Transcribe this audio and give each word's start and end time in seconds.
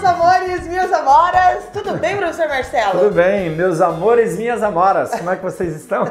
meus 0.00 0.04
amores, 0.04 0.66
minhas 0.66 0.92
amoras. 0.92 1.64
Tudo 1.74 1.92
bem, 1.98 2.16
professor 2.16 2.48
Marcelo? 2.48 3.00
Tudo 3.00 3.10
bem, 3.10 3.50
meus 3.50 3.82
amores, 3.82 4.38
minhas 4.38 4.62
amoras. 4.62 5.10
Como 5.10 5.28
é 5.28 5.36
que 5.36 5.42
vocês 5.42 5.76
estão? 5.76 6.04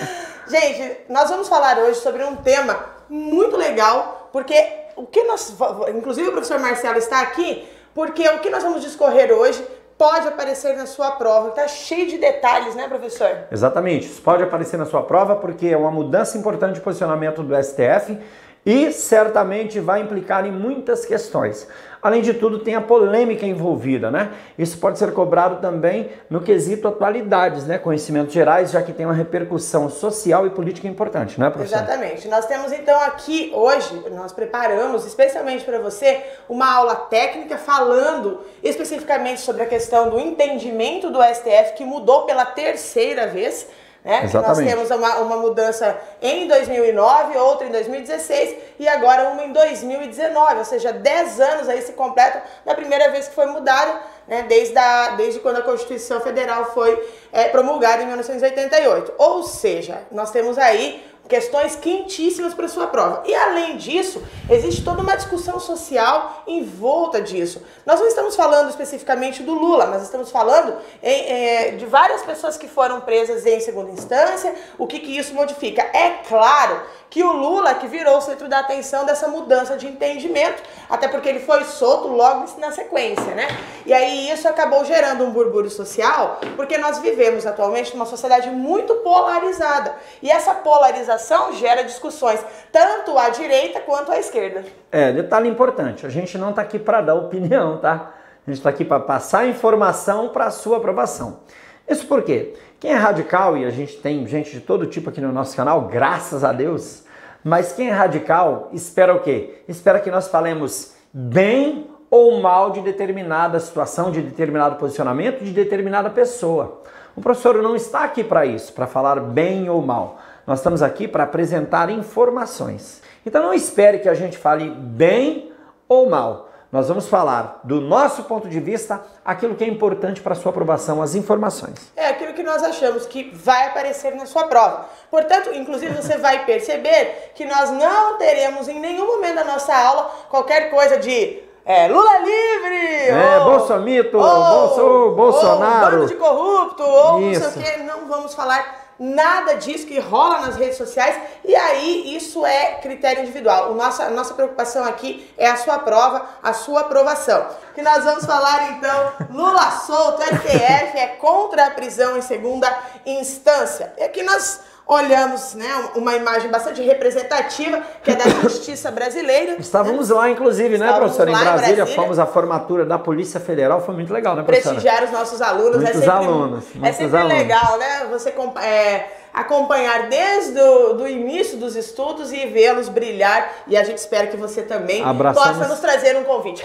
Gente, 0.48 1.00
nós 1.10 1.28
vamos 1.28 1.46
falar 1.46 1.78
hoje 1.78 2.00
sobre 2.00 2.24
um 2.24 2.36
tema 2.36 2.78
muito 3.08 3.56
legal, 3.56 4.30
porque 4.32 4.54
o 4.96 5.04
que 5.04 5.22
nós, 5.24 5.54
inclusive 5.94 6.28
o 6.28 6.32
professor 6.32 6.58
Marcelo 6.58 6.96
está 6.96 7.20
aqui, 7.20 7.68
porque 7.94 8.26
o 8.28 8.38
que 8.38 8.48
nós 8.48 8.62
vamos 8.62 8.82
discorrer 8.82 9.30
hoje 9.30 9.62
pode 9.98 10.26
aparecer 10.26 10.74
na 10.74 10.86
sua 10.86 11.10
prova. 11.12 11.50
Está 11.50 11.68
cheio 11.68 12.08
de 12.08 12.16
detalhes, 12.16 12.74
né, 12.74 12.88
professor? 12.88 13.30
Exatamente. 13.52 14.06
Isso 14.06 14.22
pode 14.22 14.42
aparecer 14.42 14.78
na 14.78 14.86
sua 14.86 15.02
prova 15.02 15.36
porque 15.36 15.66
é 15.66 15.76
uma 15.76 15.90
mudança 15.90 16.38
importante 16.38 16.76
de 16.76 16.80
posicionamento 16.80 17.42
do 17.42 17.54
STF 17.62 18.18
e 18.66 18.90
certamente 18.92 19.78
vai 19.78 20.00
implicar 20.00 20.46
em 20.46 20.50
muitas 20.50 21.04
questões. 21.04 21.68
Além 22.04 22.20
de 22.20 22.34
tudo, 22.34 22.58
tem 22.58 22.74
a 22.74 22.82
polêmica 22.82 23.46
envolvida, 23.46 24.10
né? 24.10 24.30
Isso 24.58 24.76
pode 24.76 24.98
ser 24.98 25.10
cobrado 25.14 25.62
também 25.62 26.10
no 26.28 26.42
quesito 26.42 26.86
atualidades, 26.86 27.64
né? 27.64 27.78
Conhecimentos 27.78 28.34
gerais, 28.34 28.72
já 28.72 28.82
que 28.82 28.92
tem 28.92 29.06
uma 29.06 29.14
repercussão 29.14 29.88
social 29.88 30.46
e 30.46 30.50
política 30.50 30.86
importante, 30.86 31.40
né, 31.40 31.48
professor? 31.48 31.76
Exatamente. 31.76 32.28
Nós 32.28 32.44
temos 32.44 32.72
então 32.72 33.00
aqui 33.00 33.50
hoje, 33.54 34.04
nós 34.10 34.32
preparamos 34.32 35.06
especialmente 35.06 35.64
para 35.64 35.78
você 35.78 36.22
uma 36.46 36.70
aula 36.74 36.94
técnica 36.94 37.56
falando 37.56 38.42
especificamente 38.62 39.40
sobre 39.40 39.62
a 39.62 39.66
questão 39.66 40.10
do 40.10 40.20
entendimento 40.20 41.08
do 41.08 41.22
STF 41.22 41.72
que 41.74 41.86
mudou 41.86 42.26
pela 42.26 42.44
terceira 42.44 43.28
vez 43.28 43.66
né? 44.04 44.28
Nós 44.32 44.58
temos 44.58 44.90
uma, 44.90 45.16
uma 45.20 45.36
mudança 45.38 45.98
em 46.20 46.46
2009, 46.46 47.38
outra 47.38 47.66
em 47.66 47.70
2016 47.70 48.56
e 48.78 48.86
agora 48.86 49.30
uma 49.30 49.42
em 49.44 49.52
2019, 49.52 50.56
ou 50.58 50.64
seja, 50.64 50.92
10 50.92 51.40
anos 51.40 51.68
aí 51.70 51.80
se 51.80 51.94
completam 51.94 52.42
da 52.66 52.74
primeira 52.74 53.10
vez 53.10 53.28
que 53.28 53.34
foi 53.34 53.46
mudada, 53.46 53.98
né? 54.28 54.44
desde, 54.46 54.76
a, 54.76 55.10
desde 55.16 55.40
quando 55.40 55.56
a 55.56 55.62
Constituição 55.62 56.20
Federal 56.20 56.66
foi 56.74 57.02
é, 57.32 57.48
promulgada 57.48 58.02
em 58.02 58.06
1988. 58.06 59.14
Ou 59.16 59.42
seja, 59.42 60.02
nós 60.10 60.30
temos 60.30 60.58
aí 60.58 61.02
questões 61.28 61.76
quentíssimas 61.76 62.54
para 62.54 62.68
sua 62.68 62.86
prova. 62.86 63.22
E 63.26 63.34
além 63.34 63.76
disso, 63.76 64.22
existe 64.48 64.84
toda 64.84 65.02
uma 65.02 65.16
discussão 65.16 65.58
social 65.58 66.42
em 66.46 66.62
volta 66.64 67.20
disso. 67.20 67.62
Nós 67.86 67.98
não 67.98 68.06
estamos 68.06 68.36
falando 68.36 68.68
especificamente 68.68 69.42
do 69.42 69.54
Lula, 69.54 69.86
mas 69.86 70.02
estamos 70.02 70.30
falando 70.30 70.76
em, 71.02 71.30
é, 71.30 71.70
de 71.72 71.86
várias 71.86 72.22
pessoas 72.22 72.56
que 72.56 72.68
foram 72.68 73.00
presas 73.00 73.46
em 73.46 73.60
segunda 73.60 73.90
instância, 73.90 74.54
o 74.78 74.86
que, 74.86 74.98
que 74.98 75.16
isso 75.16 75.34
modifica. 75.34 75.82
É 75.82 76.22
claro 76.28 76.82
que 77.10 77.22
o 77.22 77.32
Lula 77.32 77.74
que 77.74 77.86
virou 77.86 78.18
o 78.18 78.20
centro 78.20 78.48
da 78.48 78.60
atenção 78.60 79.04
dessa 79.04 79.28
mudança 79.28 79.76
de 79.76 79.86
entendimento, 79.86 80.62
até 80.88 81.08
porque 81.08 81.28
ele 81.28 81.40
foi 81.40 81.64
solto 81.64 82.08
logo 82.08 82.46
na 82.58 82.72
sequência, 82.72 83.34
né? 83.34 83.46
E 83.86 83.92
aí 83.92 84.30
isso 84.30 84.48
acabou 84.48 84.84
gerando 84.84 85.24
um 85.24 85.30
burburinho 85.30 85.70
social, 85.70 86.40
porque 86.56 86.78
nós 86.78 86.98
vivemos 86.98 87.46
atualmente 87.46 87.94
numa 87.94 88.06
sociedade 88.06 88.50
muito 88.50 88.94
polarizada. 88.96 89.94
E 90.22 90.30
essa 90.30 90.54
polarização 90.54 91.52
gera 91.52 91.82
discussões 91.84 92.44
tanto 92.72 93.16
à 93.18 93.28
direita 93.28 93.80
quanto 93.80 94.10
à 94.10 94.18
esquerda. 94.18 94.64
É, 94.90 95.12
detalhe 95.12 95.48
importante, 95.48 96.06
a 96.06 96.08
gente 96.10 96.36
não 96.38 96.50
está 96.50 96.62
aqui 96.62 96.78
para 96.78 97.00
dar 97.00 97.14
opinião, 97.14 97.78
tá? 97.78 98.14
A 98.46 98.50
gente 98.50 98.58
está 98.58 98.70
aqui 98.70 98.84
para 98.84 99.00
passar 99.00 99.46
informação 99.46 100.28
para 100.28 100.46
a 100.46 100.50
sua 100.50 100.76
aprovação. 100.76 101.40
Isso 101.88 102.06
por 102.06 102.22
quê? 102.22 102.54
Quem 102.80 102.92
é 102.92 102.96
radical, 102.96 103.56
e 103.56 103.64
a 103.64 103.70
gente 103.70 103.96
tem 103.98 104.26
gente 104.26 104.50
de 104.50 104.60
todo 104.60 104.86
tipo 104.86 105.10
aqui 105.10 105.20
no 105.20 105.32
nosso 105.32 105.56
canal, 105.56 105.82
graças 105.82 106.44
a 106.44 106.52
Deus, 106.52 107.04
mas 107.42 107.72
quem 107.72 107.88
é 107.88 107.92
radical 107.92 108.70
espera 108.72 109.14
o 109.14 109.20
quê? 109.20 109.62
Espera 109.68 110.00
que 110.00 110.10
nós 110.10 110.28
falemos 110.28 110.94
bem 111.12 111.86
ou 112.10 112.40
mal 112.40 112.70
de 112.70 112.80
determinada 112.80 113.58
situação, 113.60 114.10
de 114.10 114.22
determinado 114.22 114.76
posicionamento, 114.76 115.44
de 115.44 115.52
determinada 115.52 116.08
pessoa. 116.08 116.82
O 117.16 117.20
professor 117.20 117.62
não 117.62 117.76
está 117.76 118.04
aqui 118.04 118.24
para 118.24 118.46
isso, 118.46 118.72
para 118.72 118.86
falar 118.86 119.20
bem 119.20 119.68
ou 119.68 119.82
mal. 119.82 120.18
Nós 120.46 120.58
estamos 120.60 120.82
aqui 120.82 121.06
para 121.06 121.24
apresentar 121.24 121.90
informações. 121.90 123.02
Então 123.26 123.42
não 123.42 123.54
espere 123.54 123.98
que 123.98 124.08
a 124.08 124.14
gente 124.14 124.38
fale 124.38 124.70
bem 124.70 125.50
ou 125.88 126.08
mal 126.08 126.50
nós 126.74 126.88
vamos 126.88 127.06
falar 127.06 127.60
do 127.62 127.80
nosso 127.80 128.24
ponto 128.24 128.48
de 128.48 128.58
vista, 128.58 129.00
aquilo 129.24 129.54
que 129.54 129.62
é 129.62 129.68
importante 129.68 130.20
para 130.20 130.32
a 130.32 130.34
sua 130.34 130.50
aprovação, 130.50 131.00
as 131.00 131.14
informações. 131.14 131.92
É 131.94 132.08
aquilo 132.08 132.32
que 132.32 132.42
nós 132.42 132.64
achamos 132.64 133.06
que 133.06 133.30
vai 133.32 133.68
aparecer 133.68 134.12
na 134.16 134.26
sua 134.26 134.48
prova. 134.48 134.86
Portanto, 135.08 135.50
inclusive 135.54 135.94
você 135.94 136.18
vai 136.18 136.44
perceber 136.44 137.30
que 137.36 137.44
nós 137.44 137.70
não 137.70 138.18
teremos 138.18 138.66
em 138.66 138.80
nenhum 138.80 139.06
momento 139.06 139.36
da 139.36 139.44
nossa 139.44 139.72
aula 139.72 140.10
qualquer 140.28 140.68
coisa 140.72 140.96
de 140.98 141.44
é, 141.64 141.86
Lula 141.86 142.18
livre! 142.18 143.08
É, 143.08 143.38
ou, 143.38 143.44
Bolsomito, 143.52 144.18
ou, 144.18 144.24
Bolso, 144.24 145.10
Bolsonaro. 145.14 145.84
Ou 145.84 146.00
bando 146.00 146.06
de 146.08 146.16
corrupto, 146.16 146.82
ou 146.82 147.20
Isso. 147.20 147.40
não 147.40 147.50
sei 147.52 147.62
o 147.62 147.64
que. 147.64 147.82
Não 147.84 148.08
vamos 148.08 148.34
falar 148.34 148.83
nada 148.98 149.54
disso 149.54 149.86
que 149.86 149.98
rola 149.98 150.40
nas 150.40 150.56
redes 150.56 150.76
sociais 150.76 151.16
e 151.44 151.54
aí 151.54 152.16
isso 152.16 152.44
é 152.44 152.76
critério 152.76 153.22
individual. 153.22 153.72
O 153.72 153.74
nossa, 153.74 154.04
a 154.04 154.10
nossa 154.10 154.34
preocupação 154.34 154.84
aqui 154.84 155.30
é 155.36 155.48
a 155.48 155.56
sua 155.56 155.78
prova, 155.78 156.26
a 156.42 156.52
sua 156.52 156.82
aprovação. 156.82 157.46
Que 157.74 157.82
nós 157.82 158.04
vamos 158.04 158.24
falar 158.24 158.72
então, 158.72 159.12
Lula 159.30 159.70
solto, 159.70 160.22
STF 160.22 160.98
é 160.98 161.16
contra 161.20 161.66
a 161.66 161.70
prisão 161.70 162.16
em 162.16 162.22
segunda 162.22 162.72
instância. 163.04 163.92
É 163.96 164.08
que 164.08 164.22
nós 164.22 164.60
olhamos 164.86 165.54
né, 165.54 165.66
uma 165.96 166.14
imagem 166.14 166.50
bastante 166.50 166.82
representativa, 166.82 167.80
que 168.02 168.10
é 168.10 168.16
da 168.16 168.28
justiça 168.42 168.90
brasileira. 168.90 169.56
Estávamos 169.58 170.10
lá, 170.10 170.28
inclusive, 170.30 170.76
né, 170.78 170.92
professora? 170.92 171.30
Em 171.30 171.32
Brasília, 171.32 171.72
em 171.72 171.76
Brasília, 171.76 171.86
fomos 171.86 172.18
à 172.18 172.26
formatura 172.26 172.84
da 172.84 172.98
Polícia 172.98 173.40
Federal, 173.40 173.80
foi 173.80 173.94
muito 173.94 174.12
legal, 174.12 174.36
né, 174.36 174.42
professora? 174.42 174.74
Prestigiar 174.74 175.04
os 175.04 175.10
nossos 175.10 175.40
alunos. 175.40 175.76
Muitos 175.76 175.90
é 175.90 175.92
sempre, 175.94 176.10
alunos. 176.10 176.64
É 176.82 176.92
sempre 176.92 177.16
alunos. 177.16 177.38
legal, 177.38 177.78
né? 177.78 178.06
Você 178.10 178.34
é, 178.62 179.06
acompanhar 179.34 180.08
desde 180.08 180.60
o 180.60 180.92
do 180.92 181.08
início 181.08 181.58
dos 181.58 181.74
estudos 181.74 182.32
e 182.32 182.46
vê-los 182.46 182.88
brilhar. 182.88 183.50
E 183.66 183.76
a 183.76 183.82
gente 183.82 183.98
espera 183.98 184.28
que 184.28 184.36
você 184.36 184.62
também 184.62 185.02
Abraçamos... 185.02 185.58
possa 185.58 185.68
nos 185.68 185.80
trazer 185.80 186.16
um 186.16 186.22
convite. 186.22 186.64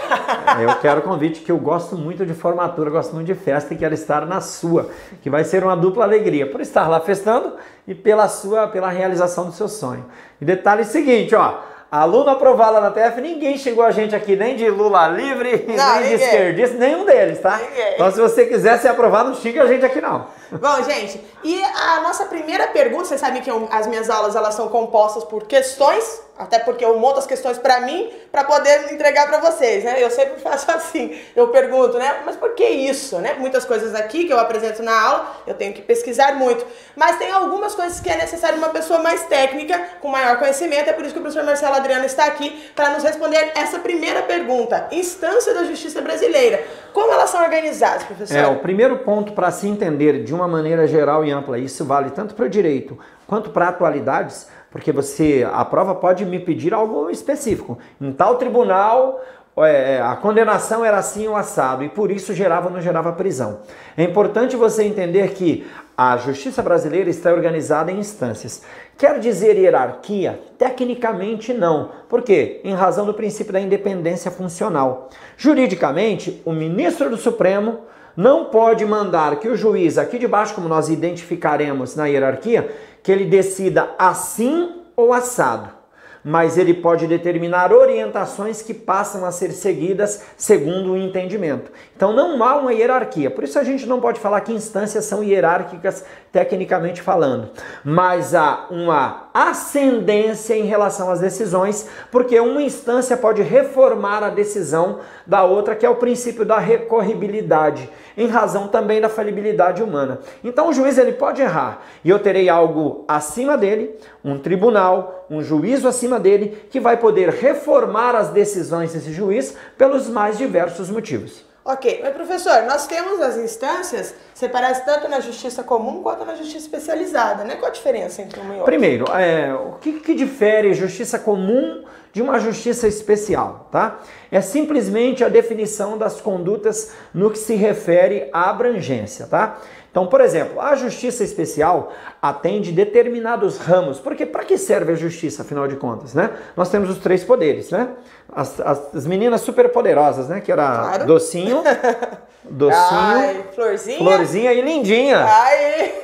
eu 0.62 0.76
quero 0.76 1.02
convite, 1.02 1.40
que 1.40 1.50
eu 1.50 1.58
gosto 1.58 1.96
muito 1.96 2.24
de 2.24 2.32
formatura, 2.32 2.88
gosto 2.88 3.12
muito 3.12 3.26
de 3.26 3.34
festa 3.34 3.74
e 3.74 3.76
quero 3.76 3.92
estar 3.92 4.24
na 4.24 4.40
sua, 4.40 4.88
que 5.20 5.28
vai 5.28 5.42
ser 5.42 5.64
uma 5.64 5.76
dupla 5.76 6.04
alegria, 6.04 6.48
por 6.48 6.60
estar 6.60 6.86
lá 6.86 7.00
festando 7.00 7.56
e 7.88 7.94
pela 7.94 8.28
sua, 8.28 8.68
pela 8.68 8.88
realização 8.88 9.46
do 9.46 9.52
seu 9.52 9.68
sonho. 9.68 10.06
E 10.40 10.44
detalhe 10.44 10.84
seguinte, 10.84 11.34
ó, 11.34 11.58
Aluno 11.90 12.30
aprovado 12.30 12.80
na 12.80 12.92
TF, 12.92 13.20
ninguém 13.20 13.58
chegou 13.58 13.82
a 13.82 13.90
gente 13.90 14.14
aqui, 14.14 14.36
nem 14.36 14.54
de 14.54 14.70
Lula 14.70 15.08
livre, 15.08 15.64
não, 15.66 15.94
nem 15.94 16.02
ninguém. 16.02 16.18
de 16.18 16.22
esquerdista, 16.22 16.76
nenhum 16.76 17.04
deles, 17.04 17.40
tá? 17.40 17.56
Ninguém. 17.56 17.94
Então, 17.94 18.12
se 18.12 18.20
você 18.20 18.46
quiser 18.46 18.78
ser 18.78 18.88
aprovado, 18.88 19.30
não 19.30 19.36
xinga 19.36 19.64
a 19.64 19.66
gente 19.66 19.84
aqui 19.84 20.00
não. 20.00 20.26
Bom, 20.52 20.82
gente, 20.84 21.20
e 21.42 21.60
a 21.64 22.00
nossa 22.00 22.26
primeira 22.26 22.68
pergunta, 22.68 23.06
vocês 23.06 23.20
sabem 23.20 23.42
que 23.42 23.50
as 23.72 23.88
minhas 23.88 24.08
aulas 24.08 24.36
elas 24.36 24.54
são 24.54 24.68
compostas 24.68 25.24
por 25.24 25.44
questões 25.44 26.22
até 26.40 26.58
porque 26.58 26.82
eu 26.82 26.98
monto 26.98 27.18
as 27.18 27.26
questões 27.26 27.58
para 27.58 27.80
mim 27.80 28.10
para 28.32 28.44
poder 28.44 28.92
entregar 28.92 29.28
para 29.28 29.40
vocês, 29.40 29.84
né? 29.84 30.02
Eu 30.02 30.10
sempre 30.10 30.40
faço 30.42 30.70
assim. 30.70 31.18
Eu 31.36 31.48
pergunto, 31.48 31.98
né? 31.98 32.22
Mas 32.24 32.34
por 32.34 32.54
que 32.54 32.64
isso, 32.64 33.18
né? 33.18 33.34
Muitas 33.38 33.64
coisas 33.66 33.94
aqui 33.94 34.24
que 34.24 34.32
eu 34.32 34.38
apresento 34.38 34.82
na 34.82 34.98
aula, 34.98 35.36
eu 35.46 35.54
tenho 35.54 35.74
que 35.74 35.82
pesquisar 35.82 36.34
muito. 36.34 36.66
Mas 36.96 37.18
tem 37.18 37.30
algumas 37.30 37.74
coisas 37.74 38.00
que 38.00 38.08
é 38.08 38.16
necessário 38.16 38.56
uma 38.56 38.70
pessoa 38.70 39.00
mais 39.00 39.24
técnica, 39.26 39.78
com 40.00 40.08
maior 40.08 40.38
conhecimento. 40.38 40.88
É 40.88 40.92
por 40.94 41.04
isso 41.04 41.12
que 41.12 41.18
o 41.18 41.22
professor 41.22 41.44
Marcelo 41.44 41.74
Adriano 41.74 42.06
está 42.06 42.24
aqui 42.24 42.70
para 42.74 42.88
nos 42.90 43.02
responder 43.02 43.52
essa 43.54 43.78
primeira 43.78 44.22
pergunta. 44.22 44.88
Instância 44.90 45.52
da 45.52 45.64
Justiça 45.64 46.00
Brasileira. 46.00 46.64
Como 46.94 47.12
elas 47.12 47.28
são 47.28 47.42
organizadas, 47.42 48.02
professor? 48.04 48.36
É, 48.36 48.46
o 48.46 48.60
primeiro 48.60 48.98
ponto 48.98 49.32
para 49.32 49.50
se 49.50 49.68
entender 49.68 50.24
de 50.24 50.34
uma 50.34 50.48
maneira 50.48 50.86
geral 50.86 51.24
e 51.24 51.30
ampla, 51.30 51.58
isso 51.58 51.84
vale 51.84 52.10
tanto 52.10 52.34
para 52.34 52.46
o 52.46 52.48
direito 52.48 52.98
quanto 53.30 53.50
para 53.50 53.68
atualidades, 53.68 54.48
porque 54.70 54.92
você 54.92 55.46
a 55.52 55.64
prova 55.64 55.94
pode 55.94 56.24
me 56.24 56.38
pedir 56.38 56.72
algo 56.72 57.10
específico. 57.10 57.78
Em 58.00 58.12
tal 58.12 58.36
tribunal 58.36 59.20
é, 59.58 59.96
é, 59.96 60.00
a 60.00 60.14
condenação 60.16 60.84
era 60.84 60.98
assim 60.98 61.26
o 61.26 61.36
assado 61.36 61.82
e 61.82 61.88
por 61.88 62.10
isso 62.10 62.32
gerava 62.32 62.68
ou 62.68 62.72
não 62.72 62.80
gerava 62.80 63.12
prisão. 63.12 63.60
É 63.96 64.02
importante 64.02 64.56
você 64.56 64.84
entender 64.84 65.32
que 65.32 65.66
a 65.96 66.16
justiça 66.16 66.62
brasileira 66.62 67.10
está 67.10 67.32
organizada 67.32 67.90
em 67.90 67.98
instâncias. 67.98 68.62
Quer 68.96 69.18
dizer 69.18 69.56
hierarquia? 69.56 70.40
Tecnicamente 70.56 71.52
não. 71.52 71.90
Por 72.08 72.22
quê? 72.22 72.60
Em 72.64 72.74
razão 72.74 73.04
do 73.04 73.12
princípio 73.12 73.52
da 73.52 73.60
independência 73.60 74.30
funcional. 74.30 75.10
Juridicamente, 75.36 76.40
o 76.44 76.52
ministro 76.52 77.10
do 77.10 77.16
Supremo 77.16 77.80
não 78.16 78.46
pode 78.46 78.84
mandar 78.84 79.36
que 79.36 79.48
o 79.48 79.56
juiz, 79.56 79.98
aqui 79.98 80.18
de 80.18 80.26
baixo, 80.26 80.54
como 80.54 80.68
nós 80.68 80.88
identificaremos 80.88 81.94
na 81.96 82.06
hierarquia, 82.06 82.70
que 83.02 83.10
ele 83.10 83.24
decida 83.24 83.94
assim 83.98 84.82
ou 84.96 85.12
assado. 85.12 85.80
Mas 86.22 86.58
ele 86.58 86.74
pode 86.74 87.06
determinar 87.06 87.72
orientações 87.72 88.60
que 88.60 88.74
passam 88.74 89.24
a 89.24 89.32
ser 89.32 89.52
seguidas 89.52 90.22
segundo 90.36 90.92
o 90.92 90.96
entendimento. 90.96 91.72
Então 91.96 92.12
não 92.12 92.44
há 92.44 92.56
uma 92.56 92.74
hierarquia. 92.74 93.30
Por 93.30 93.42
isso 93.42 93.58
a 93.58 93.64
gente 93.64 93.86
não 93.86 94.00
pode 94.00 94.20
falar 94.20 94.42
que 94.42 94.52
instâncias 94.52 95.06
são 95.06 95.24
hierárquicas 95.24 96.04
tecnicamente 96.30 97.00
falando. 97.00 97.48
Mas 97.82 98.34
há 98.34 98.66
uma 98.70 99.29
ascendência 99.32 100.54
em 100.54 100.64
relação 100.64 101.10
às 101.10 101.20
decisões, 101.20 101.88
porque 102.10 102.38
uma 102.40 102.62
instância 102.62 103.16
pode 103.16 103.42
reformar 103.42 104.22
a 104.22 104.30
decisão 104.30 105.00
da 105.26 105.44
outra, 105.44 105.74
que 105.74 105.86
é 105.86 105.90
o 105.90 105.96
princípio 105.96 106.44
da 106.44 106.58
recorribilidade, 106.58 107.88
em 108.16 108.26
razão 108.26 108.68
também 108.68 109.00
da 109.00 109.08
falibilidade 109.08 109.82
humana. 109.82 110.20
Então 110.42 110.68
o 110.68 110.72
juiz 110.72 110.98
ele 110.98 111.12
pode 111.12 111.42
errar, 111.42 111.82
e 112.04 112.10
eu 112.10 112.18
terei 112.18 112.48
algo 112.48 113.04
acima 113.06 113.56
dele, 113.56 113.94
um 114.24 114.38
tribunal, 114.38 115.26
um 115.30 115.42
juízo 115.42 115.86
acima 115.86 116.18
dele, 116.18 116.66
que 116.70 116.80
vai 116.80 116.96
poder 116.96 117.28
reformar 117.28 118.14
as 118.14 118.28
decisões 118.28 118.92
desse 118.92 119.12
juiz 119.12 119.56
pelos 119.78 120.08
mais 120.08 120.36
diversos 120.36 120.90
motivos. 120.90 121.49
Ok, 121.62 122.00
mas 122.02 122.14
professor, 122.14 122.62
nós 122.62 122.86
temos 122.86 123.20
as 123.20 123.36
instâncias 123.36 124.14
separadas 124.32 124.82
tanto 124.84 125.08
na 125.08 125.20
justiça 125.20 125.62
comum 125.62 126.02
quanto 126.02 126.24
na 126.24 126.34
justiça 126.34 126.58
especializada, 126.58 127.44
né? 127.44 127.56
Qual 127.56 127.70
a 127.70 127.74
diferença 127.74 128.22
entre 128.22 128.40
uma 128.40 128.54
e 128.54 128.56
outra? 128.58 128.64
Primeiro, 128.64 129.04
é, 129.12 129.52
o 129.52 129.72
que, 129.72 130.00
que 130.00 130.14
difere 130.14 130.72
justiça 130.72 131.18
comum 131.18 131.84
de 132.12 132.22
uma 132.22 132.40
justiça 132.40 132.88
especial, 132.88 133.68
tá? 133.70 134.00
É 134.32 134.40
simplesmente 134.40 135.22
a 135.22 135.28
definição 135.28 135.96
das 135.96 136.20
condutas 136.20 136.92
no 137.14 137.30
que 137.30 137.38
se 137.38 137.54
refere 137.54 138.28
à 138.32 138.50
abrangência, 138.50 139.26
tá? 139.26 139.58
Então, 139.90 140.06
por 140.06 140.20
exemplo, 140.20 140.60
a 140.60 140.76
justiça 140.76 141.24
especial 141.24 141.92
atende 142.22 142.70
determinados 142.70 143.58
ramos. 143.58 143.98
Porque 143.98 144.24
para 144.24 144.44
que 144.44 144.56
serve 144.56 144.92
a 144.92 144.94
justiça, 144.94 145.42
afinal 145.42 145.66
de 145.66 145.76
contas, 145.76 146.14
né? 146.14 146.30
Nós 146.56 146.70
temos 146.70 146.88
os 146.90 146.98
três 146.98 147.24
poderes, 147.24 147.70
né? 147.70 147.90
As, 148.32 148.60
as, 148.60 148.94
as 148.94 149.06
meninas 149.06 149.40
superpoderosas, 149.40 150.28
né? 150.28 150.40
Que 150.40 150.52
era 150.52 150.66
claro. 150.66 151.06
docinho, 151.06 151.62
docinho, 152.44 152.78
Ai, 152.82 153.44
florzinha, 153.54 153.98
florzinha 153.98 154.52
e 154.52 154.60
lindinha. 154.60 155.24
Ai. 155.24 155.94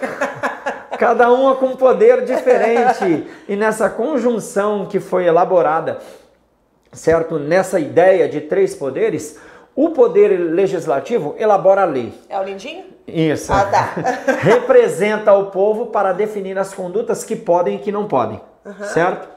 Cada 0.99 1.31
uma 1.31 1.55
com 1.56 1.67
um 1.67 1.76
poder 1.76 2.25
diferente. 2.25 3.26
e 3.49 3.55
nessa 3.55 3.88
conjunção 3.90 4.87
que 4.87 4.99
foi 4.99 5.26
elaborada, 5.26 5.99
certo? 6.93 7.38
Nessa 7.38 7.78
ideia 7.78 8.28
de 8.28 8.40
três 8.40 8.75
poderes, 8.75 9.38
o 9.75 9.90
poder 9.90 10.28
legislativo 10.28 11.34
elabora 11.38 11.82
a 11.82 11.84
lei. 11.84 12.14
É 12.31 12.38
o 12.40 12.43
lindinho? 12.43 12.84
Isso. 13.06 13.52
Ah, 13.52 13.64
tá. 13.67 13.93
Representa 14.40 15.32
o 15.34 15.46
povo 15.46 15.87
para 15.87 16.12
definir 16.12 16.58
as 16.58 16.73
condutas 16.73 17.23
que 17.23 17.37
podem 17.37 17.76
e 17.76 17.78
que 17.78 17.93
não 17.93 18.06
podem. 18.06 18.40
Uhum. 18.64 18.84
Certo? 18.87 19.28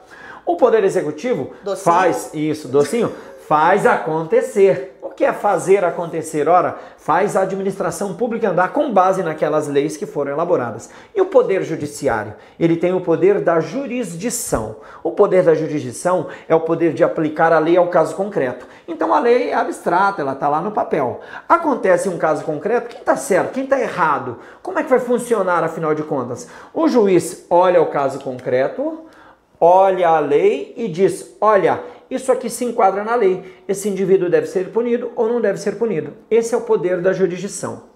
O 0.50 0.56
poder 0.56 0.82
executivo 0.82 1.52
docinho. 1.62 1.84
faz 1.84 2.30
isso, 2.34 2.66
docinho, 2.66 3.12
faz 3.46 3.86
acontecer. 3.86 4.98
O 5.00 5.10
que 5.10 5.24
é 5.24 5.32
fazer 5.32 5.84
acontecer? 5.84 6.48
Ora, 6.48 6.76
faz 6.96 7.36
a 7.36 7.42
administração 7.42 8.14
pública 8.14 8.50
andar 8.50 8.72
com 8.72 8.92
base 8.92 9.22
naquelas 9.22 9.68
leis 9.68 9.96
que 9.96 10.06
foram 10.06 10.32
elaboradas. 10.32 10.90
E 11.14 11.20
o 11.20 11.26
poder 11.26 11.62
judiciário? 11.62 12.34
Ele 12.58 12.76
tem 12.76 12.92
o 12.92 13.00
poder 13.00 13.40
da 13.40 13.60
jurisdição. 13.60 14.76
O 15.04 15.12
poder 15.12 15.44
da 15.44 15.54
jurisdição 15.54 16.26
é 16.48 16.54
o 16.54 16.60
poder 16.60 16.94
de 16.94 17.04
aplicar 17.04 17.52
a 17.52 17.60
lei 17.60 17.76
ao 17.76 17.86
caso 17.86 18.16
concreto. 18.16 18.66
Então 18.88 19.14
a 19.14 19.20
lei 19.20 19.50
é 19.50 19.54
abstrata, 19.54 20.20
ela 20.20 20.32
está 20.32 20.48
lá 20.48 20.60
no 20.60 20.72
papel. 20.72 21.20
Acontece 21.48 22.08
um 22.08 22.18
caso 22.18 22.44
concreto, 22.44 22.88
quem 22.88 22.98
está 22.98 23.14
certo, 23.14 23.52
quem 23.52 23.64
está 23.64 23.78
errado? 23.78 24.38
Como 24.62 24.80
é 24.80 24.82
que 24.82 24.90
vai 24.90 24.98
funcionar 24.98 25.62
afinal 25.62 25.94
de 25.94 26.02
contas? 26.02 26.48
O 26.74 26.88
juiz 26.88 27.46
olha 27.48 27.80
o 27.80 27.86
caso 27.86 28.18
concreto, 28.18 29.04
olha 29.60 30.08
a 30.08 30.18
lei 30.18 30.72
e 30.76 30.88
diz: 30.88 31.36
olha, 31.40 31.80
isso 32.10 32.32
aqui 32.32 32.50
se 32.50 32.64
enquadra 32.64 33.04
na 33.04 33.14
lei. 33.14 33.44
Esse 33.68 33.88
indivíduo 33.88 34.30
deve 34.30 34.46
ser 34.46 34.70
punido 34.70 35.12
ou 35.14 35.28
não 35.28 35.40
deve 35.40 35.60
ser 35.60 35.76
punido. 35.76 36.14
Esse 36.30 36.54
é 36.54 36.58
o 36.58 36.62
poder 36.62 37.00
da 37.00 37.12
jurisdição. 37.12 37.90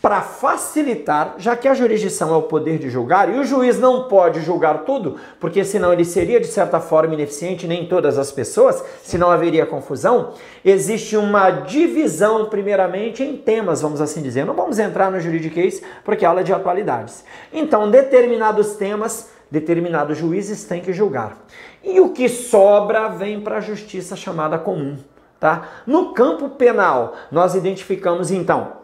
Para 0.00 0.20
facilitar, 0.20 1.36
já 1.38 1.54
que 1.54 1.68
a 1.68 1.74
jurisdição 1.74 2.34
é 2.34 2.36
o 2.36 2.42
poder 2.42 2.76
de 2.76 2.90
julgar 2.90 3.32
e 3.32 3.38
o 3.38 3.44
juiz 3.44 3.78
não 3.78 4.08
pode 4.08 4.40
julgar 4.40 4.78
tudo, 4.78 5.16
porque 5.38 5.64
senão 5.64 5.92
ele 5.92 6.04
seria 6.04 6.40
de 6.40 6.48
certa 6.48 6.80
forma 6.80 7.14
ineficiente, 7.14 7.68
nem 7.68 7.86
todas 7.86 8.18
as 8.18 8.32
pessoas, 8.32 8.82
senão 9.04 9.30
haveria 9.30 9.64
confusão, 9.64 10.32
existe 10.64 11.16
uma 11.16 11.50
divisão, 11.50 12.46
primeiramente, 12.46 13.22
em 13.22 13.36
temas, 13.36 13.80
vamos 13.80 14.00
assim 14.00 14.20
dizer. 14.22 14.44
Não 14.44 14.54
vamos 14.54 14.80
entrar 14.80 15.08
no 15.08 15.20
juridiquês, 15.20 15.80
porque 16.04 16.24
é 16.24 16.28
aula 16.28 16.42
de 16.42 16.52
atualidades. 16.52 17.24
Então, 17.52 17.88
determinados 17.88 18.74
temas 18.74 19.30
determinados 19.52 20.18
juízes 20.18 20.64
têm 20.64 20.80
que 20.80 20.92
julgar. 20.92 21.36
E 21.84 22.00
o 22.00 22.08
que 22.08 22.28
sobra 22.28 23.08
vem 23.08 23.40
para 23.40 23.58
a 23.58 23.60
justiça 23.60 24.16
chamada 24.16 24.58
comum. 24.58 24.96
Tá? 25.38 25.68
No 25.86 26.12
campo 26.14 26.48
penal, 26.50 27.14
nós 27.30 27.54
identificamos 27.54 28.30
então 28.30 28.82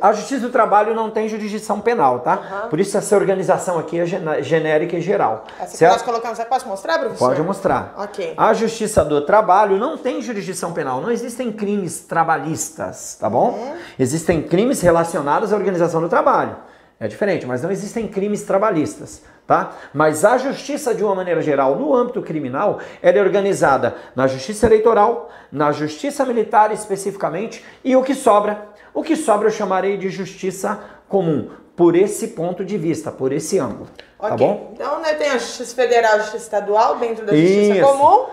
a 0.00 0.12
Justiça 0.12 0.40
do 0.40 0.50
Trabalho 0.50 0.94
não 0.96 1.10
tem 1.10 1.28
jurisdição 1.28 1.80
penal, 1.80 2.20
tá? 2.20 2.62
Uhum. 2.64 2.68
Por 2.70 2.80
isso 2.80 2.98
essa 2.98 3.14
organização 3.14 3.78
aqui 3.78 4.00
é 4.00 4.42
genérica 4.42 4.96
e 4.96 5.00
geral. 5.00 5.44
Essa 5.60 5.76
certo? 5.76 5.92
que 5.92 5.98
nós 5.98 6.02
colocamos, 6.02 6.38
você 6.38 6.44
pode 6.44 6.66
mostrar, 6.66 6.98
professor? 6.98 7.28
Pode 7.28 7.42
mostrar. 7.42 7.94
Ok. 7.96 8.34
A 8.36 8.52
Justiça 8.52 9.04
do 9.04 9.20
Trabalho 9.20 9.76
não 9.78 9.96
tem 9.96 10.20
jurisdição 10.20 10.72
penal, 10.72 11.00
não 11.00 11.10
existem 11.10 11.52
crimes 11.52 12.00
trabalhistas, 12.00 13.16
tá 13.20 13.30
bom? 13.30 13.50
Uhum. 13.50 13.76
Existem 13.96 14.42
crimes 14.42 14.80
relacionados 14.80 15.52
à 15.52 15.56
organização 15.56 16.00
do 16.00 16.08
trabalho. 16.08 16.56
É 17.00 17.08
diferente, 17.08 17.46
mas 17.46 17.62
não 17.62 17.70
existem 17.70 18.06
crimes 18.06 18.42
trabalhistas 18.42 19.22
tá? 19.50 19.72
Mas 19.92 20.24
a 20.24 20.38
justiça, 20.38 20.94
de 20.94 21.02
uma 21.02 21.12
maneira 21.12 21.42
geral, 21.42 21.74
no 21.74 21.92
âmbito 21.92 22.22
criminal, 22.22 22.78
ela 23.02 23.18
é 23.18 23.20
organizada 23.20 23.96
na 24.14 24.28
justiça 24.28 24.66
eleitoral, 24.66 25.28
na 25.50 25.72
justiça 25.72 26.24
militar 26.24 26.72
especificamente, 26.72 27.64
e 27.82 27.96
o 27.96 28.02
que 28.04 28.14
sobra? 28.14 28.68
O 28.94 29.02
que 29.02 29.16
sobra 29.16 29.48
eu 29.48 29.52
chamarei 29.52 29.96
de 29.96 30.08
justiça 30.08 30.78
comum, 31.08 31.50
por 31.74 31.96
esse 31.96 32.28
ponto 32.28 32.64
de 32.64 32.78
vista, 32.78 33.10
por 33.10 33.32
esse 33.32 33.58
ângulo. 33.58 33.88
Tá 34.20 34.28
ok. 34.28 34.30
Tá 34.30 34.36
bom? 34.36 34.70
Então, 34.72 35.00
né, 35.00 35.14
tem 35.14 35.30
a 35.30 35.38
justiça 35.38 35.74
federal 35.74 36.12
a 36.12 36.18
justiça 36.18 36.44
estadual 36.44 36.98
dentro 36.98 37.26
da 37.26 37.34
justiça 37.34 37.74
Isso. 37.74 37.88
comum. 37.88 38.26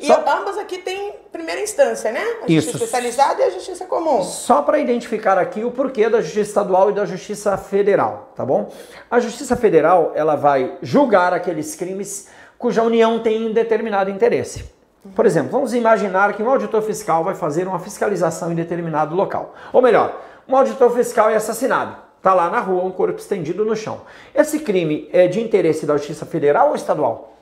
E 0.00 0.06
Só... 0.06 0.24
ambas 0.26 0.56
aqui 0.56 0.78
têm 0.78 1.14
primeira 1.30 1.60
instância, 1.60 2.10
né? 2.10 2.20
A 2.20 2.48
justiça 2.48 2.52
Isso. 2.52 2.76
especializada 2.76 3.42
e 3.42 3.44
a 3.44 3.50
justiça 3.50 3.84
comum. 3.84 4.22
Só 4.22 4.62
para 4.62 4.78
identificar 4.78 5.36
aqui 5.36 5.62
o 5.62 5.70
porquê 5.70 6.08
da 6.08 6.22
justiça 6.22 6.48
estadual 6.48 6.90
e 6.90 6.94
da 6.94 7.04
justiça 7.04 7.54
federal, 7.58 8.32
tá 8.34 8.44
bom? 8.44 8.72
A 9.10 9.20
justiça 9.20 9.54
federal, 9.56 10.12
ela 10.14 10.36
vai 10.36 10.78
julgar 10.80 11.34
aqueles 11.34 11.74
crimes 11.74 12.28
cuja 12.56 12.82
União 12.82 13.18
tem 13.18 13.52
determinado 13.52 14.10
interesse. 14.10 14.64
Por 15.14 15.26
exemplo, 15.26 15.50
vamos 15.50 15.74
imaginar 15.74 16.32
que 16.32 16.42
um 16.42 16.50
auditor 16.50 16.80
fiscal 16.80 17.22
vai 17.22 17.34
fazer 17.34 17.68
uma 17.68 17.78
fiscalização 17.78 18.52
em 18.52 18.54
determinado 18.54 19.14
local. 19.14 19.54
Ou 19.72 19.82
melhor, 19.82 20.18
um 20.48 20.56
auditor 20.56 20.94
fiscal 20.94 21.28
é 21.28 21.36
assassinado. 21.36 21.96
Está 22.16 22.34
lá 22.34 22.50
na 22.50 22.60
rua, 22.60 22.84
um 22.84 22.90
corpo 22.90 23.18
estendido 23.18 23.64
no 23.64 23.74
chão. 23.74 24.02
Esse 24.34 24.60
crime 24.60 25.08
é 25.10 25.26
de 25.26 25.40
interesse 25.40 25.86
da 25.86 25.96
Justiça 25.96 26.26
Federal 26.26 26.68
ou 26.68 26.74
estadual? 26.74 27.34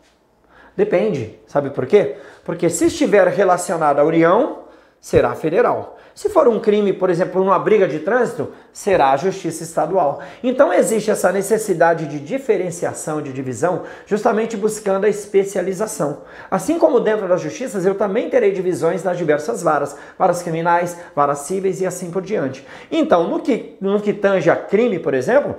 Depende. 0.77 1.37
Sabe 1.49 1.71
por 1.71 1.85
quê? 1.85 2.17
Porque 2.49 2.71
se 2.71 2.87
estiver 2.87 3.29
relacionado 3.29 3.99
à 3.99 4.05
União, 4.05 4.61
será 4.99 5.35
federal. 5.35 5.99
Se 6.15 6.31
for 6.31 6.49
um 6.49 6.59
crime, 6.59 6.95
por 6.95 7.11
exemplo, 7.11 7.45
numa 7.45 7.59
briga 7.59 7.87
de 7.87 7.99
trânsito, 7.99 8.53
será 8.73 9.11
a 9.11 9.19
justiça 9.19 9.65
estadual. 9.65 10.23
Então 10.43 10.73
existe 10.73 11.11
essa 11.11 11.31
necessidade 11.31 12.07
de 12.07 12.19
diferenciação, 12.19 13.21
de 13.21 13.35
divisão, 13.35 13.83
justamente 14.07 14.57
buscando 14.57 15.05
a 15.05 15.11
especialização. 15.11 16.23
Assim 16.51 16.79
como 16.79 17.01
dentro 17.01 17.29
das 17.29 17.43
justiças, 17.43 17.85
eu 17.85 17.95
também 17.95 18.31
terei 18.31 18.51
divisões 18.51 19.05
nas 19.05 19.19
diversas 19.19 19.63
varas, 19.63 19.95
varas 20.19 20.43
criminais, 20.43 20.97
varas 21.15 21.41
cíveis 21.41 21.83
e 21.83 21.87
assim 21.87 22.11
por 22.11 22.23
diante. 22.23 22.67
Então, 22.91 23.29
no 23.29 23.41
que, 23.41 23.77
no 23.79 24.01
que 24.01 24.15
tange 24.15 24.49
a 24.49 24.57
crime, 24.57 24.99
por 24.99 25.13
exemplo, 25.13 25.55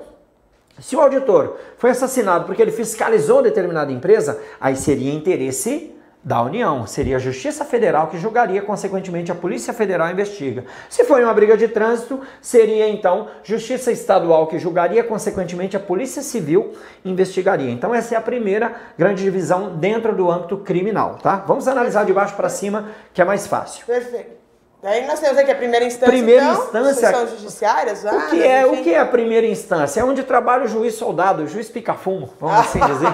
se 0.80 0.96
o 0.96 1.02
auditor 1.02 1.56
foi 1.78 1.92
assassinado 1.92 2.46
porque 2.46 2.64
ele 2.64 2.72
fiscalizou 2.72 3.44
determinada 3.44 3.92
empresa, 3.92 4.42
aí 4.60 4.76
seria 4.76 5.14
interesse 5.14 5.99
da 6.24 6.42
União. 6.42 6.86
Seria 6.86 7.16
a 7.16 7.20
Justiça 7.20 7.64
Federal 7.64 8.08
que 8.08 8.18
julgaria, 8.18 8.62
consequentemente, 8.62 9.32
a 9.32 9.36
Polícia 9.36 9.74
Federal 9.74 10.10
investiga. 10.12 10.66
Se 10.90 11.04
foi 11.04 11.24
uma 11.24 11.34
briga 11.34 11.56
de 11.56 11.68
trânsito, 11.68 12.22
seria 12.42 12.90
então 12.90 13.28
Justiça 13.44 13.92
Estadual 13.92 14.48
que 14.48 14.60
julgaria, 14.60 15.04
consequentemente, 15.04 15.78
a 15.78 15.80
Polícia 15.80 16.22
Civil 16.22 16.74
investigaria. 17.04 17.72
Então, 17.72 17.94
essa 17.94 18.16
é 18.16 18.18
a 18.18 18.22
primeira 18.22 18.76
grande 18.98 19.24
divisão 19.24 19.78
dentro 19.78 20.16
do 20.16 20.30
âmbito 20.30 20.58
criminal, 20.58 21.18
tá? 21.22 21.38
Vamos 21.48 21.68
analisar 21.68 22.06
de 22.06 22.14
baixo 22.14 22.36
para 22.36 22.50
cima, 22.50 22.90
que 23.14 23.22
é 23.22 23.26
mais 23.26 23.48
fácil. 23.48 23.86
Perfeito. 23.86 24.39
Daí 24.82 25.06
nós 25.06 25.20
temos 25.20 25.38
aqui 25.38 25.52
a 25.52 25.56
primeira 25.56 25.84
instância, 25.84 26.08
primeira 26.08 26.42
então, 26.42 26.64
instância 26.64 27.12
são 27.12 27.28
judiciárias. 27.28 28.06
o 28.06 28.30
que 28.30 28.42
é 28.42 28.66
o 28.66 28.78
que 28.82 28.94
é 28.94 29.00
a 29.00 29.06
primeira 29.06 29.46
instância? 29.46 30.00
É 30.00 30.04
onde 30.06 30.24
trabalha 30.24 30.64
o 30.64 30.68
juiz 30.70 30.96
soldado, 30.96 31.44
o 31.44 31.48
juiz 31.48 31.68
pica-fumo, 31.68 32.34
vamos 32.40 32.60
assim 32.66 32.80
dizer. 32.80 33.14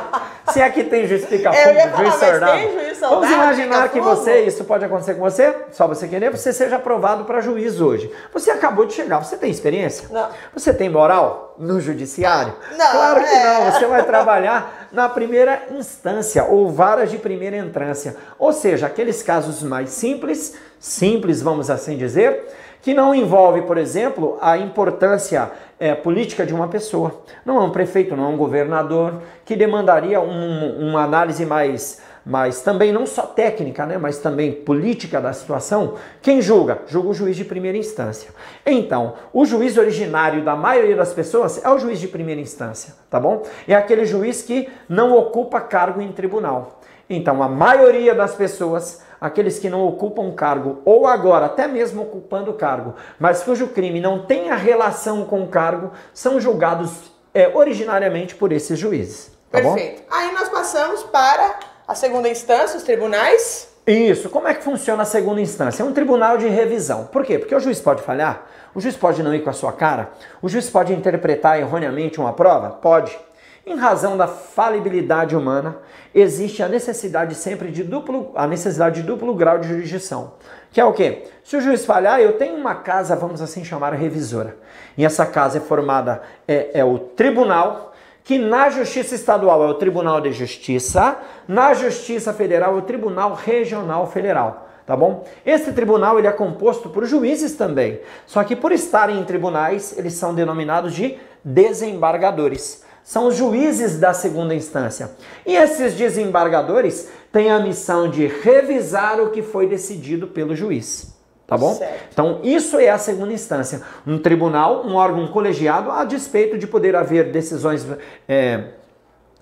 Se 0.54 0.62
aqui 0.62 0.84
tem 0.84 1.08
juiz 1.08 1.26
pica-fumo, 1.26 1.98
juiz 1.98 2.14
soldado. 2.14 2.62
Juiz 2.62 2.98
soldado. 3.00 3.22
Vamos 3.22 3.32
imaginar 3.32 3.90
que 3.90 4.00
você, 4.00 4.42
isso 4.42 4.64
pode 4.66 4.86
acontecer 4.86 5.16
com 5.16 5.22
você, 5.22 5.56
só 5.72 5.88
você 5.88 6.08
querer, 6.08 6.30
você 6.30 6.54
seja 6.54 6.76
aprovado 6.76 7.26
para 7.26 7.42
juiz 7.42 7.82
hoje. 7.82 8.14
Você 8.32 8.52
acabou 8.52 8.86
de 8.86 8.94
chegar, 8.94 9.18
você 9.18 9.36
tem 9.36 9.50
experiência? 9.50 10.08
Não. 10.12 10.30
Você 10.54 10.72
tem 10.72 10.88
moral 10.88 11.56
no 11.58 11.82
judiciário? 11.82 12.54
Não. 12.78 12.92
Claro 12.92 13.24
que 13.24 13.36
é. 13.36 13.44
não. 13.44 13.72
Você 13.72 13.88
vai 13.88 14.04
trabalhar 14.04 14.88
na 14.92 15.10
primeira 15.10 15.64
instância 15.72 16.44
ou 16.44 16.70
varas 16.70 17.10
de 17.10 17.18
primeira 17.18 17.58
entrância, 17.58 18.16
ou 18.38 18.54
seja, 18.54 18.86
aqueles 18.86 19.24
casos 19.24 19.64
mais 19.64 19.90
simples 19.90 20.54
simples, 20.86 21.42
vamos 21.42 21.72
assim 21.72 21.98
dizer, 21.98 22.44
que 22.80 22.94
não 22.94 23.16
envolve, 23.16 23.64
por 23.64 23.76
exemplo, 23.76 24.38
a 24.40 24.56
importância 24.56 25.52
é, 25.80 25.96
política 25.96 26.46
de 26.46 26.54
uma 26.54 26.68
pessoa. 26.68 27.24
Não 27.44 27.58
é 27.58 27.62
um 27.62 27.72
prefeito, 27.72 28.16
não 28.16 28.26
é 28.26 28.28
um 28.28 28.38
governador, 28.38 29.20
que 29.44 29.56
demandaria 29.56 30.22
um, 30.22 30.90
uma 30.90 31.04
análise 31.04 31.44
mais, 31.44 32.04
mais 32.24 32.62
também 32.62 32.92
não 32.92 33.08
só 33.08 33.24
técnica, 33.24 33.84
né, 33.88 33.98
mas 33.98 34.20
também 34.20 34.52
política 34.52 35.20
da 35.20 35.34
situação. 35.34 35.96
Quem 36.22 36.40
julga? 36.40 36.82
Julga 36.86 37.10
o 37.10 37.14
juiz 37.16 37.36
de 37.36 37.44
primeira 37.44 37.80
instância. 37.80 38.30
Então, 38.64 39.16
o 39.34 39.44
juiz 39.44 39.80
originário 39.80 40.46
da 40.46 40.56
maioria 40.56 40.96
das 40.96 41.14
pessoas 41.14 41.66
é 41.66 41.70
o 41.72 41.80
juiz 41.80 42.00
de 42.00 42.08
primeira 42.08 42.40
instância, 42.40 42.94
tá 43.10 43.20
bom? 43.20 43.42
É 43.68 43.74
aquele 43.74 44.06
juiz 44.06 44.44
que 44.44 44.70
não 44.88 45.18
ocupa 45.18 45.60
cargo 45.60 46.00
em 46.00 46.12
tribunal. 46.12 46.80
Então, 47.10 47.42
a 47.42 47.50
maioria 47.50 48.14
das 48.14 48.36
pessoas 48.36 49.04
aqueles 49.20 49.60
que 49.60 49.70
não 49.70 49.86
ocupam 49.86 50.32
cargo, 50.32 50.82
ou 50.86 51.08
agora 51.08 51.46
até 51.46 51.68
mesmo 51.68 52.04
ocupando 52.04 52.54
cargo, 52.54 52.96
mas 53.20 53.44
cujo 53.44 53.68
crime 53.68 54.00
não 54.00 54.26
tenha 54.26 54.56
relação 54.56 55.26
com 55.26 55.44
o 55.44 55.48
cargo, 55.48 55.92
são 56.14 56.40
julgados 56.40 57.12
é, 57.34 57.52
originariamente 57.54 58.36
por 58.36 58.52
esses 58.52 58.80
juízes. 58.80 59.32
Tá 59.52 59.62
Perfeito. 59.62 60.02
Bom? 60.02 60.16
Aí 60.16 60.32
nós 60.34 60.50
passamos 60.50 61.04
para 61.04 61.60
a 61.88 61.94
segunda 61.94 62.30
instância, 62.30 62.78
os 62.78 62.84
tribunais. 62.84 63.70
Isso. 63.86 64.30
Como 64.30 64.48
é 64.48 64.54
que 64.54 64.64
funciona 64.64 65.04
a 65.04 65.06
segunda 65.06 65.40
instância? 65.40 65.84
É 65.84 65.86
um 65.86 65.94
tribunal 65.94 66.38
de 66.38 66.48
revisão. 66.48 67.06
Por 67.06 67.24
quê? 67.24 67.38
Porque 67.38 67.54
o 67.54 67.60
juiz 67.60 67.80
pode 67.80 68.02
falhar, 68.02 68.48
o 68.74 68.82
juiz 68.82 68.96
pode 68.96 69.22
não 69.22 69.34
ir 69.34 69.44
com 69.44 69.50
a 69.50 69.54
sua 69.54 69.72
cara, 69.72 70.10
o 70.42 70.50
juiz 70.50 70.70
pode 70.70 70.94
interpretar 70.94 71.60
erroneamente 71.60 72.20
uma 72.20 72.34
prova? 72.34 72.70
Pode. 72.70 73.18
Em 73.66 73.76
razão 73.76 74.16
da 74.16 74.28
falibilidade 74.28 75.36
humana, 75.36 75.78
existe 76.14 76.62
a 76.62 76.70
necessidade 76.70 77.34
sempre 77.34 77.72
de 77.72 77.84
duplo, 77.84 78.32
a 78.36 78.46
necessidade 78.46 79.02
de 79.02 79.08
duplo 79.08 79.34
grau 79.34 79.58
de 79.58 79.68
jurisdição. 79.68 80.34
Que 80.72 80.80
é 80.80 80.86
o 80.86 80.94
quê? 80.94 81.24
Se 81.44 81.58
o 81.58 81.62
juiz 81.62 81.84
falhar, 81.84 82.20
eu 82.20 82.34
tenho 82.34 82.56
uma 82.56 82.76
casa, 82.76 83.16
vamos 83.16 83.42
assim 83.42 83.66
chamar, 83.66 83.94
revisora. 83.94 84.56
E 84.96 85.04
essa 85.04 85.26
casa 85.26 85.58
é 85.58 85.62
formada, 85.62 86.22
é, 86.48 86.80
é 86.80 86.86
o 86.86 87.00
tribunal, 87.00 87.94
que 88.24 88.38
na 88.38 88.70
Justiça 88.70 89.16
Estadual 89.16 89.64
é 89.64 89.68
o 89.68 89.74
Tribunal 89.74 90.22
de 90.22 90.32
Justiça, 90.32 91.18
na 91.48 91.74
Justiça 91.74 92.34
Federal 92.34 92.76
é 92.76 92.78
o 92.78 92.84
Tribunal 92.84 93.34
Regional 93.34 94.06
Federal 94.08 94.66
tá 94.86 94.96
bom? 94.96 95.26
Esse 95.44 95.74
tribunal 95.74 96.20
ele 96.20 96.28
é 96.28 96.32
composto 96.32 96.90
por 96.92 97.06
juízes 97.06 97.56
também, 97.56 98.00
só 98.28 98.44
que 98.44 98.56
por 98.56 98.72
estarem 98.72 99.20
em 99.20 99.24
tribunais, 99.24 99.98
eles 99.98 100.14
são 100.14 100.32
denominados 100.36 100.94
de 100.94 101.18
desembargadores 101.44 102.86
são 103.06 103.28
os 103.28 103.36
juízes 103.36 104.00
da 104.00 104.14
segunda 104.14 104.56
instância. 104.56 105.12
E 105.46 105.56
esses 105.56 105.94
desembargadores 105.94 107.08
têm 107.32 107.52
a 107.52 107.60
missão 107.60 108.10
de 108.10 108.26
revisar 108.26 109.22
o 109.22 109.30
que 109.30 109.44
foi 109.44 109.68
decidido 109.68 110.28
pelo 110.28 110.56
juiz. 110.56 111.14
Tá 111.46 111.56
bom? 111.56 111.76
Certo. 111.76 112.10
Então, 112.12 112.40
isso 112.44 112.80
é 112.80 112.90
a 112.90 112.98
segunda 112.98 113.32
instância. 113.32 113.84
Um 114.08 114.18
tribunal, 114.18 114.84
um 114.88 114.96
órgão 114.96 115.28
colegiado, 115.28 115.92
a 115.92 116.04
despeito 116.04 116.58
de 116.58 116.66
poder 116.66 116.96
haver 116.96 117.32
decisões. 117.32 117.86
É, 118.28 118.70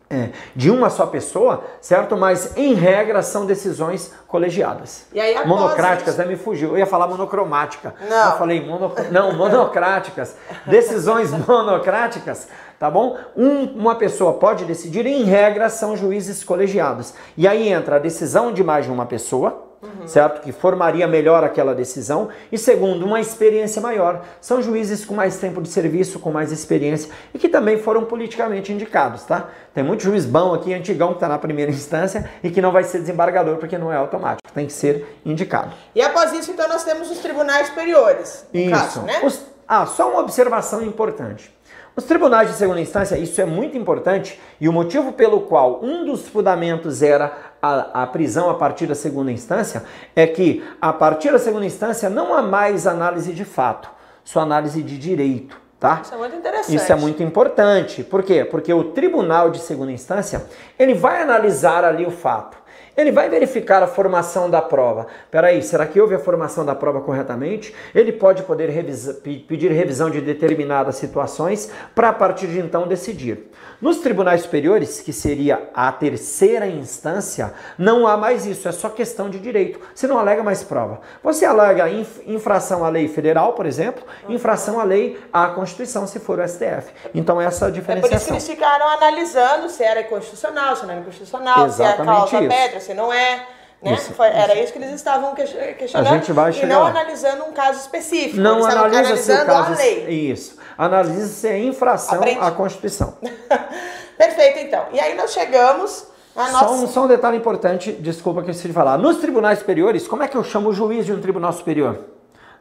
é, 0.09 0.29
de 0.55 0.69
uma 0.69 0.89
só 0.89 1.05
pessoa, 1.05 1.63
certo? 1.81 2.15
Mas 2.15 2.55
em 2.55 2.73
regra 2.73 3.21
são 3.21 3.45
decisões 3.45 4.13
colegiadas. 4.27 5.05
E 5.13 5.19
aí, 5.19 5.45
monocráticas, 5.45 6.17
né? 6.17 6.25
Me 6.25 6.35
fugiu. 6.35 6.71
Eu 6.71 6.77
ia 6.77 6.85
falar 6.85 7.07
monocromática. 7.07 7.95
Não. 8.07 8.31
Eu 8.31 8.37
falei 8.37 8.65
mono... 8.65 8.91
não, 9.11 9.33
monocráticas. 9.33 10.35
Decisões 10.65 11.31
monocráticas 11.47 12.47
tá 12.79 12.91
bom? 12.91 13.17
Um, 13.33 13.63
uma 13.79 13.95
pessoa 13.95 14.33
pode 14.33 14.65
decidir, 14.65 15.05
em 15.05 15.23
regra, 15.23 15.69
são 15.69 15.95
juízes 15.95 16.43
colegiados. 16.43 17.13
E 17.37 17.47
aí 17.47 17.69
entra 17.69 17.95
a 17.95 17.99
decisão 17.99 18.51
de 18.51 18.61
mais 18.61 18.83
de 18.83 18.91
uma 18.91 19.05
pessoa, 19.05 19.72
uhum. 19.83 20.07
certo? 20.07 20.41
Que 20.41 20.51
formaria 20.51 21.07
melhor 21.07 21.43
aquela 21.43 21.75
decisão. 21.75 22.29
E 22.51 22.57
segundo, 22.57 23.05
uma 23.05 23.19
experiência 23.19 23.81
maior. 23.81 24.23
São 24.39 24.61
juízes 24.61 25.03
com 25.05 25.13
mais 25.13 25.37
tempo 25.37 25.61
de 25.61 25.69
serviço, 25.69 26.19
com 26.19 26.31
mais 26.31 26.51
experiência 26.51 27.11
e 27.33 27.39
que 27.39 27.49
também 27.49 27.77
foram 27.77 28.05
politicamente 28.05 28.71
indicados, 28.71 29.23
tá? 29.23 29.49
Tem 29.73 29.83
muito 29.83 30.03
juiz 30.03 30.25
bom 30.25 30.53
aqui, 30.53 30.73
antigão, 30.73 31.09
que 31.09 31.15
está 31.15 31.27
na 31.27 31.37
primeira 31.37 31.71
instância 31.71 32.29
e 32.43 32.49
que 32.49 32.61
não 32.61 32.71
vai 32.71 32.83
ser 32.83 32.99
desembargador 32.99 33.57
porque 33.57 33.77
não 33.77 33.91
é 33.91 33.97
automático, 33.97 34.51
tem 34.53 34.65
que 34.65 34.73
ser 34.73 35.19
indicado. 35.25 35.73
E 35.93 36.01
após 36.01 36.31
isso, 36.33 36.51
então, 36.51 36.67
nós 36.67 36.83
temos 36.83 37.09
os 37.09 37.19
tribunais 37.19 37.67
superiores. 37.67 38.45
Isso. 38.53 38.69
Caso, 38.71 39.01
né? 39.01 39.21
Os... 39.23 39.41
Ah, 39.67 39.85
só 39.85 40.09
uma 40.09 40.19
observação 40.19 40.81
importante. 40.81 41.53
Os 41.95 42.05
tribunais 42.05 42.49
de 42.49 42.55
segunda 42.55 42.81
instância, 42.81 43.15
isso 43.17 43.39
é 43.39 43.45
muito 43.45 43.77
importante, 43.77 44.41
e 44.59 44.67
o 44.67 44.73
motivo 44.73 45.13
pelo 45.13 45.41
qual 45.41 45.79
um 45.83 46.03
dos 46.05 46.27
fundamentos 46.27 47.03
era 47.03 47.31
a, 47.61 48.03
a, 48.03 48.07
prisão 48.07 48.49
a 48.49 48.55
partir 48.55 48.87
da 48.87 48.95
segunda 48.95 49.31
instância 49.31 49.83
é 50.15 50.25
que 50.25 50.63
a 50.81 50.91
partir 50.91 51.31
da 51.31 51.37
segunda 51.37 51.67
instância 51.67 52.09
não 52.09 52.33
há 52.33 52.41
mais 52.41 52.87
análise 52.87 53.31
de 53.31 53.45
fato, 53.45 53.89
só 54.23 54.39
análise 54.39 54.81
de 54.81 54.97
direito. 54.97 55.61
Tá? 55.79 55.99
Isso 56.01 56.13
é 56.13 56.17
muito 56.17 56.35
interessante. 56.35 56.75
Isso 56.75 56.91
é 56.93 56.95
muito 56.95 57.21
importante. 57.21 58.03
Por 58.03 58.23
quê? 58.23 58.45
Porque 58.45 58.73
o 58.73 58.85
tribunal 58.85 59.49
de 59.49 59.59
segunda 59.59 59.91
instância 59.91 60.45
ele 60.79 60.93
vai 60.93 61.21
analisar 61.21 61.83
ali 61.83 62.05
o 62.05 62.11
fato. 62.11 62.57
Ele 62.95 63.11
vai 63.11 63.29
verificar 63.29 63.81
a 63.81 63.87
formação 63.87 64.49
da 64.49 64.61
prova. 64.61 65.07
Peraí, 65.31 65.61
será 65.63 65.85
que 65.85 65.99
houve 65.99 66.13
a 66.15 66.19
formação 66.19 66.63
da 66.63 66.75
prova 66.75 67.01
corretamente? 67.01 67.73
Ele 67.93 68.11
pode 68.11 68.43
poder 68.43 68.69
revisa, 68.69 69.13
pedir 69.15 69.71
revisão 69.71 70.09
de 70.09 70.21
determinadas 70.21 70.95
situações 70.95 71.71
para 71.95 72.09
a 72.09 72.13
partir 72.13 72.47
de 72.47 72.59
então 72.59 72.87
decidir. 72.87 73.49
Nos 73.81 73.97
tribunais 73.97 74.41
superiores, 74.41 75.01
que 75.01 75.11
seria 75.11 75.69
a 75.73 75.91
terceira 75.91 76.65
instância, 76.67 77.53
não 77.77 78.07
há 78.07 78.15
mais 78.15 78.45
isso, 78.45 78.67
é 78.67 78.71
só 78.71 78.87
questão 78.87 79.29
de 79.29 79.39
direito. 79.39 79.79
Você 79.93 80.07
não 80.07 80.17
alega 80.17 80.41
mais 80.41 80.63
prova. 80.63 81.01
Você 81.21 81.43
alega 81.45 81.89
infração 82.25 82.85
à 82.85 82.89
lei 82.89 83.09
federal, 83.09 83.53
por 83.53 83.65
exemplo, 83.65 84.03
infração 84.29 84.79
à 84.79 84.83
lei 84.83 85.19
à 85.33 85.47
Constituição, 85.47 86.07
se 86.07 86.19
for 86.19 86.39
o 86.39 86.47
STF. 86.47 86.93
Então 87.13 87.41
essa 87.41 87.65
é 87.65 87.67
a 87.67 87.71
diferenciação. 87.71 88.07
É 88.07 88.09
por 88.09 88.15
isso 88.15 88.25
que 88.27 88.31
eles 88.31 88.47
ficaram 88.47 88.87
analisando 88.87 89.67
se 89.67 89.83
era 89.83 90.03
constitucional, 90.03 90.75
se 90.75 90.85
não 90.85 90.93
era 90.93 91.03
constitucional, 91.03 91.65
Exatamente 91.65 92.29
se 92.29 92.35
é 92.35 92.39
causa 92.39 92.39
isso. 92.39 92.63
pedra, 92.63 92.79
se 92.83 92.93
não 92.93 93.11
é. 93.11 93.47
Né? 93.81 93.93
Isso, 93.95 94.13
Foi, 94.13 94.27
era 94.27 94.57
isso 94.57 94.71
que 94.71 94.79
eles 94.79 94.91
estavam 94.91 95.35
questionando. 95.35 96.07
A 96.07 96.17
gente 96.17 96.31
vai 96.31 96.53
chegar 96.53 96.67
e 96.67 96.69
não 96.69 96.83
lá. 96.83 96.89
analisando 96.89 97.43
um 97.43 97.51
caso 97.51 97.81
específico. 97.81 98.37
Não 98.37 98.65
analisa 98.65 99.17
se 99.17 99.33
o 99.33 99.45
caso. 99.45 99.73
A 99.73 99.75
lei. 99.75 100.31
Isso. 100.31 100.57
Analisa 100.77 101.27
se 101.27 101.47
é 101.47 101.59
infração 101.59 102.19
Aprende. 102.19 102.39
à 102.39 102.51
Constituição. 102.51 103.17
Perfeito, 104.17 104.59
então. 104.59 104.85
E 104.93 104.99
aí 104.99 105.15
nós 105.15 105.33
chegamos. 105.33 106.07
Nossa... 106.33 106.59
só, 106.59 106.71
um, 106.71 106.87
só 106.87 107.03
um 107.03 107.07
detalhe 107.07 107.37
importante, 107.37 107.91
desculpa 107.91 108.41
que 108.41 108.47
eu 108.47 108.51
esqueci 108.51 108.69
de 108.69 108.73
falar. 108.73 108.97
Nos 108.97 109.17
tribunais 109.17 109.59
superiores, 109.59 110.07
como 110.07 110.23
é 110.23 110.27
que 110.27 110.37
eu 110.37 110.43
chamo 110.43 110.69
o 110.69 110.73
juiz 110.73 111.05
de 111.05 111.13
um 111.13 111.19
tribunal 111.19 111.51
superior? 111.51 112.05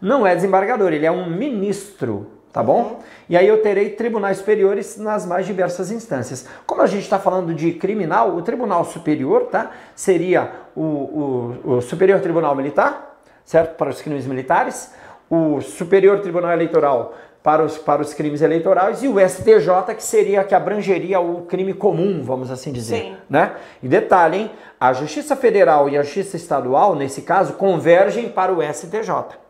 Não 0.00 0.26
é 0.26 0.34
desembargador, 0.34 0.92
ele 0.92 1.06
é 1.06 1.10
um 1.10 1.30
ministro 1.30 2.41
tá 2.52 2.62
bom? 2.62 3.00
E 3.28 3.36
aí 3.36 3.48
eu 3.48 3.62
terei 3.62 3.90
tribunais 3.90 4.38
superiores 4.38 4.98
nas 4.98 5.24
mais 5.24 5.46
diversas 5.46 5.90
instâncias. 5.90 6.46
Como 6.66 6.82
a 6.82 6.86
gente 6.86 7.02
está 7.02 7.18
falando 7.18 7.54
de 7.54 7.72
criminal, 7.72 8.36
o 8.36 8.42
tribunal 8.42 8.84
superior, 8.84 9.44
tá? 9.44 9.70
Seria 9.94 10.52
o, 10.76 10.82
o, 10.82 11.76
o 11.76 11.80
Superior 11.80 12.20
Tribunal 12.20 12.54
Militar, 12.54 13.16
certo? 13.44 13.76
Para 13.76 13.90
os 13.90 14.02
crimes 14.02 14.26
militares, 14.26 14.92
o 15.30 15.60
Superior 15.62 16.20
Tribunal 16.20 16.52
Eleitoral 16.52 17.14
para 17.42 17.64
os, 17.64 17.76
para 17.76 18.00
os 18.00 18.14
crimes 18.14 18.40
eleitorais 18.40 19.02
e 19.02 19.08
o 19.08 19.18
STJ, 19.18 19.94
que 19.96 20.02
seria 20.02 20.44
que 20.44 20.54
abrangeria 20.54 21.18
o 21.18 21.42
crime 21.42 21.74
comum, 21.74 22.22
vamos 22.22 22.52
assim 22.52 22.70
dizer. 22.70 22.96
Sim. 22.96 23.16
Né? 23.28 23.52
E 23.82 23.88
detalhe, 23.88 24.36
hein? 24.36 24.50
A 24.78 24.92
Justiça 24.92 25.34
Federal 25.34 25.88
e 25.88 25.98
a 25.98 26.02
Justiça 26.02 26.36
Estadual, 26.36 26.94
nesse 26.94 27.22
caso, 27.22 27.54
convergem 27.54 28.28
para 28.28 28.52
o 28.52 28.62
STJ 28.62 29.42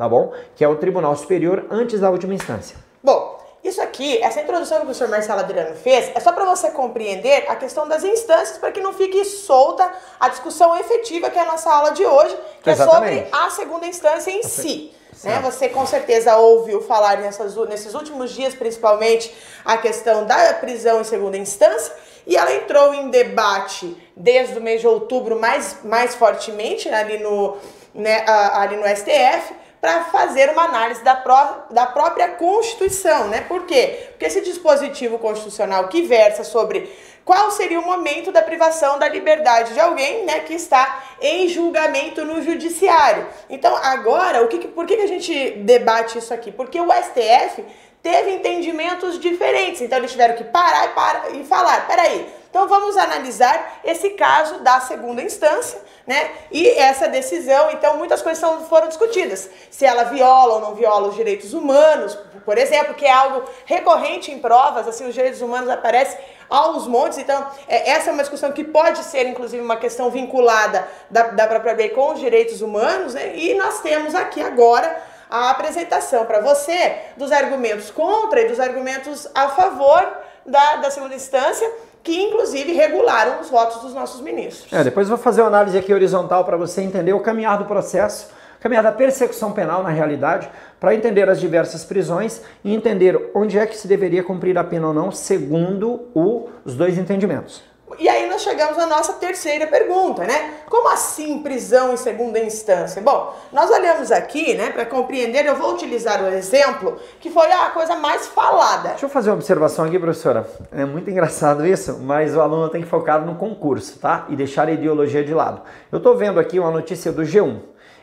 tá 0.00 0.08
bom? 0.08 0.32
Que 0.56 0.64
é 0.64 0.68
o 0.68 0.76
Tribunal 0.76 1.14
Superior 1.14 1.66
antes 1.70 2.00
da 2.00 2.08
última 2.08 2.32
instância. 2.32 2.74
Bom, 3.02 3.38
isso 3.62 3.82
aqui, 3.82 4.16
essa 4.22 4.40
introdução 4.40 4.78
que 4.78 4.84
o 4.84 4.86
professor 4.86 5.08
Marcelo 5.08 5.40
Adriano 5.40 5.76
fez, 5.76 6.10
é 6.14 6.20
só 6.20 6.32
para 6.32 6.46
você 6.46 6.70
compreender 6.70 7.44
a 7.46 7.54
questão 7.54 7.86
das 7.86 8.02
instâncias, 8.02 8.56
para 8.56 8.72
que 8.72 8.80
não 8.80 8.94
fique 8.94 9.22
solta 9.26 9.92
a 10.18 10.30
discussão 10.30 10.74
efetiva 10.78 11.28
que 11.28 11.38
é 11.38 11.42
a 11.42 11.44
nossa 11.44 11.70
aula 11.70 11.90
de 11.90 12.06
hoje, 12.06 12.34
que 12.62 12.70
Exatamente. 12.70 13.12
é 13.12 13.24
sobre 13.24 13.44
a 13.44 13.50
segunda 13.50 13.86
instância 13.86 14.30
em 14.30 14.42
si. 14.42 14.90
Né? 15.22 15.38
Você 15.42 15.68
com 15.68 15.84
certeza 15.84 16.34
ouviu 16.34 16.80
falar 16.80 17.18
nessas, 17.18 17.54
nesses 17.68 17.92
últimos 17.92 18.30
dias, 18.30 18.54
principalmente, 18.54 19.30
a 19.66 19.76
questão 19.76 20.24
da 20.24 20.54
prisão 20.54 21.02
em 21.02 21.04
segunda 21.04 21.36
instância, 21.36 21.92
e 22.26 22.38
ela 22.38 22.54
entrou 22.54 22.94
em 22.94 23.10
debate 23.10 23.94
desde 24.16 24.56
o 24.56 24.62
mês 24.62 24.80
de 24.80 24.86
outubro 24.86 25.38
mais, 25.38 25.76
mais 25.84 26.14
fortemente 26.14 26.88
ali 26.88 27.18
no, 27.18 27.58
né, 27.94 28.24
ali 28.26 28.76
no 28.76 28.84
STF, 28.88 29.59
para 29.80 30.04
fazer 30.04 30.50
uma 30.50 30.64
análise 30.64 31.02
da, 31.02 31.16
pró 31.16 31.66
da 31.70 31.86
própria 31.86 32.28
Constituição, 32.28 33.28
né? 33.28 33.40
Por 33.42 33.64
quê? 33.64 34.08
Porque 34.10 34.26
esse 34.26 34.42
dispositivo 34.42 35.18
constitucional 35.18 35.88
que 35.88 36.02
versa 36.02 36.44
sobre 36.44 36.90
qual 37.24 37.50
seria 37.50 37.78
o 37.78 37.84
momento 37.84 38.30
da 38.30 38.42
privação 38.42 38.98
da 38.98 39.08
liberdade 39.08 39.72
de 39.72 39.80
alguém, 39.80 40.24
né, 40.24 40.40
que 40.40 40.54
está 40.54 41.04
em 41.20 41.48
julgamento 41.48 42.24
no 42.24 42.42
judiciário. 42.42 43.26
Então, 43.48 43.76
agora, 43.76 44.42
o 44.42 44.48
que, 44.48 44.66
por 44.68 44.84
que, 44.84 44.96
que 44.96 45.02
a 45.02 45.08
gente 45.08 45.50
debate 45.58 46.18
isso 46.18 46.34
aqui? 46.34 46.50
Porque 46.50 46.80
o 46.80 46.88
STF 46.90 47.64
teve 48.02 48.32
entendimentos 48.32 49.18
diferentes. 49.18 49.80
Então 49.80 49.98
eles 49.98 50.10
tiveram 50.10 50.34
que 50.34 50.44
parar 50.44 50.92
e, 51.32 51.40
e 51.40 51.44
falar, 51.44 51.86
peraí, 51.86 52.26
Então 52.50 52.66
vamos 52.66 52.96
analisar 52.96 53.80
esse 53.84 54.10
caso 54.10 54.58
da 54.58 54.80
segunda 54.80 55.22
instância, 55.22 55.80
né? 56.04 56.30
E 56.50 56.68
essa 56.70 57.08
decisão, 57.08 57.70
então 57.70 57.96
muitas 57.96 58.20
coisas 58.20 58.44
foram 58.68 58.88
discutidas. 58.88 59.48
Se 59.70 59.86
ela 59.86 60.04
viola 60.04 60.54
ou 60.54 60.60
não 60.60 60.74
viola 60.74 61.08
os 61.08 61.14
direitos 61.14 61.54
humanos, 61.54 62.18
por 62.44 62.58
exemplo, 62.58 62.94
que 62.94 63.06
é 63.06 63.12
algo 63.12 63.48
recorrente 63.64 64.32
em 64.32 64.40
provas, 64.40 64.88
assim, 64.88 65.06
os 65.06 65.14
direitos 65.14 65.40
humanos 65.40 65.70
aparecem 65.70 66.18
aos 66.48 66.88
montes. 66.88 67.18
Então, 67.18 67.46
é, 67.68 67.90
essa 67.90 68.10
é 68.10 68.12
uma 68.12 68.22
discussão 68.22 68.50
que 68.50 68.64
pode 68.64 69.04
ser, 69.04 69.28
inclusive, 69.28 69.62
uma 69.62 69.76
questão 69.76 70.10
vinculada 70.10 70.88
da, 71.08 71.28
da 71.28 71.46
própria 71.46 71.74
lei 71.74 71.90
com 71.90 72.12
os 72.12 72.18
direitos 72.18 72.60
humanos, 72.60 73.14
né? 73.14 73.36
E 73.36 73.54
nós 73.54 73.80
temos 73.80 74.16
aqui 74.16 74.42
agora 74.42 75.00
a 75.30 75.50
apresentação 75.50 76.26
para 76.26 76.40
você 76.40 76.96
dos 77.16 77.30
argumentos 77.30 77.92
contra 77.92 78.40
e 78.40 78.48
dos 78.48 78.58
argumentos 78.58 79.28
a 79.32 79.50
favor 79.50 80.18
da, 80.44 80.76
da 80.76 80.90
segunda 80.90 81.14
instância, 81.14 81.70
que 82.02 82.16
inclusive 82.16 82.72
regularam 82.72 83.40
os 83.40 83.50
votos 83.50 83.82
dos 83.82 83.94
nossos 83.94 84.20
ministros. 84.20 84.72
É, 84.72 84.82
depois 84.82 85.08
vou 85.08 85.18
fazer 85.18 85.42
uma 85.42 85.48
análise 85.48 85.76
aqui 85.76 85.92
horizontal 85.92 86.44
para 86.44 86.56
você 86.56 86.82
entender 86.82 87.12
o 87.12 87.20
caminhar 87.20 87.58
do 87.58 87.64
processo, 87.64 88.30
caminhar 88.58 88.82
da 88.82 88.92
persecução 88.92 89.52
penal 89.52 89.82
na 89.82 89.90
realidade, 89.90 90.50
para 90.78 90.94
entender 90.94 91.28
as 91.28 91.40
diversas 91.40 91.84
prisões 91.84 92.42
e 92.64 92.74
entender 92.74 93.30
onde 93.34 93.58
é 93.58 93.66
que 93.66 93.76
se 93.76 93.86
deveria 93.86 94.22
cumprir 94.22 94.56
a 94.56 94.64
pena 94.64 94.88
ou 94.88 94.94
não, 94.94 95.10
segundo 95.10 96.08
o, 96.14 96.48
os 96.64 96.74
dois 96.74 96.96
entendimentos. 96.96 97.69
E 97.98 98.08
aí 98.08 98.28
nós 98.28 98.42
chegamos 98.42 98.78
à 98.78 98.86
nossa 98.86 99.14
terceira 99.14 99.66
pergunta, 99.66 100.24
né? 100.24 100.54
Como 100.68 100.88
assim 100.88 101.42
prisão 101.42 101.92
em 101.92 101.96
segunda 101.96 102.38
instância? 102.38 103.02
Bom, 103.02 103.34
nós 103.52 103.70
olhamos 103.70 104.12
aqui, 104.12 104.54
né, 104.54 104.70
para 104.70 104.86
compreender, 104.86 105.44
eu 105.46 105.56
vou 105.56 105.74
utilizar 105.74 106.22
o 106.22 106.28
exemplo 106.28 106.96
que 107.18 107.30
foi 107.30 107.50
a 107.50 107.70
coisa 107.70 107.96
mais 107.96 108.28
falada. 108.28 108.90
Deixa 108.90 109.06
eu 109.06 109.10
fazer 109.10 109.30
uma 109.30 109.36
observação 109.36 109.84
aqui, 109.84 109.98
professora. 109.98 110.48
É 110.72 110.84
muito 110.84 111.10
engraçado 111.10 111.66
isso, 111.66 111.98
mas 112.00 112.36
o 112.36 112.40
aluno 112.40 112.68
tem 112.68 112.82
que 112.82 112.88
focar 112.88 113.24
no 113.24 113.34
concurso, 113.34 113.98
tá? 113.98 114.26
E 114.28 114.36
deixar 114.36 114.68
a 114.68 114.72
ideologia 114.72 115.24
de 115.24 115.34
lado. 115.34 115.62
Eu 115.90 115.98
estou 115.98 116.16
vendo 116.16 116.38
aqui 116.38 116.58
uma 116.58 116.70
notícia 116.70 117.10
do 117.10 117.22
G1. 117.22 117.60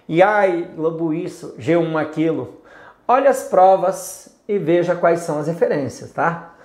E 0.08 0.22
ai, 0.22 0.70
Globo 0.75 1.13
isso, 1.13 1.56
G1 1.60 2.00
aquilo. 2.01 2.62
Olha 3.08 3.29
as 3.29 3.44
provas 3.44 4.29
e 4.48 4.58
veja 4.58 4.96
quais 4.96 5.22
são 5.22 5.39
as 5.39 5.48
referências, 5.48 6.12
tá? 6.12 6.56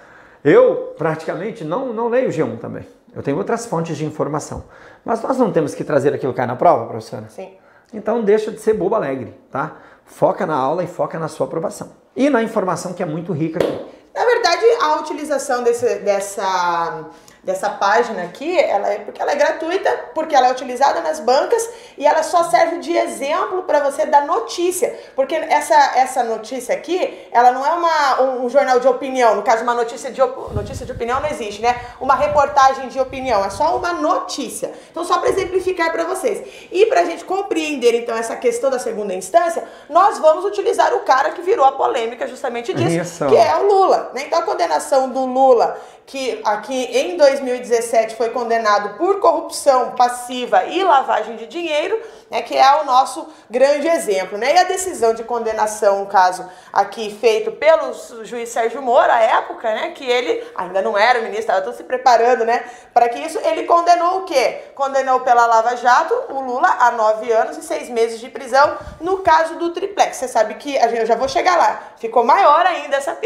Eu 0.44 0.94
praticamente 0.98 1.64
não, 1.64 1.92
não 1.92 2.08
leio 2.08 2.30
G1 2.30 2.58
também. 2.58 2.84
Eu 3.14 3.22
tenho 3.22 3.36
outras 3.36 3.66
fontes 3.66 3.96
de 3.96 4.04
informação. 4.04 4.64
Mas 5.04 5.22
nós 5.22 5.36
não 5.38 5.52
temos 5.52 5.74
que 5.74 5.84
trazer 5.84 6.14
aquilo 6.14 6.32
que 6.32 6.38
cai 6.38 6.46
na 6.46 6.56
prova, 6.56 6.86
professora? 6.86 7.26
Sim. 7.28 7.52
Então 7.92 8.22
deixa 8.22 8.50
de 8.50 8.58
ser 8.58 8.72
bobo 8.74 8.94
alegre, 8.94 9.38
tá? 9.50 9.76
Foca 10.04 10.46
na 10.46 10.54
aula 10.54 10.82
e 10.82 10.86
foca 10.86 11.18
na 11.18 11.28
sua 11.28 11.46
aprovação. 11.46 11.92
E 12.16 12.30
na 12.30 12.42
informação 12.42 12.94
que 12.94 13.02
é 13.02 13.06
muito 13.06 13.32
rica 13.32 13.58
aqui. 13.58 13.86
Na 14.14 14.24
verdade, 14.24 14.64
a 14.80 15.00
utilização 15.00 15.62
desse, 15.62 15.96
dessa 16.00 17.10
dessa 17.42 17.68
página 17.70 18.22
aqui, 18.22 18.56
ela 18.58 18.88
é 18.88 18.98
porque 19.00 19.20
ela 19.20 19.32
é 19.32 19.34
gratuita, 19.34 19.90
porque 20.14 20.34
ela 20.34 20.48
é 20.48 20.52
utilizada 20.52 21.00
nas 21.00 21.18
bancas 21.18 21.68
e 21.96 22.06
ela 22.06 22.22
só 22.22 22.44
serve 22.44 22.78
de 22.78 22.96
exemplo 22.96 23.62
para 23.62 23.80
você 23.80 24.06
dar 24.06 24.26
notícia, 24.26 24.98
porque 25.14 25.34
essa, 25.34 25.74
essa 25.96 26.24
notícia 26.24 26.74
aqui, 26.74 27.28
ela 27.32 27.52
não 27.52 27.64
é 27.64 27.72
uma, 27.72 28.22
um, 28.22 28.44
um 28.44 28.48
jornal 28.48 28.80
de 28.80 28.88
opinião, 28.88 29.36
no 29.36 29.42
caso 29.42 29.62
uma 29.62 29.74
notícia 29.74 30.10
de, 30.10 30.20
notícia 30.20 30.86
de 30.86 30.92
opinião 30.92 31.20
não 31.20 31.28
existe, 31.28 31.60
né? 31.62 31.80
Uma 32.00 32.14
reportagem 32.14 32.88
de 32.88 33.00
opinião, 33.00 33.44
é 33.44 33.50
só 33.50 33.76
uma 33.76 33.92
notícia. 33.92 34.72
Então 34.90 35.04
só 35.04 35.18
para 35.18 35.30
exemplificar 35.30 35.92
para 35.92 36.04
vocês. 36.04 36.42
E 36.70 36.86
para 36.86 37.00
a 37.00 37.04
gente 37.04 37.24
compreender 37.24 37.94
então 37.94 38.16
essa 38.16 38.36
questão 38.36 38.70
da 38.70 38.78
segunda 38.78 39.14
instância, 39.14 39.64
nós 39.88 40.18
vamos 40.18 40.44
utilizar 40.44 40.94
o 40.94 41.00
cara 41.00 41.30
que 41.30 41.42
virou 41.42 41.64
a 41.64 41.72
polêmica 41.72 42.26
justamente 42.26 42.72
disso, 42.72 43.24
Isso. 43.24 43.26
que 43.26 43.36
é 43.36 43.56
o 43.56 43.66
Lula. 43.66 44.10
Né? 44.14 44.24
Então 44.26 44.38
a 44.38 44.42
condenação 44.42 45.08
do 45.10 45.24
Lula 45.24 45.78
que 46.06 46.40
aqui 46.44 46.74
em 46.74 47.16
2017 47.16 48.16
foi 48.16 48.30
condenado 48.30 48.98
por 48.98 49.20
corrupção 49.20 49.92
passiva 49.92 50.64
e 50.64 50.82
lavagem 50.82 51.36
de 51.36 51.46
dinheiro, 51.46 51.81
né, 52.30 52.42
que 52.42 52.56
é 52.56 52.80
o 52.80 52.84
nosso 52.84 53.26
grande 53.48 53.88
exemplo. 53.88 54.38
Né? 54.38 54.54
E 54.54 54.58
a 54.58 54.64
decisão 54.64 55.14
de 55.14 55.24
condenação, 55.24 56.02
um 56.02 56.06
caso 56.06 56.48
aqui 56.72 57.16
feito 57.20 57.52
pelo 57.52 57.92
juiz 58.24 58.48
Sérgio 58.48 58.82
Moro, 58.82 59.10
à 59.10 59.18
época, 59.18 59.72
né, 59.74 59.90
que 59.90 60.04
ele 60.04 60.44
ainda 60.54 60.82
não 60.82 60.96
era 60.96 61.20
ministro, 61.20 61.54
estava 61.54 61.72
se 61.72 61.84
preparando 61.84 62.44
né, 62.44 62.64
para 62.92 63.08
que 63.08 63.18
isso, 63.18 63.38
ele 63.38 63.64
condenou 63.64 64.20
o 64.20 64.24
quê? 64.24 64.64
Condenou 64.74 65.20
pela 65.20 65.46
Lava 65.46 65.76
Jato 65.76 66.14
o 66.28 66.40
Lula 66.40 66.76
a 66.80 66.90
nove 66.90 67.32
anos 67.32 67.56
e 67.56 67.62
seis 67.62 67.88
meses 67.88 68.20
de 68.20 68.28
prisão 68.28 68.76
no 69.00 69.18
caso 69.18 69.56
do 69.56 69.70
triplex. 69.70 70.16
Você 70.16 70.28
sabe 70.28 70.54
que, 70.54 70.76
eu 70.76 71.06
já 71.06 71.16
vou 71.16 71.28
chegar 71.28 71.56
lá, 71.56 71.92
ficou 71.96 72.24
maior 72.24 72.66
ainda 72.66 72.96
essa 72.96 73.18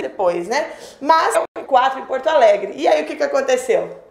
depois, 0.00 0.46
né? 0.46 0.72
Mas 1.00 1.34
4 1.66 2.00
em 2.00 2.06
Porto 2.06 2.28
Alegre. 2.28 2.72
E 2.76 2.86
aí 2.86 3.02
o 3.02 3.06
que, 3.06 3.16
que 3.16 3.22
aconteceu? 3.22 4.07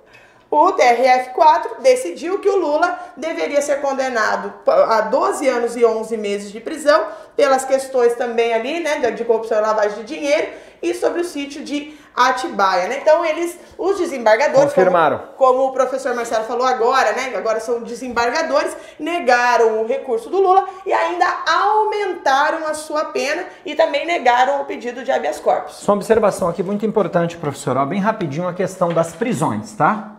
O 0.50 0.74
TRF4 0.74 1.82
decidiu 1.82 2.40
que 2.40 2.50
o 2.50 2.56
Lula 2.56 2.98
deveria 3.18 3.62
ser 3.62 3.82
condenado 3.82 4.54
a 4.66 5.02
12 5.02 5.48
anos 5.48 5.76
e 5.76 5.84
11 5.84 6.16
meses 6.18 6.52
de 6.52 6.62
prisão 6.62 7.06
pelas 7.36 7.66
questões 7.66 8.16
também 8.16 8.54
ali, 8.54 8.80
né, 8.80 9.12
de 9.12 9.26
corrupção 9.26 9.58
e 9.58 9.62
lavagem 9.62 10.00
de 10.00 10.16
dinheiro 10.16 10.48
e 10.82 10.94
sobre 10.94 11.22
o 11.22 11.26
sítio 11.26 11.64
de 11.64 11.98
Atibaia, 12.16 12.88
né? 12.88 12.98
Então 13.00 13.24
eles, 13.24 13.60
os 13.78 13.98
desembargadores, 14.00 14.74
confirmaram, 14.74 15.20
como, 15.38 15.54
como, 15.54 15.70
o 15.70 15.72
professor 15.72 16.16
Marcelo 16.16 16.46
falou 16.46 16.66
agora, 16.66 17.12
né? 17.12 17.34
Agora 17.36 17.60
são 17.60 17.84
desembargadores, 17.84 18.76
negaram 19.00 19.82
o 19.82 19.88
recurso 19.88 20.28
do 20.28 20.40
Lula 20.40 20.66
e 20.84 20.92
ainda 20.92 21.28
aumentaram 21.46 22.66
a 22.66 22.74
sua 22.74 23.06
pena 23.06 23.46
e 23.64 23.76
também 23.76 24.06
negaram 24.06 24.62
o 24.62 24.66
pedido 24.66 25.04
de 25.04 25.12
habeas 25.12 25.40
corpus. 25.40 25.76
Só 25.76 25.92
uma 25.92 25.98
observação 25.98 26.50
aqui 26.50 26.64
muito 26.64 26.86
importante, 26.88 27.38
professor, 27.38 27.78
ó, 27.78 27.86
bem 27.86 28.00
rapidinho 28.00 28.48
a 28.48 28.54
questão 28.54 28.90
das 28.90 29.14
prisões, 29.14 29.74
tá? 29.74 30.17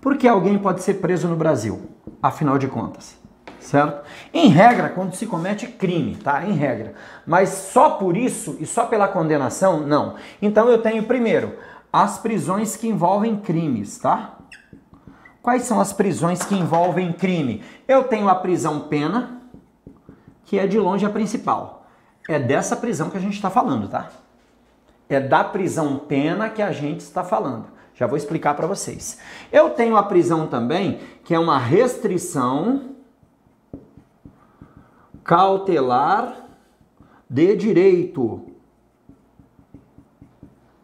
Por 0.00 0.16
que 0.16 0.28
alguém 0.28 0.58
pode 0.58 0.82
ser 0.82 0.94
preso 0.94 1.28
no 1.28 1.36
Brasil, 1.36 1.90
afinal 2.22 2.58
de 2.58 2.68
contas? 2.68 3.18
certo? 3.68 4.02
Em 4.32 4.48
regra, 4.48 4.88
quando 4.88 5.14
se 5.14 5.26
comete 5.26 5.66
crime, 5.66 6.16
tá? 6.16 6.44
Em 6.44 6.52
regra. 6.52 6.94
Mas 7.26 7.50
só 7.50 7.90
por 7.90 8.16
isso 8.16 8.56
e 8.58 8.66
só 8.66 8.86
pela 8.86 9.08
condenação, 9.08 9.80
não. 9.80 10.14
Então 10.40 10.68
eu 10.68 10.80
tenho 10.80 11.04
primeiro 11.04 11.56
as 11.92 12.18
prisões 12.18 12.76
que 12.76 12.88
envolvem 12.88 13.36
crimes, 13.36 13.98
tá? 13.98 14.38
Quais 15.42 15.62
são 15.62 15.80
as 15.80 15.92
prisões 15.92 16.42
que 16.42 16.54
envolvem 16.54 17.12
crime? 17.12 17.62
Eu 17.86 18.04
tenho 18.04 18.28
a 18.28 18.34
prisão 18.34 18.80
pena, 18.80 19.42
que 20.44 20.58
é 20.58 20.66
de 20.66 20.78
longe 20.78 21.06
a 21.06 21.10
principal. 21.10 21.86
É 22.28 22.38
dessa 22.38 22.76
prisão 22.76 23.08
que 23.08 23.16
a 23.16 23.20
gente 23.20 23.34
está 23.34 23.48
falando, 23.48 23.88
tá? 23.88 24.10
É 25.08 25.18
da 25.18 25.42
prisão 25.42 25.98
pena 25.98 26.50
que 26.50 26.60
a 26.60 26.72
gente 26.72 27.00
está 27.00 27.24
falando. 27.24 27.77
Já 27.98 28.06
vou 28.06 28.16
explicar 28.16 28.54
para 28.54 28.68
vocês. 28.68 29.18
Eu 29.50 29.70
tenho 29.70 29.96
a 29.96 30.04
prisão 30.04 30.46
também, 30.46 31.00
que 31.24 31.34
é 31.34 31.38
uma 31.38 31.58
restrição 31.58 32.90
cautelar 35.24 36.46
de 37.28 37.56
direito. 37.56 38.52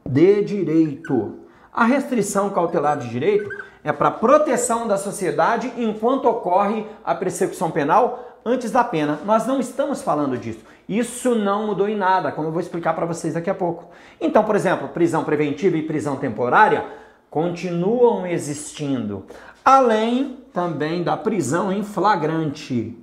De 0.05 0.43
direito. 0.43 1.39
A 1.73 1.85
restrição 1.85 2.51
cautelar 2.51 2.99
de 2.99 3.09
direito 3.09 3.49
é 3.85 3.93
para 3.93 4.11
proteção 4.11 4.89
da 4.89 4.97
sociedade 4.97 5.73
enquanto 5.77 6.25
ocorre 6.25 6.85
a 7.05 7.15
persecução 7.15 7.71
penal 7.71 8.41
antes 8.45 8.73
da 8.73 8.83
pena. 8.83 9.21
Nós 9.25 9.47
não 9.47 9.61
estamos 9.61 10.03
falando 10.03 10.37
disso. 10.37 10.65
Isso 10.89 11.37
não 11.37 11.69
mudou 11.69 11.89
em 11.89 11.97
nada, 11.97 12.33
como 12.33 12.49
eu 12.49 12.53
vou 12.53 12.61
explicar 12.61 12.93
para 12.93 13.07
vocês 13.07 13.35
daqui 13.35 13.49
a 13.49 13.55
pouco. 13.55 13.89
Então, 14.21 14.43
por 14.43 14.57
exemplo, 14.57 14.89
prisão 14.89 15.23
preventiva 15.23 15.77
e 15.77 15.83
prisão 15.83 16.17
temporária 16.17 17.04
continuam 17.35 18.25
existindo, 18.25 19.27
além 19.65 20.39
também 20.53 21.03
da 21.03 21.17
prisão 21.17 21.73
em 21.73 21.83
flagrante. 21.83 22.97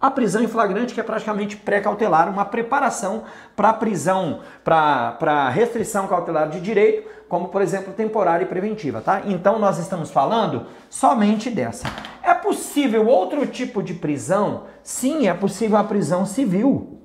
A 0.00 0.10
prisão 0.10 0.42
em 0.42 0.48
flagrante, 0.48 0.94
que 0.94 1.00
é 1.00 1.02
praticamente 1.02 1.58
pré-cautelar, 1.58 2.30
uma 2.30 2.46
preparação 2.46 3.24
para 3.54 3.70
prisão, 3.74 4.40
para 4.64 5.50
restrição 5.50 6.06
cautelar 6.06 6.48
de 6.48 6.58
direito, 6.58 7.06
como 7.28 7.48
por 7.48 7.60
exemplo 7.60 7.92
temporária 7.92 8.44
e 8.44 8.48
preventiva, 8.48 9.02
tá? 9.02 9.20
Então 9.26 9.58
nós 9.58 9.78
estamos 9.78 10.10
falando 10.10 10.68
somente 10.88 11.50
dessa. 11.50 11.86
É 12.22 12.32
possível 12.32 13.06
outro 13.06 13.46
tipo 13.46 13.82
de 13.82 13.92
prisão? 13.92 14.62
Sim, 14.82 15.28
é 15.28 15.34
possível 15.34 15.76
a 15.76 15.84
prisão 15.84 16.24
civil. 16.24 16.96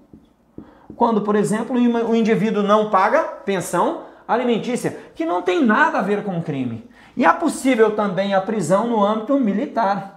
Quando, 0.95 1.21
por 1.21 1.35
exemplo, 1.35 1.75
o 1.75 2.15
indivíduo 2.15 2.63
não 2.63 2.89
paga 2.89 3.23
pensão 3.23 4.04
alimentícia, 4.27 4.97
que 5.13 5.25
não 5.25 5.41
tem 5.41 5.63
nada 5.63 5.99
a 5.99 6.01
ver 6.01 6.23
com 6.23 6.41
crime. 6.41 6.89
E 7.15 7.25
é 7.25 7.33
possível 7.33 7.95
também 7.95 8.33
a 8.33 8.41
prisão 8.41 8.87
no 8.87 9.03
âmbito 9.03 9.39
militar 9.39 10.15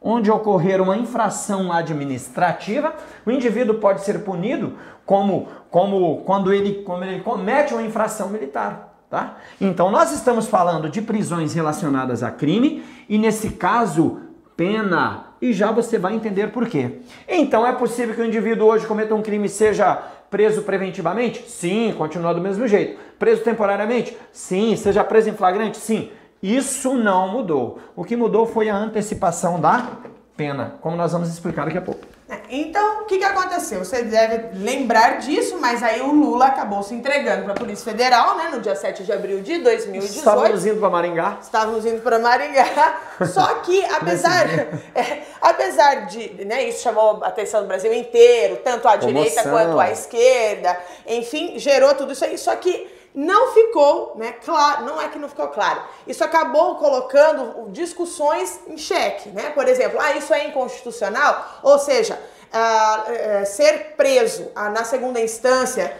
onde 0.00 0.30
ocorrer 0.30 0.80
uma 0.80 0.96
infração 0.96 1.70
administrativa, 1.70 2.94
o 3.26 3.30
indivíduo 3.30 3.76
pode 3.76 4.02
ser 4.02 4.20
punido 4.20 4.74
como, 5.04 5.48
como, 5.70 6.22
quando, 6.24 6.52
ele, 6.52 6.82
como 6.82 7.04
ele 7.04 7.20
comete 7.20 7.74
uma 7.74 7.82
infração 7.82 8.28
militar. 8.28 8.88
Tá? 9.10 9.38
Então, 9.60 9.90
nós 9.90 10.12
estamos 10.12 10.46
falando 10.46 10.88
de 10.88 11.02
prisões 11.02 11.52
relacionadas 11.52 12.22
a 12.22 12.30
crime 12.30 12.84
e, 13.08 13.18
nesse 13.18 13.50
caso, 13.50 14.20
pena. 14.56 15.24
E 15.42 15.52
já 15.52 15.72
você 15.72 15.98
vai 15.98 16.14
entender 16.14 16.52
por 16.52 16.66
quê. 16.68 17.00
Então, 17.28 17.66
é 17.66 17.72
possível 17.72 18.14
que 18.14 18.20
o 18.20 18.26
indivíduo 18.26 18.68
hoje 18.68 18.86
cometa 18.86 19.14
um 19.14 19.22
crime 19.22 19.48
seja 19.48 20.00
Preso 20.30 20.62
preventivamente? 20.62 21.42
Sim, 21.50 21.92
continua 21.98 22.32
do 22.32 22.40
mesmo 22.40 22.68
jeito. 22.68 22.98
Preso 23.18 23.42
temporariamente? 23.42 24.16
Sim. 24.32 24.76
Seja 24.76 25.02
preso 25.02 25.28
em 25.28 25.34
flagrante? 25.34 25.76
Sim. 25.76 26.10
Isso 26.42 26.94
não 26.94 27.28
mudou. 27.32 27.80
O 27.96 28.04
que 28.04 28.16
mudou 28.16 28.46
foi 28.46 28.70
a 28.70 28.76
antecipação 28.76 29.60
da 29.60 29.90
pena, 30.36 30.76
como 30.80 30.96
nós 30.96 31.12
vamos 31.12 31.28
explicar 31.28 31.66
daqui 31.66 31.76
a 31.76 31.82
pouco. 31.82 32.06
Então, 32.52 33.02
o 33.02 33.04
que, 33.04 33.18
que 33.18 33.24
aconteceu? 33.24 33.78
Você 33.84 34.02
deve 34.02 34.58
lembrar 34.58 35.18
disso, 35.18 35.56
mas 35.60 35.84
aí 35.84 36.00
o 36.00 36.12
Lula 36.12 36.46
acabou 36.46 36.82
se 36.82 36.92
entregando 36.92 37.44
para 37.44 37.52
a 37.52 37.56
Polícia 37.56 37.84
Federal, 37.84 38.36
né, 38.36 38.48
no 38.52 38.60
dia 38.60 38.74
7 38.74 39.04
de 39.04 39.12
abril 39.12 39.40
de 39.40 39.58
2018. 39.58 40.18
Estávamos 40.18 40.66
indo 40.66 40.80
para 40.80 40.90
Maringá. 40.90 41.38
Estávamos 41.40 41.86
indo 41.86 42.02
para 42.02 42.18
Maringá. 42.18 43.00
Só 43.32 43.46
que, 43.56 43.84
apesar, 43.84 44.48
é, 44.96 45.22
apesar 45.40 46.06
de, 46.06 46.44
né, 46.44 46.64
isso 46.64 46.82
chamou 46.82 47.22
a 47.22 47.28
atenção 47.28 47.62
do 47.62 47.68
Brasil 47.68 47.92
inteiro, 47.92 48.56
tanto 48.64 48.88
à 48.88 48.98
Comoção. 48.98 49.12
direita 49.12 49.48
quanto 49.48 49.78
à 49.78 49.90
esquerda, 49.92 50.76
enfim, 51.06 51.56
gerou 51.56 51.94
tudo 51.94 52.12
isso 52.12 52.24
aí. 52.24 52.36
Só 52.36 52.56
que 52.56 52.98
não 53.14 53.52
ficou, 53.52 54.14
né, 54.16 54.34
claro, 54.44 54.84
não 54.84 55.00
é 55.00 55.08
que 55.08 55.18
não 55.18 55.28
ficou 55.28 55.48
claro. 55.48 55.82
Isso 56.06 56.22
acabou 56.22 56.76
colocando 56.76 57.70
discussões 57.70 58.60
em 58.68 58.76
xeque, 58.76 59.30
né? 59.30 59.50
Por 59.50 59.66
exemplo, 59.66 59.98
ah, 60.00 60.16
isso 60.16 60.32
é 60.32 60.46
inconstitucional, 60.46 61.60
ou 61.62 61.78
seja, 61.78 62.18
uh, 62.52 63.46
ser 63.46 63.94
preso 63.96 64.50
na 64.54 64.84
segunda 64.84 65.20
instância 65.20 65.94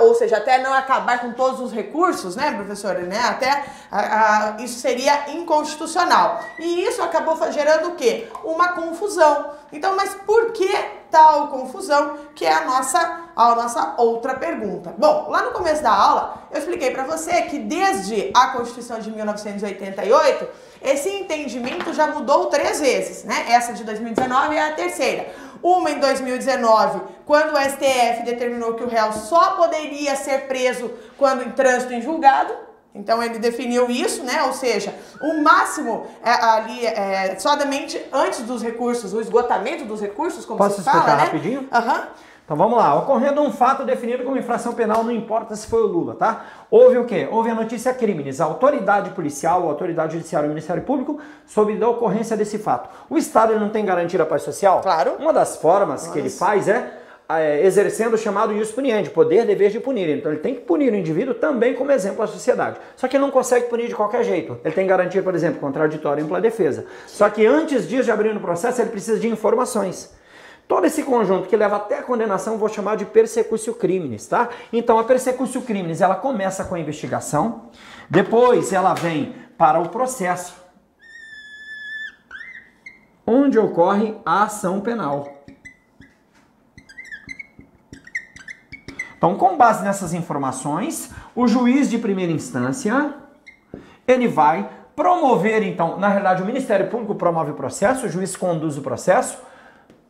ou 0.00 0.14
seja, 0.14 0.38
até 0.38 0.58
não 0.58 0.72
acabar 0.72 1.20
com 1.20 1.32
todos 1.32 1.60
os 1.60 1.72
recursos, 1.72 2.34
né, 2.34 2.50
professora, 2.52 3.00
né, 3.00 3.20
até 3.20 3.64
isso 4.58 4.80
seria 4.80 5.30
inconstitucional. 5.30 6.40
E 6.58 6.84
isso 6.84 7.02
acabou 7.02 7.36
gerando 7.52 7.88
o 7.88 7.94
quê? 7.94 8.28
Uma 8.42 8.68
confusão. 8.68 9.50
Então, 9.72 9.94
mas 9.94 10.14
por 10.26 10.52
que 10.52 10.68
tal 11.10 11.48
confusão? 11.48 12.16
Que 12.34 12.44
é 12.46 12.52
a 12.52 12.64
nossa, 12.64 13.20
a 13.36 13.54
nossa 13.54 13.94
outra 13.98 14.34
pergunta. 14.34 14.94
Bom, 14.96 15.26
lá 15.28 15.42
no 15.42 15.50
começo 15.52 15.82
da 15.82 15.92
aula, 15.92 16.42
eu 16.50 16.58
expliquei 16.58 16.90
para 16.90 17.04
você 17.04 17.42
que 17.42 17.58
desde 17.58 18.30
a 18.34 18.48
Constituição 18.48 18.98
de 18.98 19.10
1988, 19.10 20.48
esse 20.82 21.08
entendimento 21.10 21.92
já 21.92 22.06
mudou 22.06 22.46
três 22.46 22.80
vezes, 22.80 23.24
né? 23.24 23.46
Essa 23.48 23.72
de 23.72 23.84
2019 23.84 24.56
é 24.56 24.70
a 24.70 24.72
terceira. 24.72 25.30
Uma 25.62 25.90
em 25.90 25.98
2019, 26.00 27.00
quando 27.26 27.54
o 27.54 27.58
STF 27.58 28.22
determinou 28.24 28.74
que 28.74 28.82
o 28.82 28.88
réu 28.88 29.12
só 29.12 29.52
poderia 29.52 30.16
ser 30.16 30.46
preso 30.48 30.90
quando 31.18 31.42
em 31.42 31.50
trânsito 31.50 31.92
em 31.92 32.00
julgado. 32.00 32.52
Então 32.94 33.22
ele 33.22 33.38
definiu 33.38 33.88
isso, 33.88 34.24
né? 34.24 34.42
Ou 34.44 34.52
seja, 34.52 34.92
o 35.22 35.40
máximo 35.42 36.06
é, 36.24 36.32
ali 36.32 36.84
é, 36.84 37.36
somente 37.38 38.00
antes 38.12 38.40
dos 38.40 38.62
recursos, 38.62 39.12
o 39.12 39.20
esgotamento 39.20 39.84
dos 39.84 40.00
recursos, 40.00 40.44
como 40.44 40.58
Posso 40.58 40.78
se 40.78 40.82
fala, 40.82 40.98
explicar 40.98 41.16
né? 41.18 41.24
rapidinho? 41.24 41.68
Aham. 41.70 41.94
Uhum. 41.94 42.06
Então 42.50 42.58
vamos 42.58 42.78
lá, 42.78 42.96
ocorrendo 42.96 43.40
um 43.42 43.52
fato 43.52 43.84
definido 43.84 44.24
como 44.24 44.36
infração 44.36 44.72
penal, 44.72 45.04
não 45.04 45.12
importa 45.12 45.54
se 45.54 45.68
foi 45.68 45.82
o 45.82 45.86
Lula, 45.86 46.16
tá? 46.16 46.46
Houve 46.68 46.98
o 46.98 47.04
quê? 47.04 47.28
Houve 47.30 47.48
a 47.48 47.54
notícia 47.54 47.94
crimes. 47.94 48.40
A 48.40 48.44
autoridade 48.44 49.10
policial, 49.10 49.62
a 49.62 49.70
autoridade 49.70 50.14
judiciária 50.14 50.46
o 50.46 50.48
Ministério 50.48 50.82
Público 50.82 51.20
soube 51.46 51.76
da 51.76 51.88
ocorrência 51.88 52.36
desse 52.36 52.58
fato. 52.58 52.88
O 53.08 53.16
Estado 53.16 53.56
não 53.56 53.68
tem 53.68 53.84
garantia 53.84 54.20
a 54.20 54.26
paz 54.26 54.42
social? 54.42 54.80
Claro. 54.80 55.12
Uma 55.20 55.32
das 55.32 55.58
formas 55.58 56.00
Nossa. 56.00 56.12
que 56.12 56.18
ele 56.18 56.28
faz 56.28 56.66
é, 56.66 56.92
é 57.28 57.64
exercendo 57.64 58.14
o 58.14 58.18
chamado 58.18 58.52
ius 58.52 58.72
puniendi, 58.72 59.10
poder, 59.10 59.46
dever 59.46 59.70
de 59.70 59.78
punir. 59.78 60.08
Então 60.08 60.32
ele 60.32 60.40
tem 60.40 60.56
que 60.56 60.62
punir 60.62 60.92
o 60.92 60.96
indivíduo 60.96 61.34
também 61.34 61.74
como 61.74 61.92
exemplo 61.92 62.24
à 62.24 62.26
sociedade. 62.26 62.78
Só 62.96 63.06
que 63.06 63.14
ele 63.16 63.22
não 63.22 63.30
consegue 63.30 63.66
punir 63.66 63.86
de 63.86 63.94
qualquer 63.94 64.24
jeito. 64.24 64.58
Ele 64.64 64.74
tem 64.74 64.88
garantia, 64.88 65.22
por 65.22 65.36
exemplo, 65.36 65.60
contraditória 65.60 66.20
e 66.20 66.24
ampla 66.24 66.40
defesa. 66.40 66.84
Só 67.06 67.30
que 67.30 67.46
antes 67.46 67.88
disso 67.88 68.02
de 68.02 68.10
abrir 68.10 68.36
o 68.36 68.40
processo, 68.40 68.82
ele 68.82 68.90
precisa 68.90 69.20
de 69.20 69.28
informações. 69.28 70.18
Todo 70.70 70.84
esse 70.84 71.02
conjunto 71.02 71.48
que 71.48 71.56
leva 71.56 71.78
até 71.78 71.98
a 71.98 72.02
condenação, 72.04 72.56
vou 72.56 72.68
chamar 72.68 72.96
de 72.96 73.04
persecutio 73.04 73.74
crimes, 73.74 74.28
tá? 74.28 74.50
Então 74.72 75.00
a 75.00 75.02
persecutio 75.02 75.62
crimes, 75.62 76.00
ela 76.00 76.14
começa 76.14 76.64
com 76.64 76.76
a 76.76 76.78
investigação, 76.78 77.70
depois 78.08 78.72
ela 78.72 78.94
vem 78.94 79.34
para 79.58 79.80
o 79.80 79.88
processo, 79.88 80.54
onde 83.26 83.58
ocorre 83.58 84.14
a 84.24 84.44
ação 84.44 84.80
penal. 84.80 85.42
Então, 89.16 89.36
com 89.36 89.56
base 89.56 89.82
nessas 89.82 90.14
informações, 90.14 91.10
o 91.34 91.48
juiz 91.48 91.90
de 91.90 91.98
primeira 91.98 92.30
instância, 92.30 93.12
ele 94.06 94.28
vai 94.28 94.70
promover, 94.94 95.64
então, 95.64 95.98
na 95.98 96.06
realidade, 96.06 96.44
o 96.44 96.46
Ministério 96.46 96.88
Público 96.88 97.16
promove 97.16 97.50
o 97.50 97.54
processo, 97.54 98.06
o 98.06 98.08
juiz 98.08 98.36
conduz 98.36 98.78
o 98.78 98.82
processo, 98.82 99.49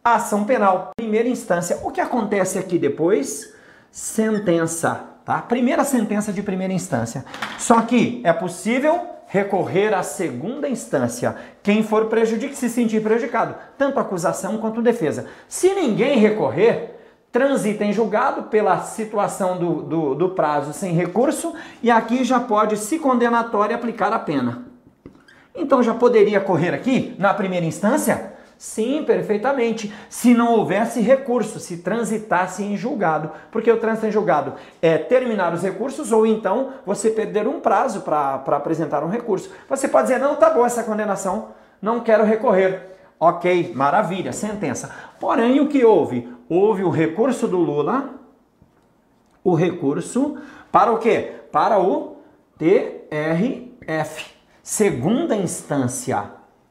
ação 0.05 0.45
penal, 0.45 0.91
primeira 0.97 1.29
instância. 1.29 1.79
O 1.83 1.91
que 1.91 2.01
acontece 2.01 2.59
aqui 2.59 2.79
depois? 2.79 3.55
Sentença, 3.91 5.01
tá? 5.25 5.43
Primeira 5.43 5.85
sentença 5.85 6.33
de 6.33 6.43
primeira 6.43 6.73
instância. 6.73 7.25
Só 7.59 7.81
que 7.83 8.21
é 8.25 8.33
possível 8.33 9.01
recorrer 9.27 9.95
à 9.95 10.03
segunda 10.03 10.69
instância. 10.69 11.37
Quem 11.63 11.83
for 11.83 12.07
prejudicado, 12.07 12.57
se 12.57 12.69
sentir 12.69 13.01
prejudicado, 13.03 13.55
tanto 13.79 14.01
acusação 14.01 14.59
quanto 14.59 14.83
defesa. 14.83 15.27
Se 15.49 15.73
ninguém 15.73 16.19
recorrer, 16.19 16.97
transita 17.31 17.85
em 17.85 17.93
julgado 17.93 18.45
pela 18.45 18.81
situação 18.81 19.57
do, 19.57 19.83
do, 19.83 20.15
do 20.17 20.29
prazo 20.31 20.73
sem 20.73 20.95
recurso 20.95 21.55
e 21.81 21.91
aqui 21.91 22.25
já 22.25 22.41
pode, 22.41 22.77
se 22.77 22.99
condenatório, 22.99 23.77
aplicar 23.77 24.13
a 24.13 24.19
pena. 24.19 24.65
Então 25.55 25.83
já 25.83 25.95
poderia 25.95 26.41
correr 26.41 26.75
aqui, 26.75 27.15
na 27.19 27.33
primeira 27.33 27.67
instância, 27.67 28.33
Sim, 28.61 29.05
perfeitamente. 29.05 29.91
Se 30.11 30.35
não 30.35 30.53
houvesse 30.53 31.01
recurso, 31.01 31.59
se 31.59 31.79
transitasse 31.79 32.63
em 32.63 32.77
julgado. 32.77 33.31
Porque 33.51 33.73
o 33.73 33.81
trânsito 33.81 34.07
em 34.07 34.13
julgado 34.13 34.53
é 34.83 34.99
terminar 34.99 35.55
os 35.55 35.63
recursos 35.63 36.13
ou 36.13 36.27
então 36.27 36.75
você 36.85 37.09
perder 37.09 37.49
um 37.49 37.59
prazo 37.59 38.03
para 38.03 38.35
apresentar 38.35 39.03
um 39.03 39.09
recurso. 39.09 39.51
Você 39.67 39.89
pode 39.89 40.09
dizer, 40.09 40.21
não, 40.21 40.37
tá 40.37 40.51
bom 40.51 40.67
essa 40.67 40.85
condenação, 40.85 41.53
não 41.81 42.01
quero 42.01 42.23
recorrer. 42.23 42.99
Ok, 43.19 43.73
maravilha, 43.75 44.31
sentença. 44.31 44.95
Porém, 45.19 45.59
o 45.61 45.67
que 45.67 45.83
houve? 45.83 46.31
Houve 46.47 46.85
o 46.85 46.91
recurso 46.91 47.49
do 47.49 47.57
Lula, 47.57 48.11
o 49.43 49.55
recurso 49.55 50.37
para 50.71 50.93
o 50.93 50.99
quê? 50.99 51.33
Para 51.51 51.81
o 51.81 52.19
TRF, 52.59 54.35
segunda 54.63 55.35
instância, 55.35 56.25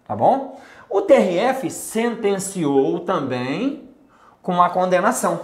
tá 0.06 0.15
bom? 0.15 0.60
O 0.89 1.02
TRF 1.02 1.69
sentenciou 1.69 2.99
também 3.02 3.89
com 4.41 4.62
a 4.62 4.69
condenação. 4.69 5.39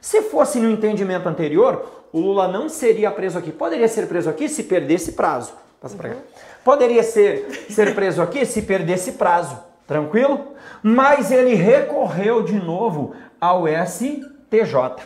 Se 0.00 0.22
fosse 0.22 0.58
no 0.60 0.70
entendimento 0.70 1.28
anterior, 1.28 2.06
o 2.12 2.20
Lula 2.20 2.48
não 2.48 2.68
seria 2.68 3.10
preso 3.10 3.38
aqui. 3.38 3.50
Poderia 3.50 3.88
ser 3.88 4.06
preso 4.06 4.30
aqui 4.30 4.48
se 4.48 4.64
perdesse 4.64 5.12
prazo. 5.12 5.52
Passa 5.80 5.96
pra 5.96 6.10
cá. 6.10 6.16
Poderia 6.64 7.02
ser, 7.02 7.66
ser 7.70 7.94
preso 7.94 8.22
aqui 8.22 8.44
se 8.44 8.62
perdesse 8.62 9.12
prazo. 9.12 9.58
Tranquilo? 9.86 10.54
Mas 10.82 11.32
ele 11.32 11.54
recorreu 11.54 12.42
de 12.42 12.54
novo 12.54 13.14
ao 13.40 13.64
STJ. 13.66 15.04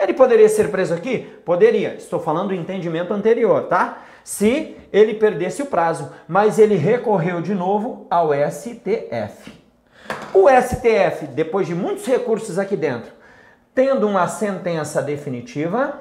Ele 0.00 0.14
poderia 0.14 0.48
ser 0.48 0.70
preso 0.70 0.94
aqui? 0.94 1.18
Poderia. 1.44 1.94
Estou 1.94 2.18
falando 2.18 2.48
do 2.48 2.54
entendimento 2.54 3.12
anterior, 3.12 3.64
tá? 3.64 4.04
se 4.24 4.76
ele 4.92 5.14
perdesse 5.14 5.62
o 5.62 5.66
prazo, 5.66 6.10
mas 6.28 6.58
ele 6.58 6.76
recorreu 6.76 7.40
de 7.40 7.54
novo 7.54 8.06
ao 8.10 8.30
STF. 8.32 9.52
O 10.34 10.48
STF, 10.48 11.26
depois 11.28 11.66
de 11.66 11.74
muitos 11.74 12.06
recursos 12.06 12.58
aqui 12.58 12.76
dentro, 12.76 13.10
tendo 13.74 14.06
uma 14.08 14.26
sentença 14.28 15.00
definitiva, 15.00 15.98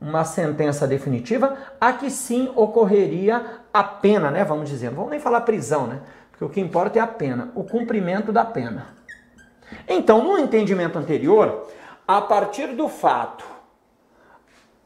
uma 0.00 0.24
sentença 0.24 0.86
definitiva, 0.86 1.56
aqui 1.80 2.10
sim 2.10 2.50
ocorreria 2.54 3.44
a 3.72 3.82
pena, 3.82 4.30
né? 4.30 4.44
Vamos 4.44 4.68
dizer, 4.68 4.90
não 4.90 4.96
vamos 4.96 5.10
nem 5.10 5.20
falar 5.20 5.40
prisão, 5.42 5.86
né? 5.86 6.00
Porque 6.30 6.44
o 6.44 6.48
que 6.48 6.60
importa 6.60 6.98
é 6.98 7.02
a 7.02 7.06
pena, 7.06 7.50
o 7.54 7.62
cumprimento 7.62 8.32
da 8.32 8.44
pena. 8.44 8.88
Então, 9.88 10.22
no 10.22 10.38
entendimento 10.38 10.98
anterior, 10.98 11.68
a 12.06 12.20
partir 12.20 12.68
do 12.68 12.88
fato 12.88 13.44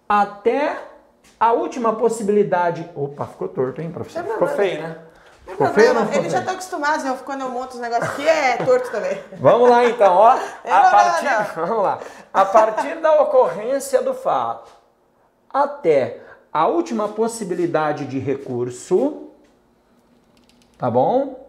até 0.09 0.78
a 1.38 1.52
última 1.52 1.94
possibilidade. 1.94 2.88
Opa, 2.94 3.26
ficou 3.26 3.48
torto, 3.48 3.81
hein, 3.81 3.90
professor? 3.90 4.24
ficou 4.24 4.48
feio, 4.48 4.83
né? 4.83 4.98
Ficou 5.46 5.66
feio, 5.68 5.94
não 5.94 6.12
Eles 6.12 6.33
já 6.33 6.40
estão 6.40 6.54
acostumados, 6.54 7.04
eu, 7.04 7.16
quando 7.16 7.40
eu 7.40 7.48
monto 7.48 7.74
os 7.74 7.81
negócios 7.81 8.11
aqui 8.11 8.28
é 8.28 8.59
torto 8.59 8.90
também. 8.90 9.18
Vamos 9.40 9.70
lá 9.70 9.87
então, 9.87 10.14
ó. 10.14 10.38
a 10.64 10.90
partir, 10.90 11.54
vamos 11.57 11.83
lá. 11.83 11.98
A 12.33 12.44
partir 12.44 12.96
da 13.00 13.22
ocorrência 13.22 14.02
do 14.02 14.12
fato 14.12 14.70
até 15.52 16.20
a 16.52 16.66
última 16.66 17.09
possibilidade 17.09 18.04
de 18.04 18.18
recurso, 18.18 19.31
tá 20.76 20.90
bom? 20.90 21.48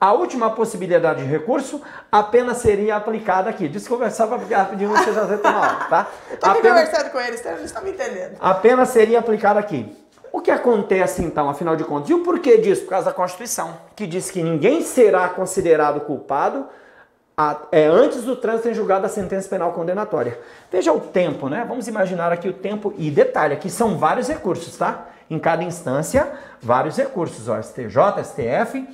A 0.00 0.12
última 0.12 0.50
possibilidade 0.50 1.22
de 1.22 1.28
recurso 1.28 1.80
apenas 2.10 2.58
seria 2.58 2.96
aplicada 2.96 3.48
aqui. 3.50 3.68
Para 3.68 4.58
rapidinho 4.58 4.90
você 4.90 5.12
já 5.12 5.24
retomar, 5.24 5.88
tá? 5.88 6.08
Estou 6.30 6.50
apenas, 6.50 6.88
conversando 6.88 7.10
com 7.10 7.20
eles, 7.20 7.44
eles 7.44 7.64
estão 7.64 7.82
me 7.82 7.90
entendendo. 7.90 8.36
Apenas 8.40 8.90
seria 8.90 9.18
aplicada 9.18 9.58
aqui. 9.58 9.96
O 10.32 10.40
que 10.40 10.50
acontece 10.50 11.22
então, 11.22 11.48
afinal 11.48 11.76
de 11.76 11.84
contas? 11.84 12.10
E 12.10 12.14
o 12.14 12.24
porquê 12.24 12.58
disso? 12.58 12.82
Por 12.82 12.90
causa 12.90 13.06
da 13.06 13.12
Constituição, 13.12 13.78
que 13.94 14.06
diz 14.06 14.30
que 14.30 14.42
ninguém 14.42 14.82
será 14.82 15.28
considerado 15.28 16.00
culpado 16.00 16.66
a, 17.36 17.62
é 17.72 17.86
antes 17.86 18.22
do 18.22 18.36
trânsito 18.36 18.68
em 18.68 18.74
julgado 18.74 19.02
da 19.02 19.08
sentença 19.08 19.48
penal 19.48 19.72
condenatória. 19.72 20.38
Veja 20.70 20.92
o 20.92 21.00
tempo, 21.00 21.48
né? 21.48 21.64
Vamos 21.66 21.88
imaginar 21.88 22.32
aqui 22.32 22.48
o 22.48 22.52
tempo 22.52 22.92
e 22.96 23.10
detalhe, 23.10 23.54
aqui 23.54 23.70
são 23.70 23.98
vários 23.98 24.28
recursos, 24.28 24.76
tá? 24.76 25.06
Em 25.28 25.38
cada 25.38 25.62
instância, 25.62 26.30
vários 26.60 26.96
recursos, 26.96 27.48
ó, 27.48 27.60
STJ, 27.60 28.22
STF, 28.22 28.86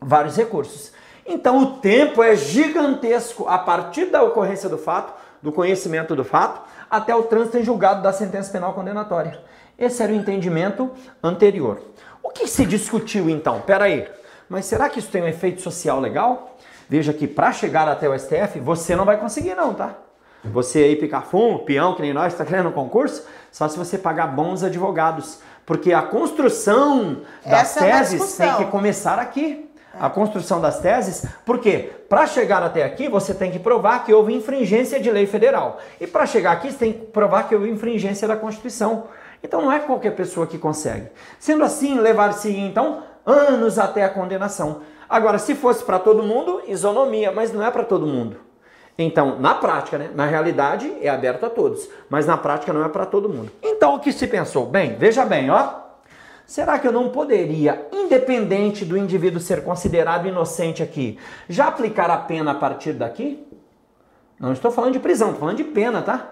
vários 0.00 0.36
recursos. 0.36 0.92
Então 1.26 1.58
o 1.58 1.66
tempo 1.78 2.22
é 2.22 2.34
gigantesco 2.34 3.46
a 3.48 3.58
partir 3.58 4.06
da 4.06 4.22
ocorrência 4.22 4.68
do 4.68 4.78
fato, 4.78 5.12
do 5.42 5.52
conhecimento 5.52 6.16
do 6.16 6.24
fato, 6.24 6.62
até 6.90 7.14
o 7.14 7.22
trânsito 7.22 7.58
em 7.58 7.64
julgado 7.64 8.02
da 8.02 8.12
sentença 8.12 8.50
penal 8.50 8.72
condenatória. 8.72 9.38
Esse 9.78 10.02
era 10.02 10.12
o 10.12 10.14
entendimento 10.14 10.90
anterior. 11.22 11.80
O 12.22 12.30
que 12.30 12.46
se 12.46 12.66
discutiu 12.66 13.30
então? 13.30 13.60
Peraí, 13.60 14.08
mas 14.48 14.66
será 14.66 14.88
que 14.88 14.98
isso 14.98 15.10
tem 15.10 15.22
um 15.22 15.28
efeito 15.28 15.62
social 15.62 16.00
legal? 16.00 16.58
Veja 16.88 17.12
que 17.12 17.26
para 17.26 17.52
chegar 17.52 17.88
até 17.88 18.08
o 18.08 18.18
STF, 18.18 18.58
você 18.58 18.96
não 18.96 19.04
vai 19.04 19.16
conseguir 19.16 19.54
não, 19.54 19.72
tá? 19.72 19.94
Você 20.42 20.80
aí 20.80 20.96
picar 20.96 21.22
fumo, 21.22 21.60
peão, 21.60 21.94
que 21.94 22.02
nem 22.02 22.12
nós, 22.12 22.32
está 22.32 22.44
querendo 22.44 22.70
um 22.70 22.72
concurso, 22.72 23.24
só 23.52 23.68
se 23.68 23.78
você 23.78 23.96
pagar 23.96 24.26
bons 24.26 24.64
advogados. 24.64 25.38
Porque 25.64 25.92
a 25.92 26.02
construção 26.02 27.18
das 27.44 27.76
Essa 27.76 27.86
é 27.86 27.92
teses 27.92 28.40
é 28.40 28.46
tem 28.46 28.56
que 28.56 28.70
começar 28.72 29.18
aqui. 29.20 29.69
A 29.98 30.08
construção 30.08 30.60
das 30.60 30.78
teses, 30.78 31.26
porque 31.44 31.90
para 32.08 32.26
chegar 32.26 32.62
até 32.62 32.84
aqui 32.84 33.08
você 33.08 33.34
tem 33.34 33.50
que 33.50 33.58
provar 33.58 34.04
que 34.04 34.14
houve 34.14 34.34
infringência 34.34 35.00
de 35.00 35.10
lei 35.10 35.26
federal. 35.26 35.78
E 36.00 36.06
para 36.06 36.26
chegar 36.26 36.52
aqui 36.52 36.70
você 36.70 36.78
tem 36.78 36.92
que 36.92 37.06
provar 37.06 37.48
que 37.48 37.54
houve 37.54 37.68
infringência 37.68 38.26
da 38.28 38.36
Constituição. 38.36 39.04
Então 39.42 39.62
não 39.62 39.72
é 39.72 39.80
qualquer 39.80 40.14
pessoa 40.14 40.46
que 40.46 40.58
consegue. 40.58 41.08
Sendo 41.38 41.64
assim, 41.64 41.98
levar-se 41.98 42.54
então 42.54 43.02
anos 43.26 43.78
até 43.78 44.04
a 44.04 44.08
condenação. 44.10 44.82
Agora, 45.08 45.38
se 45.38 45.54
fosse 45.54 45.82
para 45.82 45.98
todo 45.98 46.22
mundo, 46.22 46.62
isonomia, 46.68 47.32
mas 47.32 47.52
não 47.52 47.64
é 47.64 47.70
para 47.70 47.82
todo 47.82 48.06
mundo. 48.06 48.36
Então, 48.96 49.38
na 49.40 49.54
prática, 49.54 49.98
né? 49.98 50.10
na 50.14 50.26
realidade, 50.26 50.92
é 51.00 51.08
aberto 51.08 51.46
a 51.46 51.50
todos, 51.50 51.88
mas 52.08 52.26
na 52.26 52.36
prática 52.36 52.72
não 52.72 52.84
é 52.84 52.88
para 52.88 53.06
todo 53.06 53.28
mundo. 53.28 53.50
Então, 53.62 53.94
o 53.94 53.98
que 53.98 54.12
se 54.12 54.26
pensou? 54.26 54.66
Bem, 54.66 54.96
veja 54.96 55.24
bem, 55.24 55.50
ó. 55.50 55.89
Será 56.50 56.80
que 56.80 56.88
eu 56.88 56.90
não 56.90 57.10
poderia, 57.10 57.86
independente 57.92 58.84
do 58.84 58.98
indivíduo 58.98 59.38
ser 59.38 59.62
considerado 59.62 60.26
inocente 60.26 60.82
aqui, 60.82 61.16
já 61.48 61.68
aplicar 61.68 62.10
a 62.10 62.16
pena 62.16 62.50
a 62.50 62.54
partir 62.56 62.92
daqui? 62.92 63.46
Não 64.36 64.52
estou 64.52 64.72
falando 64.72 64.94
de 64.94 64.98
prisão, 64.98 65.28
estou 65.28 65.42
falando 65.42 65.58
de 65.58 65.62
pena, 65.62 66.02
tá? 66.02 66.30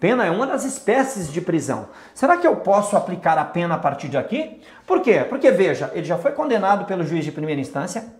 Pena 0.00 0.26
é 0.26 0.30
uma 0.32 0.44
das 0.44 0.64
espécies 0.64 1.32
de 1.32 1.40
prisão. 1.40 1.86
Será 2.12 2.36
que 2.36 2.48
eu 2.48 2.56
posso 2.56 2.96
aplicar 2.96 3.38
a 3.38 3.44
pena 3.44 3.76
a 3.76 3.78
partir 3.78 4.08
de 4.08 4.16
aqui? 4.16 4.60
Por 4.84 5.02
quê? 5.02 5.24
Porque, 5.28 5.52
veja, 5.52 5.88
ele 5.94 6.04
já 6.04 6.18
foi 6.18 6.32
condenado 6.32 6.84
pelo 6.84 7.04
juiz 7.04 7.24
de 7.24 7.30
primeira 7.30 7.60
instância, 7.60 8.12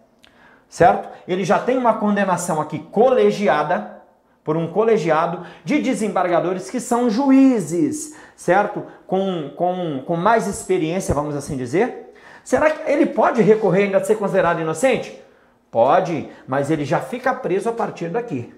certo? 0.69 1.09
Ele 1.27 1.43
já 1.43 1.59
tem 1.59 1.77
uma 1.77 1.95
condenação 1.95 2.61
aqui 2.61 2.79
colegiada, 2.79 4.01
por 4.43 4.57
um 4.57 4.67
colegiado 4.67 5.47
de 5.65 5.81
desembargadores 5.81 6.71
que 6.71 6.81
são 6.81 7.11
juízes, 7.11 8.17
certo? 8.35 8.85
Com, 9.11 9.51
com, 9.57 10.05
com 10.07 10.15
mais 10.15 10.47
experiência, 10.47 11.13
vamos 11.13 11.35
assim 11.35 11.57
dizer. 11.57 12.15
Será 12.45 12.71
que 12.71 12.89
ele 12.89 13.07
pode 13.07 13.43
recorrer 13.43 13.83
ainda 13.83 13.99
a 13.99 14.05
ser 14.05 14.15
considerado 14.15 14.61
inocente? 14.61 15.21
Pode, 15.69 16.29
mas 16.47 16.71
ele 16.71 16.85
já 16.85 17.01
fica 17.01 17.35
preso 17.35 17.69
a 17.69 17.73
partir 17.73 18.09
daqui. 18.09 18.55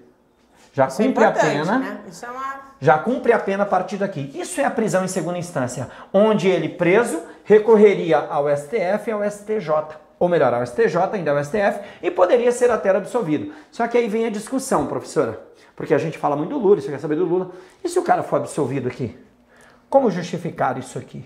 Já 0.71 0.85
Isso 0.85 1.01
é 1.01 1.05
cumpre 1.05 1.23
é 1.23 1.27
a 1.27 1.31
pena. 1.31 1.79
Né? 1.79 1.97
Isso 2.07 2.23
é 2.23 2.29
uma 2.29 2.73
já 2.79 2.99
cumpre 2.99 3.31
a 3.31 3.39
pena 3.39 3.63
a 3.63 3.65
partir 3.65 3.97
daqui. 3.97 4.31
Isso 4.35 4.61
é 4.61 4.65
a 4.65 4.69
prisão 4.69 5.03
em 5.03 5.07
segunda 5.07 5.39
instância, 5.39 5.89
onde 6.13 6.49
ele 6.49 6.69
preso 6.69 7.19
recorreria 7.45 8.19
ao 8.19 8.45
STF 8.55 9.09
e 9.09 9.11
ao 9.11 9.23
STJ. 9.23 9.69
Ou 10.19 10.27
melhor, 10.29 10.53
ao 10.53 10.63
STJ, 10.67 10.97
ainda 11.13 11.31
ao 11.31 11.43
STF, 11.43 11.79
e 12.01 12.11
poderia 12.11 12.51
ser 12.51 12.69
até 12.69 12.89
absolvido. 12.89 13.53
Só 13.71 13.87
que 13.87 13.97
aí 13.97 14.07
vem 14.07 14.25
a 14.25 14.29
discussão, 14.29 14.85
professora. 14.85 15.39
Porque 15.75 15.93
a 15.93 15.97
gente 15.97 16.17
fala 16.17 16.35
muito 16.35 16.51
do 16.51 16.57
Lula, 16.59 16.81
você 16.81 16.91
quer 16.91 16.99
saber 16.99 17.15
do 17.15 17.25
Lula. 17.25 17.51
E 17.83 17.89
se 17.89 17.97
o 17.97 18.03
cara 18.03 18.21
for 18.21 18.35
absolvido 18.35 18.87
aqui? 18.87 19.17
Como 19.93 20.09
justificar 20.09 20.75
isso 20.79 20.97
aqui? 20.97 21.23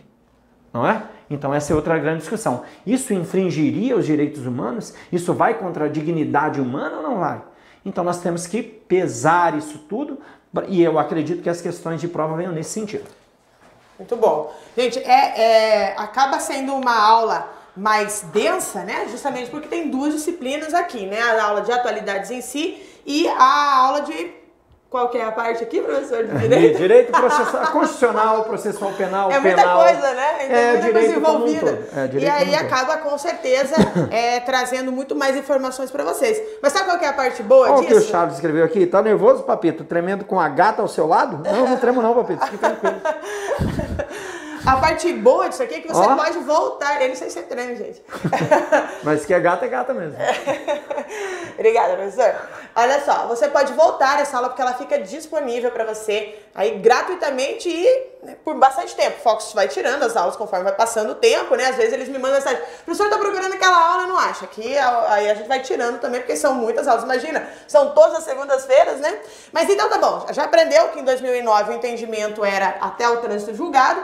Não 0.74 0.86
é? 0.86 1.02
Então 1.30 1.54
essa 1.54 1.72
é 1.72 1.76
outra 1.78 1.98
grande 1.98 2.20
discussão. 2.20 2.66
Isso 2.86 3.14
infringiria 3.14 3.96
os 3.96 4.06
direitos 4.06 4.46
humanos? 4.46 4.94
Isso 5.10 5.34
vai 5.34 5.54
contra 5.54 5.86
a 5.86 5.88
dignidade 5.88 6.60
humana 6.60 6.98
ou 6.98 7.02
não 7.02 7.20
vai? 7.20 7.42
Então 7.86 8.04
nós 8.04 8.20
temos 8.20 8.46
que 8.46 8.62
pesar 8.62 9.58
isso 9.58 9.80
tudo 9.88 10.20
e 10.68 10.84
eu 10.84 11.00
acredito 11.00 11.42
que 11.42 11.50
as 11.50 11.62
questões 11.62 12.02
de 12.02 12.10
prova 12.10 12.36
venham 12.36 12.52
nesse 12.52 12.72
sentido. 12.72 13.06
Muito 13.98 14.18
bom. 14.18 14.54
Gente, 14.76 15.00
é, 15.00 15.94
é, 15.94 15.96
acaba 15.98 16.38
sendo 16.42 16.76
uma 16.76 16.94
aula 16.94 17.50
mais 17.74 18.26
densa, 18.34 18.84
né? 18.84 19.08
Justamente 19.10 19.50
porque 19.50 19.70
tem 19.70 19.90
duas 19.90 20.14
disciplinas 20.14 20.74
aqui, 20.74 21.06
né? 21.06 21.22
A 21.22 21.42
aula 21.42 21.62
de 21.62 21.72
atualidades 21.72 22.32
em 22.32 22.42
si 22.42 22.86
e 23.06 23.30
a 23.30 23.78
aula 23.78 24.02
de 24.02 24.30
qual 24.90 25.10
que 25.10 25.18
é 25.18 25.24
a 25.26 25.32
parte 25.32 25.64
aqui, 25.64 25.82
professor 25.82 26.24
de 26.24 26.38
direito? 26.38 26.78
Direito 26.78 27.12
processual, 27.12 27.68
constitucional, 27.72 28.44
processual 28.46 28.92
penal, 28.94 29.32
É 29.32 29.40
muita 29.40 29.58
penal. 29.58 29.84
coisa, 29.84 30.14
né? 30.14 30.34
Tem 30.40 30.50
é, 30.50 30.72
muita 30.72 30.88
direito 30.88 30.94
coisa 30.94 31.32
envolvida. 31.32 31.72
Um 31.72 32.00
é, 32.00 32.24
e 32.24 32.30
aí 32.30 32.56
acaba 32.56 32.98
com 32.98 33.18
certeza 33.18 33.76
é, 34.10 34.40
trazendo 34.40 34.92
muito 34.92 35.14
mais 35.16 35.36
informações 35.36 35.92
para 35.92 36.04
vocês. 36.04 36.42
Mas 36.62 36.72
sabe 36.72 36.86
qual 36.86 36.98
que 36.98 37.06
é 37.06 37.10
a 37.10 37.14
parte 37.14 37.44
boa 37.44 37.70
Olha 37.70 37.82
disso? 37.82 37.98
o 37.98 38.02
que 38.02 38.08
o 38.08 38.12
Chaves 38.12 38.36
escreveu 38.36 38.64
aqui. 38.64 38.86
Tá 38.86 39.02
nervoso, 39.02 39.44
Papito? 39.44 39.84
Tremendo 39.84 40.24
com 40.24 40.40
a 40.40 40.48
gata 40.48 40.82
ao 40.82 40.88
seu 40.88 41.06
lado? 41.06 41.42
Não, 41.44 41.68
não 41.68 41.78
tremo 41.78 42.02
não, 42.02 42.16
Papito. 42.16 42.46
Fique 42.46 42.58
tranquilo. 42.58 42.96
A 44.68 44.76
parte 44.76 45.14
boa 45.14 45.48
disso 45.48 45.64
aqui 45.64 45.76
é 45.76 45.80
que 45.80 45.88
você 45.88 46.06
pode 46.06 46.40
voltar. 46.40 47.02
Ele 47.02 47.16
sei 47.16 47.30
se 47.30 47.40
é 47.40 47.44
treme, 47.44 47.78
gente. 47.78 48.04
Mas 49.02 49.26
que 49.26 49.34
é 49.34 49.40
gata, 49.40 49.66
é 49.66 49.70
gata 49.70 49.94
mesmo. 49.94 50.18
Obrigada, 51.58 51.96
professor. 51.96 52.36
Olha 52.76 53.02
só, 53.06 53.28
você 53.28 53.48
pode 53.48 53.72
voltar 53.72 54.20
essa 54.20 54.36
aula 54.36 54.50
porque 54.50 54.62
ela 54.62 54.74
fica 54.74 55.00
disponível 55.00 55.72
para 55.72 55.86
você 55.86 56.38
aí 56.54 56.80
gratuitamente 56.80 57.70
e 57.70 58.08
né, 58.24 58.36
por 58.44 58.56
bastante 58.56 58.96
tempo. 58.96 59.18
O 59.20 59.22
Fox 59.22 59.54
vai 59.54 59.68
tirando 59.68 60.04
as 60.04 60.18
aulas 60.18 60.36
conforme 60.36 60.66
vai 60.66 60.76
passando 60.76 61.12
o 61.12 61.16
tempo, 61.16 61.56
né? 61.56 61.68
Às 61.68 61.78
vezes 61.78 61.94
eles 61.94 62.10
me 62.10 62.18
mandam 62.18 62.34
mensagem, 62.34 62.62
professor, 62.84 63.10
tá 63.10 63.18
procurando 63.18 63.54
aquela 63.54 63.94
aula, 63.94 64.06
não 64.06 64.18
acha? 64.18 64.46
Que 64.48 64.78
aí 64.78 65.30
a 65.30 65.34
gente 65.34 65.48
vai 65.48 65.62
tirando 65.62 66.00
também, 66.00 66.20
porque 66.20 66.36
são 66.36 66.54
muitas 66.54 66.88
aulas. 66.88 67.04
Imagina, 67.04 67.48
são 67.68 67.94
todas 67.94 68.18
as 68.18 68.24
segundas-feiras, 68.24 69.00
né? 69.00 69.20
Mas 69.52 69.70
então 69.70 69.88
tá 69.90 69.98
bom, 69.98 70.26
já 70.32 70.44
aprendeu 70.44 70.90
que 70.90 71.00
em 71.00 71.04
2009 71.04 71.72
o 71.72 71.76
entendimento 71.76 72.44
era 72.44 72.76
até 72.82 73.08
o 73.08 73.18
trânsito 73.18 73.56
julgado. 73.56 74.04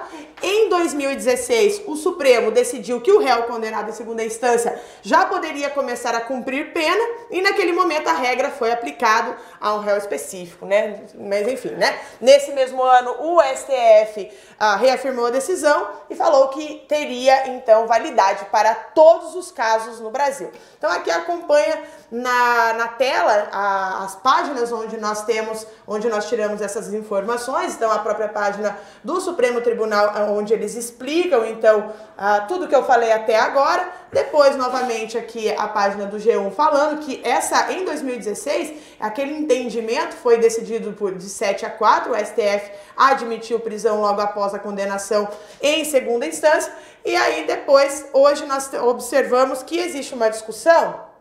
Em 0.56 0.70
2016, 0.70 1.82
o 1.88 1.96
Supremo 1.96 2.52
decidiu 2.52 3.02
que 3.02 3.12
o 3.12 3.18
réu 3.18 3.42
condenado 3.46 3.90
em 3.90 3.92
segunda 3.92 4.24
instância 4.24 4.80
já 5.02 5.26
poderia 5.26 5.68
começar 5.72 6.14
a 6.14 6.22
cumprir 6.22 6.72
pena 6.72 7.04
e 7.32 7.42
naquele 7.42 7.72
momento 7.72 8.08
a 8.08 8.14
regra 8.14 8.52
foi 8.52 8.72
aplicado 8.72 9.36
a 9.60 9.74
um 9.74 9.80
réu 9.80 9.98
específico, 9.98 10.68
né? 10.68 11.06
Mas 11.16 11.48
enfim, 11.48 11.72
né? 11.72 12.00
Nesse 12.22 12.52
mesmo 12.52 12.84
ano, 12.84 13.16
o 13.20 13.42
STF 13.42 14.32
ah, 14.60 14.76
reafirmou 14.76 15.26
a 15.26 15.32
decisão 15.32 15.88
e 16.08 16.16
falou 16.16 16.50
que 16.50 16.86
teria 16.88 17.48
então 17.50 17.88
validade 17.88 18.46
para 18.52 18.76
todos 18.76 19.34
os 19.34 19.52
casos 19.52 20.00
no 20.00 20.12
Brasil. 20.12 20.52
Então 20.78 20.92
aqui 20.92 21.10
acompanha 21.10 21.82
na, 22.12 22.74
na 22.74 22.88
tela 22.90 23.50
a, 23.52 24.04
as 24.04 24.16
páginas 24.18 24.72
onde 24.72 24.98
nós 24.98 25.24
temos, 25.24 25.66
onde 25.88 26.08
nós 26.10 26.30
tiramos 26.30 26.62
essas 26.62 26.94
informações. 26.94 27.74
Então 27.74 27.92
a 27.92 27.98
própria 27.98 28.30
página 28.30 28.78
do 29.04 29.20
Supremo 29.20 29.60
Tribunal, 29.62 30.14
onde 30.36 30.54
eles 30.54 30.76
explicam 30.76 31.46
então 31.46 31.92
ah, 32.18 32.42
tudo 32.42 32.68
que 32.68 32.76
eu 32.76 32.84
falei 32.84 33.12
até 33.12 33.38
agora. 33.38 33.92
Depois, 34.12 34.56
novamente, 34.56 35.18
aqui 35.18 35.50
a 35.50 35.68
página 35.68 36.06
do 36.06 36.18
G1 36.18 36.52
falando 36.52 37.00
que 37.04 37.20
essa 37.24 37.72
em 37.72 37.84
2016, 37.84 38.74
aquele 39.00 39.34
entendimento 39.34 40.14
foi 40.16 40.38
decidido 40.38 40.94
por 40.94 41.16
de 41.16 41.28
7 41.28 41.66
a 41.66 41.70
4, 41.70 42.12
o 42.12 42.16
STF 42.16 42.72
admitiu 42.96 43.60
prisão 43.60 44.02
logo 44.02 44.22
após 44.22 44.54
a 44.54 44.60
condenação 44.60 45.28
em 45.62 45.84
segunda 45.84 46.28
instância. 46.28 46.72
E 47.04 47.16
aí 47.16 47.46
depois, 47.48 48.08
hoje 48.14 48.46
nós 48.46 48.72
observamos 48.74 49.64
que 49.64 49.80
existe 49.80 50.14
uma 50.14 50.30
discussão 50.30 51.13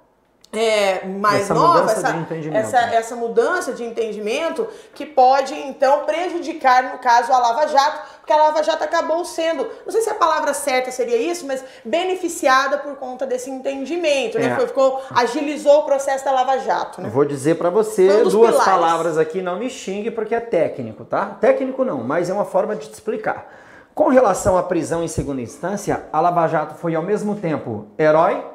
é, 0.55 1.07
mais 1.07 1.45
essa 1.45 1.55
nova, 1.55 1.91
essa, 1.91 2.27
essa, 2.53 2.79
essa 2.95 3.17
mudança 3.17 3.73
de 3.73 3.83
entendimento 3.83 4.69
que 4.95 5.07
pode 5.07 5.55
então 5.55 6.05
prejudicar, 6.05 6.93
no 6.93 6.99
caso, 6.99 7.33
a 7.33 7.39
Lava 7.39 7.67
Jato, 7.69 8.01
porque 8.19 8.35
a 8.35 8.37
Lava 8.37 8.63
Jato 8.63 8.85
acabou 8.85 9.25
sendo, 9.25 9.67
não 9.87 9.91
sei 9.91 10.03
se 10.03 10.11
a 10.11 10.15
palavra 10.15 10.53
certa 10.53 10.91
seria 10.91 11.17
isso, 11.17 11.47
mas 11.47 11.65
beneficiada 11.83 12.77
por 12.77 12.97
conta 12.97 13.25
desse 13.25 13.49
entendimento, 13.49 14.39
né? 14.39 14.45
é. 14.45 14.49
né? 14.51 14.57
Foi, 14.57 14.67
ficou, 14.67 15.03
agilizou 15.15 15.81
o 15.81 15.83
processo 15.85 16.23
da 16.23 16.33
Lava 16.33 16.59
Jato. 16.59 17.01
Né? 17.01 17.09
Vou 17.09 17.25
dizer 17.25 17.55
para 17.55 17.71
você 17.71 18.11
um 18.11 18.29
duas 18.29 18.51
pilares. 18.51 18.65
palavras 18.65 19.17
aqui, 19.17 19.41
não 19.41 19.59
me 19.59 19.71
xingue 19.71 20.11
porque 20.11 20.35
é 20.35 20.41
técnico, 20.41 21.07
tá? 21.07 21.39
Técnico 21.41 21.83
não, 21.83 22.05
mas 22.05 22.29
é 22.29 22.35
uma 22.35 22.45
forma 22.45 22.77
de 22.77 22.89
te 22.89 22.93
explicar. 22.93 23.51
Com 23.95 24.09
relação 24.09 24.59
à 24.59 24.63
prisão 24.63 25.03
em 25.03 25.09
segunda 25.09 25.41
instância, 25.41 26.05
a 26.13 26.21
Lava 26.21 26.47
Jato 26.47 26.75
foi 26.75 26.95
ao 26.95 27.03
mesmo 27.03 27.37
tempo 27.37 27.87
herói 27.99 28.52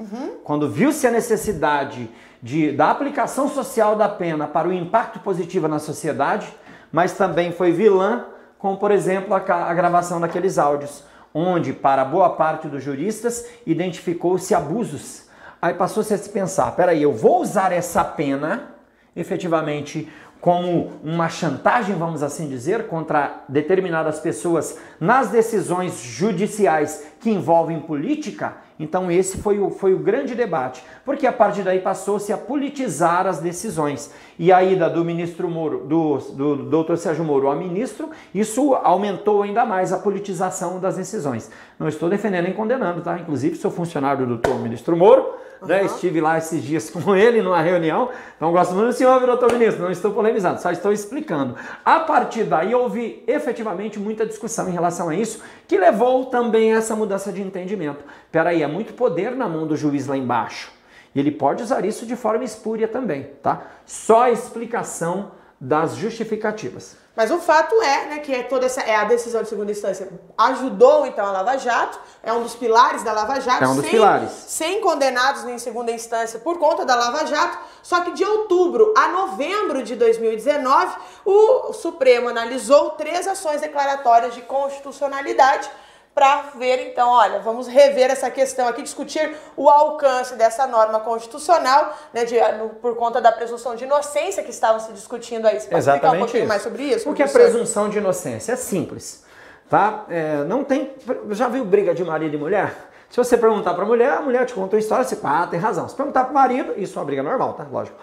Uhum. 0.00 0.38
Quando 0.42 0.68
viu-se 0.68 1.06
a 1.06 1.10
necessidade 1.10 2.10
de, 2.42 2.72
da 2.72 2.90
aplicação 2.90 3.48
social 3.48 3.94
da 3.94 4.08
pena 4.08 4.48
para 4.48 4.66
o 4.66 4.72
impacto 4.72 5.20
positivo 5.20 5.68
na 5.68 5.78
sociedade, 5.78 6.52
mas 6.90 7.12
também 7.12 7.52
foi 7.52 7.70
vilã, 7.70 8.24
como 8.58 8.78
por 8.78 8.90
exemplo 8.90 9.34
a, 9.34 9.36
a 9.36 9.74
gravação 9.74 10.20
daqueles 10.20 10.58
áudios, 10.58 11.04
onde, 11.32 11.72
para 11.72 12.04
boa 12.04 12.30
parte 12.30 12.66
dos 12.66 12.82
juristas, 12.82 13.46
identificou-se 13.64 14.54
abusos 14.54 15.30
Aí 15.62 15.74
passou-se 15.74 16.14
a 16.14 16.16
se 16.16 16.30
pensar, 16.30 16.70
peraí, 16.72 17.02
eu 17.02 17.12
vou 17.12 17.42
usar 17.42 17.70
essa 17.70 18.02
pena 18.02 18.70
efetivamente 19.14 20.10
como 20.40 20.92
uma 21.04 21.28
chantagem, 21.28 21.94
vamos 21.96 22.22
assim 22.22 22.48
dizer, 22.48 22.86
contra 22.86 23.44
determinadas 23.48 24.20
pessoas 24.20 24.78
nas 24.98 25.28
decisões 25.28 26.00
judiciais 26.00 27.04
que 27.20 27.30
envolvem 27.30 27.78
política, 27.80 28.56
então 28.78 29.10
esse 29.10 29.36
foi 29.36 29.60
o, 29.60 29.68
foi 29.68 29.92
o 29.92 29.98
grande 29.98 30.34
debate, 30.34 30.82
porque 31.04 31.26
a 31.26 31.32
partir 31.32 31.62
daí 31.62 31.80
passou-se 31.80 32.32
a 32.32 32.38
politizar 32.38 33.26
as 33.26 33.38
decisões. 33.38 34.10
E 34.38 34.50
a 34.50 34.62
ida 34.64 34.88
do 34.88 35.04
ministro 35.04 35.50
Moro, 35.50 35.80
do, 35.80 36.16
do, 36.16 36.56
do 36.56 36.70
doutor 36.70 36.96
Sérgio 36.96 37.22
Moro 37.22 37.50
a 37.50 37.54
ministro, 37.54 38.08
isso 38.34 38.74
aumentou 38.74 39.42
ainda 39.42 39.66
mais 39.66 39.92
a 39.92 39.98
politização 39.98 40.80
das 40.80 40.96
decisões. 40.96 41.50
Não 41.78 41.88
estou 41.88 42.08
defendendo 42.08 42.44
nem 42.44 42.54
condenando, 42.54 43.02
tá? 43.02 43.18
Inclusive 43.18 43.56
sou 43.56 43.70
funcionário 43.70 44.26
do 44.26 44.38
doutor 44.38 44.58
ministro 44.58 44.96
Moro, 44.96 45.34
Uhum. 45.60 45.68
Né? 45.68 45.84
Estive 45.84 46.20
lá 46.20 46.38
esses 46.38 46.62
dias 46.62 46.88
com 46.90 47.14
ele 47.14 47.42
numa 47.42 47.60
reunião, 47.60 48.10
então 48.36 48.50
gosto 48.52 48.74
muito 48.74 48.88
do 48.88 48.92
senhor, 48.92 49.20
doutor 49.26 49.52
ministro, 49.52 49.82
não 49.82 49.90
estou 49.90 50.12
polemizando, 50.12 50.60
só 50.60 50.70
estou 50.70 50.92
explicando. 50.92 51.56
A 51.84 52.00
partir 52.00 52.44
daí 52.44 52.74
houve 52.74 53.22
efetivamente 53.26 53.98
muita 53.98 54.24
discussão 54.26 54.68
em 54.68 54.72
relação 54.72 55.08
a 55.08 55.14
isso, 55.14 55.42
que 55.68 55.76
levou 55.76 56.26
também 56.26 56.72
a 56.74 56.78
essa 56.78 56.96
mudança 56.96 57.32
de 57.32 57.42
entendimento. 57.42 58.04
Peraí, 58.32 58.62
é 58.62 58.66
muito 58.66 58.94
poder 58.94 59.32
na 59.32 59.48
mão 59.48 59.66
do 59.66 59.76
juiz 59.76 60.06
lá 60.06 60.16
embaixo. 60.16 60.72
E 61.14 61.18
ele 61.18 61.30
pode 61.30 61.62
usar 61.62 61.84
isso 61.84 62.06
de 62.06 62.14
forma 62.14 62.44
espúria 62.44 62.86
também, 62.86 63.28
tá? 63.42 63.66
Só 63.84 64.22
a 64.22 64.30
explicação 64.30 65.32
das 65.60 65.96
justificativas. 65.96 66.96
Mas 67.20 67.30
o 67.30 67.38
fato 67.38 67.74
é, 67.82 68.06
né, 68.06 68.18
que 68.20 68.34
é 68.34 68.42
toda 68.44 68.64
essa 68.64 68.80
é 68.80 68.96
a 68.96 69.04
decisão 69.04 69.42
de 69.42 69.48
segunda 69.50 69.70
instância 69.70 70.08
ajudou 70.38 71.04
então 71.04 71.26
a 71.26 71.30
Lava 71.30 71.58
Jato, 71.58 72.00
é 72.22 72.32
um 72.32 72.42
dos 72.42 72.54
pilares 72.54 73.02
da 73.02 73.12
Lava 73.12 73.38
Jato, 73.38 73.62
é 73.62 73.68
um 73.68 73.74
dos 73.74 73.82
sem, 73.82 73.90
pilares. 73.90 74.30
sem 74.30 74.80
condenados 74.80 75.44
em 75.44 75.58
segunda 75.58 75.92
instância 75.92 76.40
por 76.40 76.58
conta 76.58 76.86
da 76.86 76.94
Lava 76.94 77.26
Jato. 77.26 77.58
Só 77.82 78.00
que 78.00 78.12
de 78.12 78.24
outubro 78.24 78.94
a 78.96 79.08
novembro 79.08 79.82
de 79.82 79.96
2019, 79.96 80.96
o 81.26 81.74
Supremo 81.74 82.26
analisou 82.30 82.92
três 82.92 83.28
ações 83.28 83.60
declaratórias 83.60 84.34
de 84.34 84.40
constitucionalidade 84.40 85.70
para 86.14 86.50
ver 86.56 86.90
então, 86.90 87.08
olha, 87.08 87.38
vamos 87.38 87.68
rever 87.68 88.10
essa 88.10 88.30
questão 88.30 88.68
aqui, 88.68 88.82
discutir 88.82 89.34
o 89.56 89.68
alcance 89.68 90.34
dessa 90.34 90.66
norma 90.66 91.00
constitucional, 91.00 91.96
né, 92.12 92.24
de, 92.24 92.38
no, 92.58 92.70
por 92.70 92.96
conta 92.96 93.20
da 93.20 93.30
presunção 93.30 93.76
de 93.76 93.84
inocência 93.84 94.42
que 94.42 94.50
estavam 94.50 94.80
se 94.80 94.92
discutindo 94.92 95.46
aí. 95.46 95.60
Você 95.60 95.68
pode 95.68 95.78
Exatamente 95.78 96.04
explicar 96.04 96.16
um 96.16 96.18
pouquinho 96.18 96.40
isso. 96.42 96.48
mais 96.48 96.62
sobre 96.62 96.82
isso? 96.82 97.10
O 97.10 97.14
que 97.14 97.22
é 97.22 97.28
presunção 97.28 97.88
de 97.88 97.98
inocência? 97.98 98.52
É 98.52 98.56
simples, 98.56 99.24
tá? 99.68 100.04
É, 100.08 100.44
não 100.44 100.64
tem, 100.64 100.94
já 101.30 101.48
viu 101.48 101.64
briga 101.64 101.94
de 101.94 102.04
marido 102.04 102.34
e 102.34 102.38
mulher? 102.38 102.74
Se 103.08 103.16
você 103.16 103.36
perguntar 103.36 103.74
para 103.74 103.82
a 103.82 103.86
mulher, 103.86 104.12
a 104.12 104.20
mulher 104.20 104.46
te 104.46 104.54
conta 104.54 104.76
uma 104.76 104.80
história, 104.80 105.04
você 105.04 105.18
ah, 105.24 105.46
tem 105.50 105.58
razão. 105.58 105.88
Se 105.88 105.96
perguntar 105.96 106.24
para 106.24 106.30
o 106.30 106.34
marido, 106.34 106.74
isso 106.76 106.96
é 106.96 107.00
uma 107.00 107.06
briga 107.06 107.22
normal, 107.22 107.54
tá? 107.54 107.66
Lógico. 107.70 107.96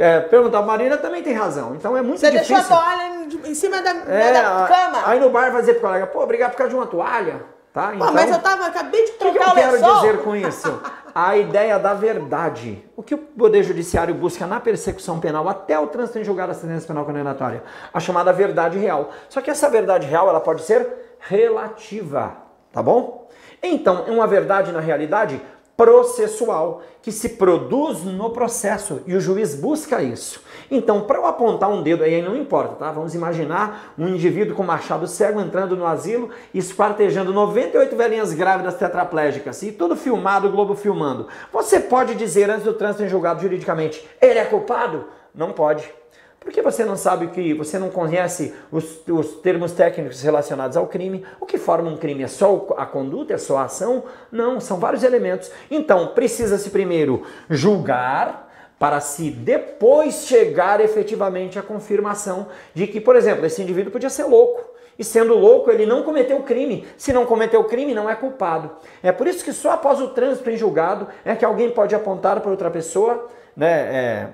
É, 0.00 0.18
perguntar 0.18 0.62
Marina 0.62 0.96
também 0.96 1.22
tem 1.22 1.34
razão. 1.34 1.74
Então 1.74 1.94
é 1.94 2.00
muito 2.00 2.20
você 2.20 2.30
difícil. 2.30 2.56
Você 2.56 2.62
deixou 2.62 2.78
a 2.78 2.82
toalha 2.82 3.26
em 3.44 3.54
cima 3.54 3.82
da, 3.82 3.90
é, 3.90 4.32
da 4.32 4.66
cama. 4.66 5.02
Aí 5.04 5.20
no 5.20 5.28
bar 5.28 5.52
vai 5.52 5.60
dizer 5.60 5.74
pro 5.74 5.82
colega, 5.82 6.06
pô, 6.06 6.22
obrigado 6.22 6.52
por 6.52 6.56
causa 6.56 6.70
de 6.70 6.76
uma 6.76 6.86
toalha. 6.86 7.42
Tá? 7.70 7.94
Então, 7.94 8.08
Pô, 8.08 8.12
mas 8.14 8.28
eu 8.30 8.38
tava, 8.40 8.66
acabei 8.66 9.04
de 9.04 9.12
trocar 9.12 9.30
o 9.30 9.54
que, 9.54 9.60
que 9.60 9.66
eu 9.66 9.78
quero 9.78 9.94
dizer 9.94 10.22
com 10.22 10.34
isso? 10.34 10.82
A 11.14 11.36
ideia 11.36 11.78
da 11.78 11.92
verdade. 11.92 12.84
O 12.96 13.02
que 13.02 13.14
o 13.14 13.18
Poder 13.18 13.62
Judiciário 13.62 14.14
busca 14.14 14.46
na 14.46 14.58
persecução 14.58 15.20
penal 15.20 15.48
até 15.48 15.78
o 15.78 15.86
trânsito 15.88 16.18
em 16.18 16.24
julgado 16.24 16.52
da 16.52 16.58
sentença 16.58 16.86
penal 16.86 17.04
condenatória? 17.04 17.62
A 17.92 17.98
chamada 17.98 18.32
verdade 18.32 18.78
real. 18.78 19.10
Só 19.28 19.40
que 19.40 19.50
essa 19.50 19.68
verdade 19.68 20.06
real 20.06 20.28
ela 20.28 20.40
pode 20.40 20.62
ser 20.62 21.16
relativa, 21.18 22.36
tá 22.72 22.80
bom? 22.82 23.28
Então, 23.62 24.04
uma 24.04 24.26
verdade 24.26 24.72
na 24.72 24.80
realidade 24.80 25.40
processual 25.80 26.82
que 27.00 27.10
se 27.10 27.30
produz 27.30 28.04
no 28.04 28.28
processo 28.28 29.00
e 29.06 29.14
o 29.14 29.20
juiz 29.20 29.54
busca 29.54 30.02
isso. 30.02 30.42
Então, 30.70 31.00
para 31.04 31.16
eu 31.16 31.24
apontar 31.24 31.70
um 31.70 31.82
dedo 31.82 32.04
aí, 32.04 32.20
não 32.20 32.36
importa, 32.36 32.74
tá? 32.74 32.92
Vamos 32.92 33.14
imaginar 33.14 33.94
um 33.98 34.06
indivíduo 34.06 34.54
com 34.54 34.62
machado 34.62 35.06
cego 35.06 35.40
entrando 35.40 35.74
no 35.74 35.86
asilo 35.86 36.28
esquartejando 36.52 37.32
98 37.32 37.96
velhinhas 37.96 38.34
grávidas 38.34 38.74
tetraplégicas 38.74 39.62
e 39.62 39.72
tudo 39.72 39.96
filmado, 39.96 40.48
o 40.48 40.52
Globo 40.52 40.74
filmando. 40.74 41.28
Você 41.50 41.80
pode 41.80 42.14
dizer 42.14 42.50
antes 42.50 42.64
do 42.64 42.74
trânsito 42.74 43.04
em 43.04 43.08
julgado 43.08 43.40
juridicamente, 43.40 44.06
ele 44.20 44.38
é 44.38 44.44
culpado? 44.44 45.06
Não 45.34 45.50
pode. 45.50 45.90
Porque 46.40 46.62
você 46.62 46.86
não 46.86 46.96
sabe 46.96 47.28
que 47.28 47.52
você 47.52 47.78
não 47.78 47.90
conhece 47.90 48.54
os, 48.72 49.06
os, 49.06 49.34
termos 49.42 49.72
técnicos 49.72 50.22
relacionados 50.22 50.74
ao 50.74 50.86
crime. 50.86 51.22
O 51.38 51.44
que 51.44 51.58
forma 51.58 51.90
um 51.90 51.98
crime 51.98 52.22
é 52.22 52.28
só 52.28 52.66
a 52.78 52.86
conduta, 52.86 53.34
é 53.34 53.38
só 53.38 53.58
a 53.58 53.64
ação? 53.64 54.04
Não, 54.32 54.58
são 54.58 54.78
vários 54.78 55.02
elementos. 55.02 55.50
Então, 55.70 56.08
precisa-se 56.08 56.70
primeiro 56.70 57.24
julgar 57.48 58.48
para 58.78 58.98
se 59.00 59.30
depois 59.30 60.24
chegar 60.24 60.80
efetivamente 60.80 61.58
à 61.58 61.62
confirmação 61.62 62.48
de 62.72 62.86
que, 62.86 62.98
por 62.98 63.14
exemplo, 63.14 63.44
esse 63.44 63.60
indivíduo 63.60 63.92
podia 63.92 64.08
ser 64.08 64.24
louco. 64.24 64.70
E 64.98 65.04
sendo 65.04 65.34
louco, 65.34 65.70
ele 65.70 65.84
não 65.84 66.02
cometeu 66.02 66.42
crime. 66.42 66.86
Se 66.96 67.12
não 67.12 67.26
cometeu 67.26 67.62
crime, 67.64 67.94
não 67.94 68.08
é 68.08 68.14
culpado. 68.14 68.70
É 69.02 69.12
por 69.12 69.26
isso 69.26 69.44
que 69.44 69.52
só 69.52 69.72
após 69.72 70.00
o 70.00 70.08
trânsito 70.08 70.48
em 70.48 70.56
julgado 70.56 71.06
é 71.22 71.36
que 71.36 71.44
alguém 71.44 71.70
pode 71.70 71.94
apontar 71.94 72.40
para 72.40 72.50
outra 72.50 72.70
pessoa, 72.70 73.28
né? 73.54 73.70
É, 73.70 74.28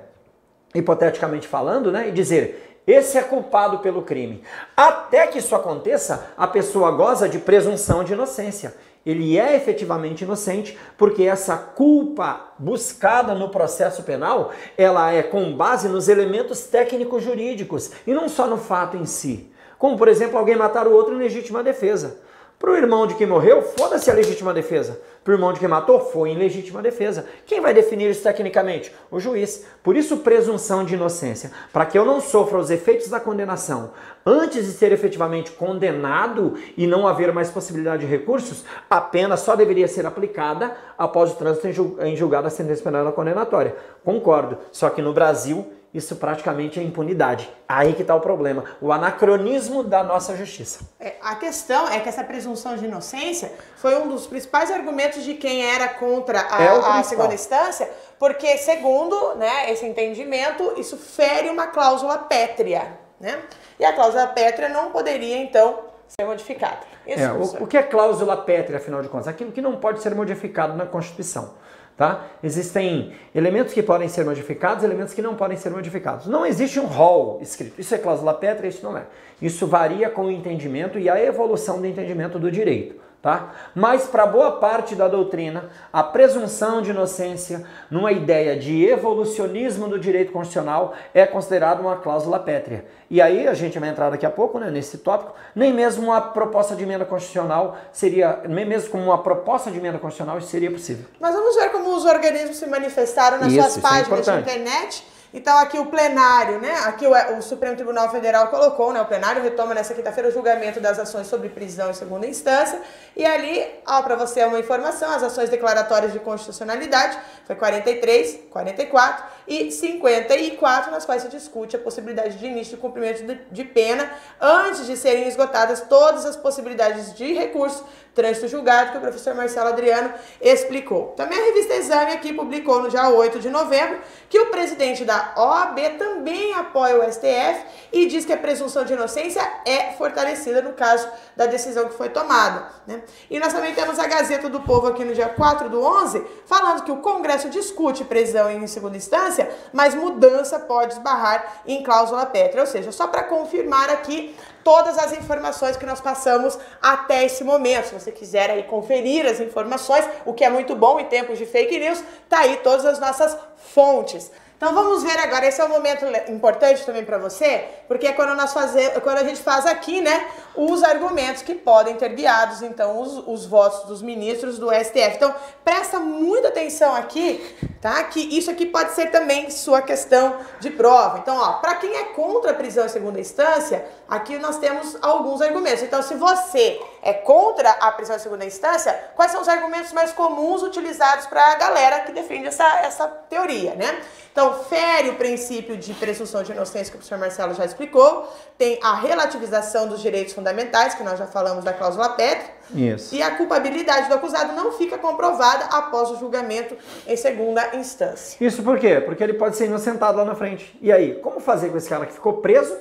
hipoteticamente 0.78 1.48
falando, 1.48 1.90
né, 1.90 2.08
e 2.08 2.12
dizer 2.12 2.66
esse 2.86 3.18
é 3.18 3.22
culpado 3.22 3.80
pelo 3.80 4.02
crime. 4.02 4.42
Até 4.76 5.26
que 5.26 5.38
isso 5.38 5.56
aconteça, 5.56 6.30
a 6.36 6.46
pessoa 6.46 6.92
goza 6.92 7.28
de 7.28 7.40
presunção 7.40 8.04
de 8.04 8.12
inocência. 8.12 8.74
Ele 9.04 9.36
é 9.38 9.56
efetivamente 9.56 10.22
inocente 10.22 10.78
porque 10.96 11.24
essa 11.24 11.56
culpa 11.56 12.52
buscada 12.58 13.34
no 13.34 13.48
processo 13.48 14.04
penal, 14.04 14.52
ela 14.78 15.12
é 15.12 15.22
com 15.22 15.56
base 15.56 15.88
nos 15.88 16.08
elementos 16.08 16.64
técnicos 16.66 17.24
jurídicos 17.24 17.90
e 18.06 18.14
não 18.14 18.28
só 18.28 18.46
no 18.46 18.56
fato 18.56 18.96
em 18.96 19.04
si. 19.04 19.50
Como, 19.78 19.96
por 19.96 20.06
exemplo, 20.06 20.38
alguém 20.38 20.56
matar 20.56 20.86
o 20.86 20.92
outro 20.92 21.14
em 21.14 21.18
legítima 21.18 21.62
defesa. 21.62 22.20
Para 22.58 22.70
o 22.70 22.76
irmão 22.76 23.06
de 23.06 23.14
quem 23.14 23.26
morreu, 23.26 23.60
foda-se 23.60 24.10
a 24.10 24.14
legítima 24.14 24.54
defesa. 24.54 24.98
Para 25.22 25.32
o 25.32 25.34
irmão 25.34 25.52
de 25.52 25.60
quem 25.60 25.68
matou, 25.68 26.00
foi 26.00 26.30
em 26.30 26.38
legítima 26.38 26.80
defesa. 26.80 27.26
Quem 27.44 27.60
vai 27.60 27.74
definir 27.74 28.08
isso 28.10 28.22
tecnicamente? 28.22 28.94
O 29.10 29.20
juiz. 29.20 29.66
Por 29.82 29.94
isso, 29.94 30.18
presunção 30.18 30.82
de 30.82 30.94
inocência. 30.94 31.50
Para 31.70 31.84
que 31.84 31.98
eu 31.98 32.04
não 32.04 32.18
sofra 32.20 32.56
os 32.56 32.70
efeitos 32.70 33.08
da 33.08 33.20
condenação 33.20 33.90
antes 34.24 34.64
de 34.64 34.72
ser 34.72 34.90
efetivamente 34.90 35.50
condenado 35.52 36.54
e 36.76 36.86
não 36.86 37.06
haver 37.06 37.32
mais 37.32 37.50
possibilidade 37.50 38.06
de 38.06 38.10
recursos, 38.10 38.64
a 38.88 39.00
pena 39.00 39.36
só 39.36 39.54
deveria 39.54 39.86
ser 39.86 40.06
aplicada 40.06 40.74
após 40.96 41.32
o 41.32 41.36
trânsito 41.36 41.96
em 42.00 42.16
julgado 42.16 42.46
a 42.46 42.50
sentença 42.50 42.82
penal 42.82 43.12
condenatória. 43.12 43.76
Concordo. 44.02 44.58
Só 44.72 44.88
que 44.88 45.02
no 45.02 45.12
Brasil 45.12 45.66
isso 45.96 46.16
praticamente 46.16 46.78
é 46.78 46.82
impunidade. 46.82 47.50
Aí 47.68 47.94
que 47.94 48.02
está 48.02 48.14
o 48.14 48.20
problema, 48.20 48.64
o 48.80 48.92
anacronismo 48.92 49.82
da 49.82 50.04
nossa 50.04 50.36
justiça. 50.36 50.80
É, 51.00 51.14
a 51.22 51.34
questão 51.36 51.88
é 51.88 52.00
que 52.00 52.08
essa 52.08 52.22
presunção 52.22 52.76
de 52.76 52.84
inocência 52.84 53.52
foi 53.76 53.96
um 53.96 54.08
dos 54.08 54.26
principais 54.26 54.70
argumentos 54.70 55.24
de 55.24 55.34
quem 55.34 55.64
era 55.64 55.88
contra 55.88 56.46
a, 56.50 56.62
é 56.62 56.98
a 56.98 57.02
segunda 57.02 57.34
instância, 57.34 57.90
porque 58.18 58.58
segundo 58.58 59.34
né, 59.36 59.72
esse 59.72 59.86
entendimento, 59.86 60.74
isso 60.76 60.96
fere 60.96 61.48
uma 61.48 61.68
cláusula 61.68 62.18
pétrea. 62.18 62.98
Né? 63.18 63.40
E 63.78 63.84
a 63.84 63.92
cláusula 63.94 64.26
pétrea 64.26 64.68
não 64.68 64.90
poderia, 64.90 65.38
então, 65.38 65.80
ser 66.06 66.26
modificada. 66.26 66.80
Isso, 67.06 67.22
é, 67.22 67.32
o, 67.32 67.64
o 67.64 67.66
que 67.66 67.78
é 67.78 67.82
cláusula 67.82 68.36
pétrea, 68.36 68.78
afinal 68.78 69.00
de 69.00 69.08
contas? 69.08 69.28
Aquilo 69.28 69.52
que 69.52 69.62
não 69.62 69.76
pode 69.76 70.02
ser 70.02 70.14
modificado 70.14 70.76
na 70.76 70.84
Constituição. 70.84 71.54
Tá? 71.96 72.26
Existem 72.42 73.12
elementos 73.34 73.72
que 73.72 73.82
podem 73.82 74.06
ser 74.06 74.24
modificados, 74.24 74.84
elementos 74.84 75.14
que 75.14 75.22
não 75.22 75.34
podem 75.34 75.56
ser 75.56 75.70
modificados. 75.70 76.26
Não 76.26 76.44
existe 76.44 76.78
um 76.78 76.84
rol 76.84 77.38
escrito. 77.40 77.80
Isso 77.80 77.94
é 77.94 77.98
cláusula 77.98 78.34
pétrea, 78.34 78.68
isso 78.68 78.84
não 78.84 78.98
é. 78.98 79.04
Isso 79.40 79.66
varia 79.66 80.10
com 80.10 80.26
o 80.26 80.30
entendimento 80.30 80.98
e 80.98 81.08
a 81.08 81.18
evolução 81.22 81.80
do 81.80 81.86
entendimento 81.86 82.38
do 82.38 82.50
direito 82.50 83.05
tá? 83.26 83.50
Mas 83.74 84.04
para 84.04 84.24
boa 84.24 84.52
parte 84.52 84.94
da 84.94 85.08
doutrina, 85.08 85.68
a 85.92 86.00
presunção 86.00 86.80
de 86.80 86.90
inocência, 86.90 87.66
numa 87.90 88.12
ideia 88.12 88.56
de 88.56 88.86
evolucionismo 88.86 89.88
do 89.88 89.98
direito 89.98 90.30
constitucional, 90.30 90.94
é 91.12 91.26
considerada 91.26 91.80
uma 91.80 91.96
cláusula 91.96 92.38
pétrea. 92.38 92.84
E 93.10 93.20
aí 93.20 93.48
a 93.48 93.52
gente 93.52 93.80
vai 93.80 93.88
entrar 93.88 94.10
daqui 94.10 94.24
a 94.24 94.30
pouco, 94.30 94.60
né, 94.60 94.70
nesse 94.70 94.98
tópico, 94.98 95.34
nem 95.56 95.72
mesmo 95.72 96.04
uma 96.04 96.20
proposta 96.20 96.76
de 96.76 96.84
emenda 96.84 97.04
constitucional 97.04 97.76
seria, 97.90 98.42
nem 98.48 98.64
mesmo 98.64 98.90
como 98.90 99.02
uma 99.02 99.18
proposta 99.18 99.72
de 99.72 99.78
emenda 99.78 99.98
constitucional 99.98 100.40
seria 100.40 100.70
possível. 100.70 101.06
Mas 101.18 101.34
vamos 101.34 101.56
ver 101.56 101.72
como 101.72 101.96
os 101.96 102.04
organismos 102.04 102.58
se 102.58 102.66
manifestaram 102.66 103.40
nas 103.40 103.52
isso, 103.52 103.60
suas 103.60 103.78
é 103.78 103.80
páginas 103.80 104.28
é 104.28 104.32
de 104.32 104.38
internet 104.38 105.15
então, 105.34 105.58
aqui 105.58 105.78
o 105.78 105.86
plenário, 105.86 106.60
né? 106.60 106.72
Aqui 106.84 107.06
o, 107.06 107.38
o, 107.38 107.42
Supremo 107.42 107.76
Tribunal 107.76 108.10
Federal 108.10 108.48
colocou, 108.48 108.92
né? 108.92 109.00
O 109.00 109.06
plenário 109.06 109.42
retoma 109.42 109.74
nessa 109.74 109.94
quinta-feira 109.94 110.28
o 110.28 110.32
julgamento 110.32 110.80
das 110.80 110.98
ações 110.98 111.26
sobre 111.26 111.48
prisão 111.48 111.90
em 111.90 111.94
segunda 111.94 112.26
instância. 112.26 112.80
E 113.16 113.24
ali, 113.24 113.66
ó, 113.86 114.02
para 114.02 114.16
você 114.16 114.44
uma 114.44 114.58
informação, 114.58 115.10
as 115.10 115.22
ações 115.22 115.50
declaratórias 115.50 116.12
de 116.12 116.20
constitucionalidade 116.20 117.18
foi 117.46 117.56
43, 117.56 118.40
44 118.50 119.24
e 119.46 119.70
54, 119.70 120.90
nas 120.90 121.04
quais 121.04 121.22
se 121.22 121.28
discute 121.28 121.76
a 121.76 121.78
possibilidade 121.78 122.38
de 122.38 122.46
início 122.46 122.76
de 122.76 122.82
cumprimento 122.82 123.24
de 123.50 123.64
pena 123.64 124.10
antes 124.40 124.86
de 124.86 124.96
serem 124.96 125.26
esgotadas 125.28 125.82
todas 125.82 126.24
as 126.24 126.36
possibilidades 126.36 127.14
de 127.14 127.32
recurso 127.32 127.84
trânsito 128.16 128.48
julgado 128.48 128.92
que 128.92 128.98
o 128.98 129.00
professor 129.00 129.34
Marcelo 129.34 129.68
Adriano 129.68 130.12
explicou. 130.40 131.08
Também 131.08 131.38
a 131.38 131.44
revista 131.44 131.74
Exame 131.74 132.12
aqui 132.12 132.32
publicou 132.32 132.80
no 132.80 132.88
dia 132.88 133.10
8 133.10 133.38
de 133.38 133.50
novembro 133.50 134.00
que 134.30 134.40
o 134.40 134.46
presidente 134.46 135.04
da 135.04 135.34
OAB 135.36 135.78
também 135.98 136.54
apoia 136.54 136.98
o 136.98 137.12
STF 137.12 137.64
e 137.92 138.06
diz 138.06 138.24
que 138.24 138.32
a 138.32 138.36
presunção 138.36 138.84
de 138.84 138.94
inocência 138.94 139.42
é 139.66 139.92
fortalecida 139.92 140.62
no 140.62 140.72
caso 140.72 141.06
da 141.36 141.44
decisão 141.44 141.88
que 141.88 141.94
foi 141.94 142.08
tomada. 142.08 142.68
Né? 142.86 143.02
E 143.30 143.38
nós 143.38 143.52
também 143.52 143.74
temos 143.74 143.98
a 143.98 144.06
Gazeta 144.06 144.48
do 144.48 144.60
Povo 144.60 144.86
aqui 144.86 145.04
no 145.04 145.14
dia 145.14 145.28
4 145.28 145.68
do 145.68 145.82
11, 145.82 146.24
falando 146.46 146.84
que 146.84 146.90
o 146.90 146.96
Congresso 146.96 147.50
discute 147.50 148.02
prisão 148.04 148.50
em 148.50 148.66
segunda 148.66 148.96
instância, 148.96 149.35
mas 149.72 149.94
mudança 149.94 150.58
pode 150.60 150.94
esbarrar 150.94 151.62
em 151.66 151.82
cláusula 151.82 152.24
pétrea. 152.26 152.62
Ou 152.62 152.66
seja, 152.66 152.92
só 152.92 153.06
para 153.08 153.24
confirmar 153.24 153.90
aqui 153.90 154.36
todas 154.62 154.98
as 154.98 155.12
informações 155.12 155.76
que 155.76 155.86
nós 155.86 156.00
passamos 156.00 156.58
até 156.82 157.24
esse 157.24 157.44
momento. 157.44 157.86
Se 157.86 157.94
você 157.94 158.12
quiser 158.12 158.50
aí 158.50 158.62
conferir 158.64 159.26
as 159.26 159.40
informações, 159.40 160.04
o 160.24 160.32
que 160.32 160.44
é 160.44 160.50
muito 160.50 160.74
bom 160.74 160.98
em 161.00 161.04
tempos 161.04 161.38
de 161.38 161.46
fake 161.46 161.78
news, 161.78 162.02
tá 162.28 162.40
aí 162.40 162.56
todas 162.58 162.84
as 162.84 162.98
nossas 162.98 163.36
fontes. 163.56 164.30
Então 164.56 164.74
vamos 164.74 165.02
ver 165.02 165.18
agora, 165.18 165.46
esse 165.46 165.60
é 165.60 165.64
um 165.64 165.68
momento 165.68 166.06
importante 166.30 166.84
também 166.86 167.04
para 167.04 167.18
você, 167.18 167.64
porque 167.86 168.06
é 168.06 168.12
quando 168.14 168.34
nós 168.34 168.54
fazemos, 168.54 169.02
quando 169.02 169.18
a 169.18 169.24
gente 169.24 169.42
faz 169.42 169.66
aqui, 169.66 170.00
né, 170.00 170.28
os 170.56 170.82
argumentos 170.82 171.42
que 171.42 171.54
podem 171.54 171.94
ter 171.96 172.08
guiados, 172.14 172.62
então, 172.62 172.98
os, 172.98 173.22
os 173.26 173.44
votos 173.44 173.86
dos 173.86 174.00
ministros 174.00 174.58
do 174.58 174.70
STF. 174.72 175.16
Então, 175.16 175.34
presta 175.62 175.98
muita 175.98 176.48
atenção 176.48 176.94
aqui, 176.94 177.44
tá? 177.82 178.02
Que 178.04 178.20
isso 178.20 178.50
aqui 178.50 178.64
pode 178.64 178.92
ser 178.92 179.10
também 179.10 179.50
sua 179.50 179.82
questão 179.82 180.38
de 180.58 180.70
prova. 180.70 181.18
Então, 181.18 181.36
ó, 181.36 181.54
para 181.54 181.74
quem 181.74 181.94
é 181.94 182.04
contra 182.14 182.52
a 182.52 182.54
prisão 182.54 182.86
em 182.86 182.88
segunda 182.88 183.20
instância, 183.20 183.84
aqui 184.08 184.38
nós 184.38 184.56
temos 184.56 184.96
alguns 185.02 185.42
argumentos. 185.42 185.82
Então, 185.82 186.02
se 186.02 186.14
você 186.14 186.80
é 187.02 187.12
contra 187.12 187.70
a 187.70 187.92
prisão 187.92 188.16
em 188.16 188.18
segunda 188.18 188.44
instância, 188.44 188.92
quais 189.14 189.30
são 189.30 189.40
os 189.40 189.48
argumentos 189.48 189.92
mais 189.92 190.12
comuns 190.12 190.62
utilizados 190.62 191.26
para 191.26 191.52
a 191.52 191.54
galera 191.54 192.00
que 192.00 192.12
defende 192.12 192.48
essa, 192.48 192.64
essa 192.80 193.06
teoria, 193.06 193.74
né? 193.74 194.00
Então, 194.36 194.52
fere 194.64 195.08
o 195.08 195.14
princípio 195.14 195.78
de 195.78 195.94
presunção 195.94 196.42
de 196.42 196.52
inocência 196.52 196.90
que 196.90 196.96
o 196.96 196.98
professor 196.98 197.16
Marcelo 197.16 197.54
já 197.54 197.64
explicou, 197.64 198.30
tem 198.58 198.78
a 198.82 198.94
relativização 198.94 199.88
dos 199.88 200.02
direitos 200.02 200.34
fundamentais, 200.34 200.94
que 200.94 201.02
nós 201.02 201.18
já 201.18 201.26
falamos 201.26 201.64
da 201.64 201.72
cláusula 201.72 202.10
pétrea, 202.10 202.50
Isso. 202.74 203.14
e 203.14 203.22
a 203.22 203.34
culpabilidade 203.34 204.10
do 204.10 204.14
acusado 204.14 204.52
não 204.52 204.72
fica 204.72 204.98
comprovada 204.98 205.64
após 205.74 206.10
o 206.10 206.18
julgamento 206.18 206.76
em 207.06 207.16
segunda 207.16 207.74
instância. 207.76 208.36
Isso 208.38 208.62
por 208.62 208.78
quê? 208.78 209.00
Porque 209.00 209.24
ele 209.24 209.32
pode 209.32 209.56
ser 209.56 209.66
inocentado 209.66 210.18
lá 210.18 210.24
na 210.26 210.34
frente. 210.34 210.78
E 210.82 210.92
aí, 210.92 211.14
como 211.20 211.40
fazer 211.40 211.70
com 211.70 211.78
esse 211.78 211.88
cara 211.88 212.04
que 212.04 212.12
ficou 212.12 212.34
preso 212.34 212.76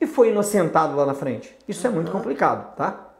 e 0.00 0.06
foi 0.06 0.28
inocentado 0.28 0.94
lá 0.94 1.04
na 1.04 1.14
frente? 1.14 1.58
Isso 1.66 1.84
é 1.84 1.90
muito 1.90 2.12
complicado, 2.12 2.76
tá? 2.76 3.11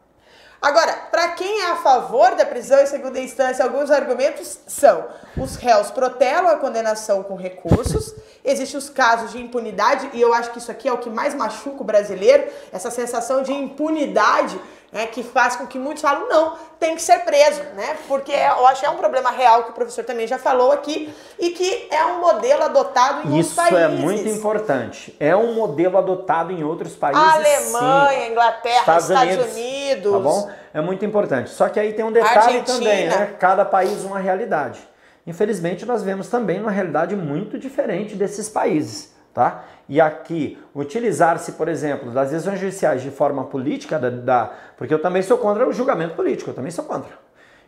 Agora, 0.63 0.93
para 1.11 1.31
quem 1.31 1.63
é 1.63 1.73
a 1.73 1.77
favor 1.77 2.37
da 2.37 2.47
prisão 2.47 2.81
em 2.81 2.87
segunda 2.87 3.19
instância, 3.19 3.65
alguns 3.65 3.91
argumentos 3.91 4.61
são: 4.69 5.09
os 5.37 5.57
réus 5.57 5.91
protelam 5.91 6.49
a 6.49 6.57
condenação 6.57 7.25
com 7.25 7.35
recursos, 7.35 8.15
existem 8.45 8.79
os 8.79 8.89
casos 8.89 9.33
de 9.33 9.43
impunidade, 9.43 10.09
e 10.13 10.21
eu 10.21 10.33
acho 10.33 10.53
que 10.53 10.59
isso 10.59 10.71
aqui 10.71 10.89
é 10.89 10.93
o 10.93 10.99
que 10.99 11.11
mais 11.11 11.35
machuca 11.35 11.83
o 11.83 11.85
brasileiro, 11.85 12.47
essa 12.73 12.93
sensação 12.93 13.43
de 13.43 13.53
impunidade 13.53 14.57
né, 14.93 15.07
que 15.07 15.23
faz 15.23 15.57
com 15.57 15.67
que 15.67 15.79
muitos 15.79 16.03
falam, 16.03 16.29
não, 16.29 16.55
tem 16.79 16.95
que 16.95 17.01
ser 17.01 17.21
preso, 17.21 17.63
né? 17.75 17.97
Porque 18.07 18.31
eu 18.31 18.67
acho 18.67 18.81
que 18.81 18.87
é 18.87 18.91
um 18.91 18.97
problema 18.97 19.31
real 19.31 19.65
que 19.65 19.71
o 19.71 19.73
professor 19.73 20.05
também 20.05 20.27
já 20.27 20.37
falou 20.37 20.71
aqui 20.71 21.13
e 21.39 21.51
que 21.51 21.89
é 21.91 22.05
um 22.05 22.21
modelo 22.21 22.63
adotado 22.65 23.27
em 23.27 23.39
Isso 23.39 23.59
outros 23.59 23.71
países. 23.71 23.79
é 23.79 23.89
muito 23.89 24.29
importante. 24.29 25.17
É 25.19 25.35
um 25.35 25.55
modelo 25.55 25.97
adotado 25.97 26.53
em 26.53 26.63
outros 26.63 26.95
países. 26.95 27.23
Alemanha, 27.23 28.27
sim. 28.27 28.33
Inglaterra, 28.33 28.81
Estados, 28.81 29.09
Estados 29.09 29.35
Unidos, 29.35 29.57
Unidos. 29.57 30.13
Tá 30.13 30.19
bom? 30.19 30.51
É 30.75 30.81
muito 30.83 31.05
importante. 31.07 31.49
Só 31.49 31.71
que 31.71 31.81
aí 31.81 31.95
tem 31.95 32.05
um 32.05 32.13
detalhe 32.13 32.39
Argentina. 32.39 32.79
também, 32.79 33.09
né? 33.09 33.35
Cada 33.39 33.65
país 33.65 34.05
uma 34.05 34.19
realidade. 34.19 34.79
Infelizmente, 35.27 35.87
nós 35.87 36.03
vemos 36.03 36.29
também 36.29 36.61
uma 36.61 36.71
realidade 36.71 37.17
muito 37.17 37.59
diferente 37.59 38.15
desses 38.15 38.49
países. 38.49 39.12
Tá? 39.33 39.65
E 39.89 40.01
aqui, 40.01 40.59
utilizar-se, 40.75 41.53
por 41.53 41.67
exemplo, 41.67 42.11
das 42.11 42.31
decisões 42.31 42.61
judiciais 42.61 43.01
de 43.01 43.11
forma 43.11 43.45
política, 43.45 43.99
da, 43.99 44.11
da, 44.11 44.53
porque 44.77 44.93
eu 44.93 45.01
também 45.01 45.23
sou 45.23 45.39
contra 45.39 45.67
o 45.67 45.73
julgamento 45.73 46.15
político, 46.15 46.51
eu 46.51 46.55
também 46.55 46.71
sou 46.71 46.85
contra. 46.85 47.11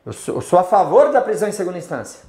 Eu 0.05 0.13
sou, 0.13 0.35
eu 0.35 0.41
sou, 0.43 0.59
a 0.59 0.65
favor 0.65 1.11
da 1.11 1.23
prisão 1.23 1.49
em 1.49 1.53
segunda 1.53 1.79
instância, 1.79 2.21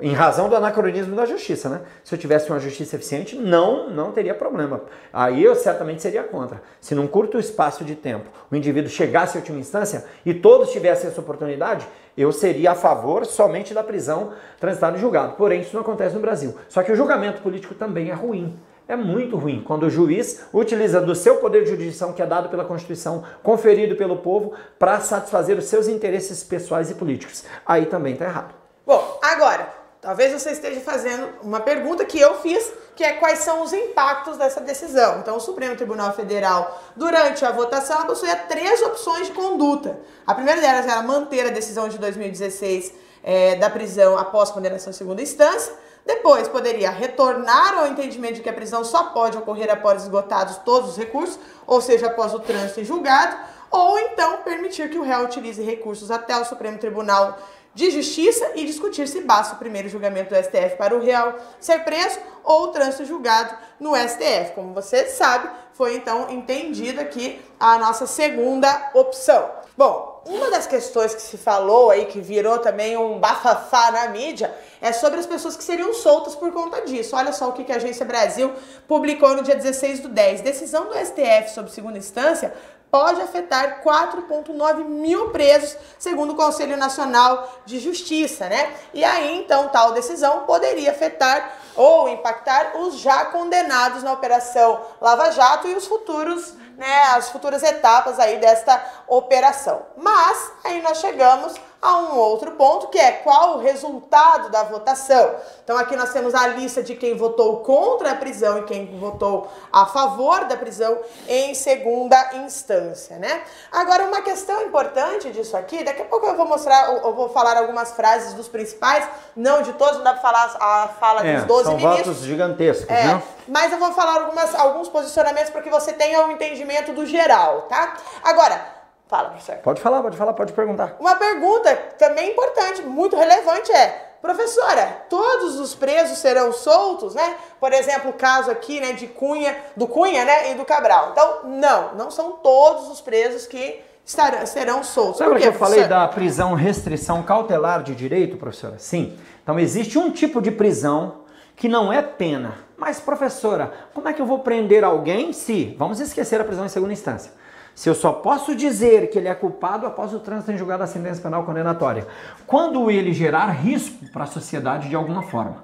em 0.00 0.14
razão 0.14 0.48
do 0.48 0.56
anacronismo 0.56 1.14
da 1.14 1.26
justiça. 1.26 1.68
Né? 1.68 1.82
Se 2.02 2.14
eu 2.14 2.18
tivesse 2.18 2.48
uma 2.48 2.58
justiça 2.58 2.96
eficiente, 2.96 3.36
não, 3.36 3.90
não 3.90 4.10
teria 4.10 4.34
problema. 4.34 4.80
Aí 5.12 5.44
eu 5.44 5.54
certamente 5.54 6.00
seria 6.00 6.22
contra. 6.22 6.62
Se 6.80 6.94
num 6.94 7.06
curto 7.06 7.38
espaço 7.38 7.84
de 7.84 7.94
tempo 7.94 8.30
o 8.50 8.56
indivíduo 8.56 8.88
chegasse 8.88 9.36
à 9.36 9.40
última 9.40 9.58
instância 9.58 10.06
e 10.24 10.32
todos 10.32 10.72
tivessem 10.72 11.10
essa 11.10 11.20
oportunidade, 11.20 11.86
eu 12.16 12.32
seria 12.32 12.72
a 12.72 12.74
favor 12.74 13.26
somente 13.26 13.74
da 13.74 13.84
prisão 13.84 14.32
transitada 14.58 14.96
em 14.96 15.00
julgado. 15.00 15.34
Porém, 15.36 15.60
isso 15.60 15.74
não 15.74 15.82
acontece 15.82 16.14
no 16.14 16.20
Brasil. 16.20 16.56
Só 16.68 16.82
que 16.82 16.90
o 16.90 16.96
julgamento 16.96 17.42
político 17.42 17.74
também 17.74 18.08
é 18.10 18.14
ruim. 18.14 18.58
É 18.88 18.96
muito 18.96 19.36
ruim 19.36 19.62
quando 19.62 19.82
o 19.82 19.90
juiz 19.90 20.40
utiliza 20.50 20.98
do 20.98 21.14
seu 21.14 21.36
poder 21.36 21.62
de 21.62 21.68
jurisdição, 21.68 22.14
que 22.14 22.22
é 22.22 22.26
dado 22.26 22.48
pela 22.48 22.64
Constituição, 22.64 23.22
conferido 23.42 23.96
pelo 23.96 24.16
povo, 24.16 24.54
para 24.78 24.98
satisfazer 25.00 25.58
os 25.58 25.66
seus 25.66 25.88
interesses 25.88 26.42
pessoais 26.42 26.90
e 26.90 26.94
políticos. 26.94 27.44
Aí 27.66 27.84
também 27.84 28.14
está 28.14 28.24
errado. 28.24 28.54
Bom, 28.86 29.18
agora, 29.20 29.68
talvez 30.00 30.32
você 30.32 30.52
esteja 30.52 30.80
fazendo 30.80 31.28
uma 31.42 31.60
pergunta 31.60 32.02
que 32.06 32.18
eu 32.18 32.36
fiz, 32.36 32.72
que 32.96 33.04
é 33.04 33.12
quais 33.12 33.40
são 33.40 33.62
os 33.62 33.74
impactos 33.74 34.38
dessa 34.38 34.62
decisão. 34.62 35.18
Então, 35.18 35.36
o 35.36 35.40
Supremo 35.40 35.76
Tribunal 35.76 36.14
Federal, 36.14 36.82
durante 36.96 37.44
a 37.44 37.52
votação, 37.52 38.06
possuía 38.06 38.36
três 38.36 38.80
opções 38.80 39.26
de 39.26 39.34
conduta. 39.34 39.98
A 40.26 40.34
primeira 40.34 40.62
delas 40.62 40.86
era 40.86 41.02
manter 41.02 41.46
a 41.46 41.50
decisão 41.50 41.90
de 41.90 41.98
2016 41.98 42.94
é, 43.22 43.56
da 43.56 43.68
prisão 43.68 44.16
após 44.16 44.50
condenação 44.50 44.90
em 44.90 44.94
segunda 44.94 45.20
instância. 45.20 45.74
Depois, 46.08 46.48
poderia 46.48 46.90
retornar 46.90 47.76
ao 47.76 47.86
entendimento 47.86 48.36
de 48.36 48.40
que 48.40 48.48
a 48.48 48.52
prisão 48.54 48.82
só 48.82 49.10
pode 49.10 49.36
ocorrer 49.36 49.70
após 49.70 50.04
esgotados 50.04 50.56
todos 50.64 50.92
os 50.92 50.96
recursos, 50.96 51.38
ou 51.66 51.82
seja, 51.82 52.06
após 52.06 52.32
o 52.32 52.40
trânsito 52.40 52.80
em 52.80 52.84
julgado, 52.84 53.36
ou 53.70 53.98
então 53.98 54.38
permitir 54.38 54.88
que 54.88 54.96
o 54.96 55.02
réu 55.02 55.24
utilize 55.24 55.62
recursos 55.62 56.10
até 56.10 56.34
o 56.40 56.46
Supremo 56.46 56.78
Tribunal 56.78 57.36
de 57.74 57.90
Justiça 57.90 58.52
e 58.54 58.64
discutir 58.64 59.06
se 59.06 59.20
basta 59.20 59.54
o 59.54 59.58
primeiro 59.58 59.86
julgamento 59.90 60.34
do 60.34 60.42
STF 60.42 60.76
para 60.78 60.96
o 60.96 61.00
réu 61.04 61.34
ser 61.60 61.84
preso 61.84 62.18
ou 62.42 62.64
o 62.64 62.68
trânsito 62.68 63.04
julgado 63.04 63.54
no 63.78 63.94
STF. 63.94 64.52
Como 64.54 64.72
você 64.72 65.04
sabe, 65.08 65.50
foi 65.74 65.94
então 65.94 66.30
entendida 66.30 67.02
aqui 67.02 67.38
a 67.60 67.78
nossa 67.78 68.06
segunda 68.06 68.92
opção. 68.94 69.50
Bom, 69.76 70.17
uma 70.28 70.50
das 70.50 70.66
questões 70.66 71.14
que 71.14 71.22
se 71.22 71.38
falou 71.38 71.90
aí, 71.90 72.04
que 72.04 72.20
virou 72.20 72.58
também 72.58 72.96
um 72.96 73.18
bafafá 73.18 73.90
na 73.90 74.08
mídia, 74.08 74.54
é 74.80 74.92
sobre 74.92 75.18
as 75.18 75.26
pessoas 75.26 75.56
que 75.56 75.64
seriam 75.64 75.94
soltas 75.94 76.34
por 76.34 76.52
conta 76.52 76.82
disso. 76.82 77.16
Olha 77.16 77.32
só 77.32 77.48
o 77.48 77.52
que 77.52 77.72
a 77.72 77.76
Agência 77.76 78.04
Brasil 78.04 78.52
publicou 78.86 79.34
no 79.34 79.42
dia 79.42 79.56
16 79.56 80.00
do 80.00 80.08
10. 80.08 80.42
Decisão 80.42 80.84
do 80.84 80.94
STF 80.94 81.50
sobre 81.54 81.72
segunda 81.72 81.96
instância 81.96 82.52
pode 82.90 83.20
afetar 83.20 83.82
4,9 83.82 84.84
mil 84.84 85.30
presos, 85.30 85.76
segundo 85.98 86.32
o 86.32 86.36
Conselho 86.36 86.76
Nacional 86.76 87.60
de 87.66 87.78
Justiça, 87.78 88.48
né? 88.48 88.72
E 88.94 89.04
aí, 89.04 89.38
então, 89.38 89.68
tal 89.68 89.92
decisão 89.92 90.40
poderia 90.40 90.90
afetar 90.90 91.58
ou 91.76 92.08
impactar 92.08 92.72
os 92.76 92.98
já 92.98 93.26
condenados 93.26 94.02
na 94.02 94.12
Operação 94.12 94.80
Lava 95.00 95.30
Jato 95.30 95.68
e 95.68 95.74
os 95.74 95.86
futuros, 95.86 96.54
né, 96.78 97.02
as 97.16 97.28
futuras 97.30 97.62
etapas 97.64 98.20
aí 98.20 98.38
desta 98.38 98.80
operação. 99.08 99.84
Mas 99.96 100.52
aí 100.62 100.80
nós 100.80 101.00
chegamos 101.00 101.54
a 101.80 101.96
um 101.98 102.16
outro 102.16 102.52
ponto, 102.52 102.88
que 102.88 102.98
é 102.98 103.12
qual 103.12 103.56
o 103.56 103.60
resultado 103.60 104.50
da 104.50 104.64
votação. 104.64 105.36
Então 105.62 105.78
aqui 105.78 105.94
nós 105.94 106.12
temos 106.12 106.34
a 106.34 106.46
lista 106.48 106.82
de 106.82 106.96
quem 106.96 107.16
votou 107.16 107.58
contra 107.58 108.10
a 108.10 108.14
prisão 108.16 108.58
e 108.58 108.62
quem 108.64 108.98
votou 108.98 109.48
a 109.72 109.86
favor 109.86 110.44
da 110.46 110.56
prisão 110.56 110.98
em 111.28 111.54
segunda 111.54 112.34
instância, 112.34 113.16
né? 113.18 113.42
Agora 113.70 114.04
uma 114.04 114.22
questão 114.22 114.62
importante 114.62 115.30
disso 115.30 115.56
aqui, 115.56 115.84
daqui 115.84 116.02
a 116.02 116.06
pouco 116.06 116.26
eu 116.26 116.36
vou 116.36 116.46
mostrar, 116.46 116.92
eu 116.92 117.14
vou 117.14 117.28
falar 117.28 117.56
algumas 117.56 117.92
frases 117.92 118.34
dos 118.34 118.48
principais, 118.48 119.08
não 119.36 119.62
de 119.62 119.72
todos, 119.74 119.98
não 119.98 120.04
dá 120.04 120.14
para 120.14 120.20
falar 120.22 120.56
a 120.60 120.88
fala 120.98 121.24
é, 121.24 121.36
dos 121.36 121.44
12 121.44 121.64
são 121.64 121.76
ministros. 121.76 122.06
votos 122.06 122.22
gigantescos, 122.24 122.88
É, 122.90 123.04
né? 123.04 123.22
mas 123.46 123.70
eu 123.72 123.78
vou 123.78 123.92
falar 123.92 124.22
algumas, 124.22 124.52
alguns 124.54 124.88
posicionamentos 124.88 125.50
para 125.50 125.62
que 125.62 125.70
você 125.70 125.92
tenha 125.92 126.26
um 126.26 126.32
entendimento 126.32 126.92
do 126.92 127.06
geral, 127.06 127.62
tá? 127.62 127.94
Agora, 128.24 128.77
fala, 129.08 129.30
professor. 129.30 129.56
Pode 129.56 129.80
falar, 129.80 130.02
pode 130.02 130.16
falar, 130.16 130.32
pode 130.34 130.52
perguntar. 130.52 130.96
Uma 131.00 131.16
pergunta 131.16 131.74
também 131.98 132.30
importante, 132.30 132.82
muito 132.82 133.16
relevante 133.16 133.72
é, 133.72 134.08
professora, 134.20 135.04
todos 135.08 135.58
os 135.58 135.74
presos 135.74 136.18
serão 136.18 136.52
soltos, 136.52 137.14
né? 137.14 137.36
Por 137.58 137.72
exemplo, 137.72 138.10
o 138.10 138.12
caso 138.12 138.50
aqui, 138.50 138.80
né, 138.80 138.92
de 138.92 139.06
Cunha, 139.06 139.56
do 139.76 139.86
Cunha, 139.86 140.24
né, 140.24 140.52
e 140.52 140.54
do 140.54 140.64
Cabral. 140.64 141.10
Então, 141.12 141.40
não, 141.44 141.94
não 141.94 142.10
são 142.10 142.32
todos 142.32 142.88
os 142.88 143.00
presos 143.00 143.46
que 143.46 143.80
estarão, 144.04 144.44
serão 144.46 144.84
soltos. 144.84 145.20
Lembra 145.20 145.40
que 145.40 145.48
eu 145.48 145.52
falei 145.54 145.84
da 145.86 146.06
prisão 146.08 146.54
restrição 146.54 147.22
cautelar 147.22 147.82
de 147.82 147.94
direito, 147.94 148.36
professora? 148.36 148.78
Sim. 148.78 149.18
Então 149.42 149.58
existe 149.58 149.98
um 149.98 150.10
tipo 150.10 150.42
de 150.42 150.50
prisão 150.50 151.22
que 151.56 151.68
não 151.68 151.92
é 151.92 152.02
pena. 152.02 152.58
Mas, 152.76 153.00
professora, 153.00 153.72
como 153.92 154.08
é 154.08 154.12
que 154.12 154.22
eu 154.22 154.26
vou 154.26 154.38
prender 154.38 154.84
alguém 154.84 155.32
se, 155.32 155.74
vamos 155.76 155.98
esquecer 155.98 156.40
a 156.40 156.44
prisão 156.44 156.64
em 156.64 156.68
segunda 156.68 156.92
instância, 156.92 157.32
se 157.78 157.88
eu 157.88 157.94
só 157.94 158.10
posso 158.10 158.56
dizer 158.56 159.08
que 159.08 159.16
ele 159.16 159.28
é 159.28 159.34
culpado 159.36 159.86
após 159.86 160.12
o 160.12 160.18
trânsito 160.18 160.50
em 160.50 160.58
julgado 160.58 160.80
da 160.80 160.86
sentença 160.88 161.22
penal 161.22 161.44
condenatória, 161.44 162.08
quando 162.44 162.90
ele 162.90 163.12
gerar 163.12 163.50
risco 163.50 164.04
para 164.12 164.24
a 164.24 164.26
sociedade 164.26 164.88
de 164.88 164.96
alguma 164.96 165.22
forma. 165.22 165.62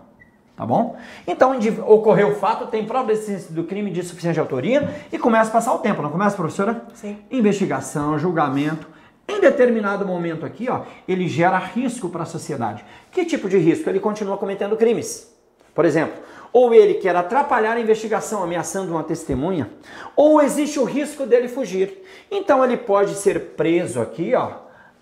Tá 0.54 0.64
bom? 0.64 0.96
Então, 1.26 1.58
ocorreu 1.88 2.28
o 2.28 2.34
fato, 2.36 2.68
tem 2.68 2.86
prova 2.86 3.12
do 3.50 3.64
crime 3.64 3.90
de 3.90 4.00
suficiente 4.04 4.38
autoria 4.38 4.94
e 5.10 5.18
começa 5.18 5.50
a 5.50 5.52
passar 5.52 5.74
o 5.74 5.80
tempo, 5.80 6.02
não 6.02 6.10
começa, 6.10 6.36
professora? 6.36 6.84
Sim. 6.94 7.18
Investigação, 7.32 8.16
julgamento. 8.16 8.86
Em 9.26 9.40
determinado 9.40 10.06
momento 10.06 10.46
aqui, 10.46 10.70
ó, 10.70 10.82
ele 11.08 11.26
gera 11.26 11.58
risco 11.58 12.08
para 12.08 12.22
a 12.22 12.26
sociedade. 12.26 12.84
Que 13.10 13.24
tipo 13.24 13.48
de 13.48 13.58
risco? 13.58 13.90
Ele 13.90 13.98
continua 13.98 14.38
cometendo 14.38 14.76
crimes. 14.76 15.34
Por 15.74 15.84
exemplo, 15.84 16.14
ou 16.54 16.72
ele 16.72 16.94
quer 16.94 17.16
atrapalhar 17.16 17.76
a 17.76 17.80
investigação 17.80 18.40
ameaçando 18.40 18.92
uma 18.92 19.02
testemunha, 19.02 19.68
ou 20.14 20.40
existe 20.40 20.78
o 20.78 20.84
risco 20.84 21.26
dele 21.26 21.48
fugir. 21.48 22.00
Então 22.30 22.64
ele 22.64 22.76
pode 22.76 23.16
ser 23.16 23.56
preso 23.56 24.00
aqui, 24.00 24.36
ó, 24.36 24.52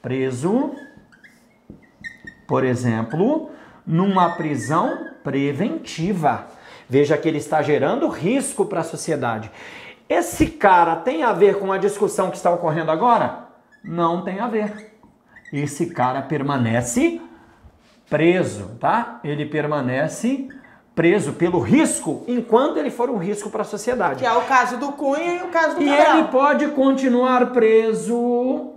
preso, 0.00 0.70
por 2.48 2.64
exemplo, 2.64 3.50
numa 3.86 4.30
prisão 4.30 5.10
preventiva. 5.22 6.46
Veja 6.88 7.18
que 7.18 7.28
ele 7.28 7.38
está 7.38 7.60
gerando 7.60 8.08
risco 8.08 8.64
para 8.64 8.80
a 8.80 8.84
sociedade. 8.84 9.50
Esse 10.08 10.46
cara 10.46 10.96
tem 10.96 11.22
a 11.22 11.34
ver 11.34 11.58
com 11.58 11.70
a 11.70 11.76
discussão 11.76 12.30
que 12.30 12.36
está 12.38 12.50
ocorrendo 12.50 12.90
agora? 12.90 13.48
Não 13.84 14.24
tem 14.24 14.40
a 14.40 14.48
ver. 14.48 14.90
Esse 15.52 15.90
cara 15.90 16.22
permanece 16.22 17.20
preso, 18.08 18.70
tá? 18.80 19.20
Ele 19.22 19.44
permanece 19.44 20.48
preso 20.48 20.61
pelo 20.94 21.58
risco 21.58 22.22
enquanto 22.28 22.76
ele 22.76 22.90
for 22.90 23.08
um 23.08 23.16
risco 23.16 23.48
para 23.50 23.62
a 23.62 23.64
sociedade. 23.64 24.20
Que 24.20 24.26
é 24.26 24.32
o 24.32 24.42
caso 24.42 24.76
do 24.76 24.92
Cunha 24.92 25.36
e 25.36 25.42
o 25.42 25.48
caso 25.48 25.76
do 25.76 25.82
E 25.82 25.88
Cabral. 25.88 26.18
ele 26.18 26.28
pode 26.28 26.68
continuar 26.68 27.52
preso 27.52 28.72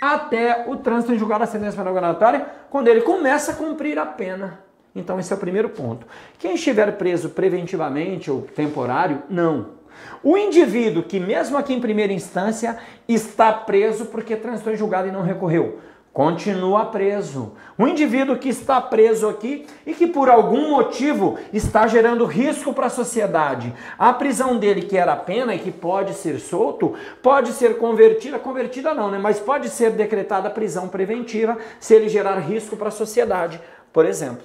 até 0.00 0.64
o 0.68 0.76
trânsito 0.76 1.12
em 1.12 1.18
julgado 1.18 1.40
da 1.40 1.46
sentença 1.46 1.76
penal 1.76 1.94
condenatória, 1.94 2.46
quando 2.70 2.88
ele 2.88 3.00
começa 3.02 3.52
a 3.52 3.54
cumprir 3.54 3.98
a 3.98 4.06
pena. 4.06 4.60
Então 4.94 5.18
esse 5.18 5.32
é 5.32 5.36
o 5.36 5.38
primeiro 5.38 5.68
ponto. 5.68 6.06
Quem 6.38 6.54
estiver 6.54 6.90
preso 6.96 7.30
preventivamente 7.30 8.30
ou 8.30 8.42
temporário, 8.42 9.22
não. 9.28 9.84
O 10.22 10.36
indivíduo 10.36 11.02
que 11.02 11.20
mesmo 11.20 11.56
aqui 11.56 11.72
em 11.72 11.80
primeira 11.80 12.12
instância 12.12 12.78
está 13.08 13.52
preso 13.52 14.06
porque 14.06 14.36
transitou 14.36 14.72
em 14.72 14.76
julgado 14.76 15.08
e 15.08 15.12
não 15.12 15.22
recorreu, 15.22 15.78
continua 16.14 16.86
preso. 16.86 17.54
O 17.76 17.88
indivíduo 17.88 18.38
que 18.38 18.48
está 18.48 18.80
preso 18.80 19.28
aqui 19.28 19.66
e 19.84 19.92
que 19.92 20.06
por 20.06 20.30
algum 20.30 20.70
motivo 20.70 21.36
está 21.52 21.88
gerando 21.88 22.24
risco 22.24 22.72
para 22.72 22.86
a 22.86 22.90
sociedade, 22.90 23.74
a 23.98 24.12
prisão 24.12 24.56
dele, 24.56 24.82
que 24.82 24.96
era 24.96 25.16
pena 25.16 25.56
e 25.56 25.58
que 25.58 25.72
pode 25.72 26.14
ser 26.14 26.38
solto, 26.38 26.94
pode 27.20 27.52
ser 27.52 27.78
convertida, 27.78 28.38
convertida 28.38 28.94
não, 28.94 29.10
né? 29.10 29.18
Mas 29.18 29.40
pode 29.40 29.68
ser 29.68 29.90
decretada 29.90 30.48
prisão 30.48 30.86
preventiva 30.86 31.58
se 31.80 31.94
ele 31.94 32.08
gerar 32.08 32.38
risco 32.38 32.76
para 32.76 32.88
a 32.88 32.92
sociedade, 32.92 33.60
por 33.92 34.06
exemplo. 34.06 34.44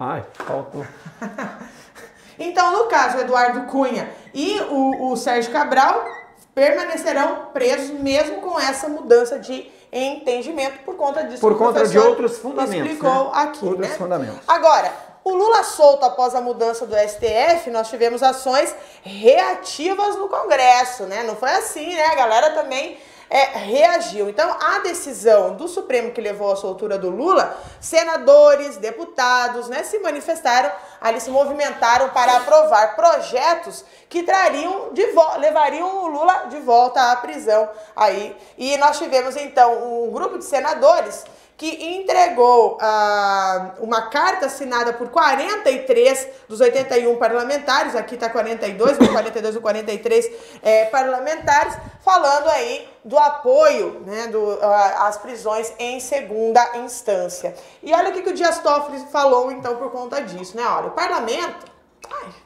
Ai, 0.00 0.24
faltou. 0.32 0.86
então, 2.38 2.72
no 2.72 2.84
caso, 2.86 3.18
Eduardo 3.18 3.66
Cunha 3.70 4.08
e 4.32 4.58
o, 4.70 5.12
o 5.12 5.16
Sérgio 5.16 5.52
Cabral 5.52 6.02
permanecerão 6.54 7.50
presos 7.52 7.90
mesmo 8.00 8.40
com 8.40 8.58
essa 8.58 8.88
mudança 8.88 9.38
de 9.38 9.73
entendimento 9.94 10.80
por 10.84 10.96
conta 10.96 11.22
disso. 11.22 11.40
Por 11.40 11.56
conta 11.56 11.86
de 11.86 11.98
outros 11.98 12.38
fundamentos. 12.38 12.92
Explicou 12.92 13.24
né? 13.24 13.30
aqui. 13.34 13.64
Outros 13.64 13.88
né? 13.88 13.94
fundamentos. 13.96 14.40
Agora, 14.48 14.92
o 15.22 15.34
Lula 15.34 15.62
solto 15.62 16.04
após 16.04 16.34
a 16.34 16.40
mudança 16.40 16.84
do 16.84 16.94
STF, 16.96 17.70
nós 17.70 17.88
tivemos 17.88 18.22
ações 18.22 18.74
reativas 19.02 20.16
no 20.16 20.28
Congresso, 20.28 21.04
né? 21.04 21.22
Não 21.22 21.36
foi 21.36 21.50
assim, 21.50 21.94
né? 21.94 22.06
A 22.06 22.14
galera 22.14 22.50
também 22.50 22.98
é, 23.30 23.58
reagiu. 23.58 24.28
Então, 24.28 24.56
a 24.60 24.78
decisão 24.80 25.54
do 25.54 25.68
Supremo 25.68 26.12
que 26.12 26.20
levou 26.20 26.52
à 26.52 26.56
soltura 26.56 26.98
do 26.98 27.10
Lula, 27.10 27.56
senadores, 27.80 28.76
deputados, 28.76 29.68
né, 29.68 29.82
se 29.82 29.98
manifestaram, 29.98 30.70
ali 31.00 31.20
se 31.20 31.30
movimentaram 31.30 32.10
para 32.10 32.36
aprovar 32.36 32.96
projetos 32.96 33.84
que 34.08 34.22
trariam 34.22 34.92
de 34.92 35.04
levariam 35.38 36.04
o 36.04 36.06
Lula 36.08 36.46
de 36.48 36.60
volta 36.60 37.12
à 37.12 37.16
prisão. 37.16 37.68
Aí, 37.96 38.36
e 38.56 38.76
nós 38.76 38.98
tivemos 38.98 39.36
então 39.36 40.04
um 40.04 40.10
grupo 40.10 40.38
de 40.38 40.44
senadores 40.44 41.24
que 41.56 41.96
entregou 41.96 42.78
ah, 42.80 43.74
uma 43.78 44.02
carta 44.02 44.46
assinada 44.46 44.92
por 44.92 45.08
43 45.08 46.28
dos 46.48 46.60
81 46.60 47.16
parlamentares, 47.16 47.94
aqui 47.94 48.14
está 48.14 48.28
42, 48.28 48.98
42 48.98 49.56
ou 49.56 49.62
43 49.62 50.30
é, 50.62 50.84
parlamentares, 50.86 51.76
falando 52.04 52.48
aí 52.48 52.88
do 53.04 53.16
apoio 53.18 54.02
né, 54.04 54.26
do, 54.26 54.58
ah, 54.60 55.06
às 55.06 55.16
prisões 55.16 55.72
em 55.78 56.00
segunda 56.00 56.78
instância. 56.78 57.54
E 57.82 57.92
olha 57.92 58.10
o 58.10 58.12
que, 58.12 58.22
que 58.22 58.30
o 58.30 58.34
Dias 58.34 58.58
Toffoli 58.58 58.98
falou 59.12 59.52
então 59.52 59.76
por 59.76 59.90
conta 59.90 60.20
disso, 60.22 60.56
né? 60.56 60.66
Olha, 60.66 60.88
o 60.88 60.92
parlamento... 60.92 61.72
Ai, 62.10 62.43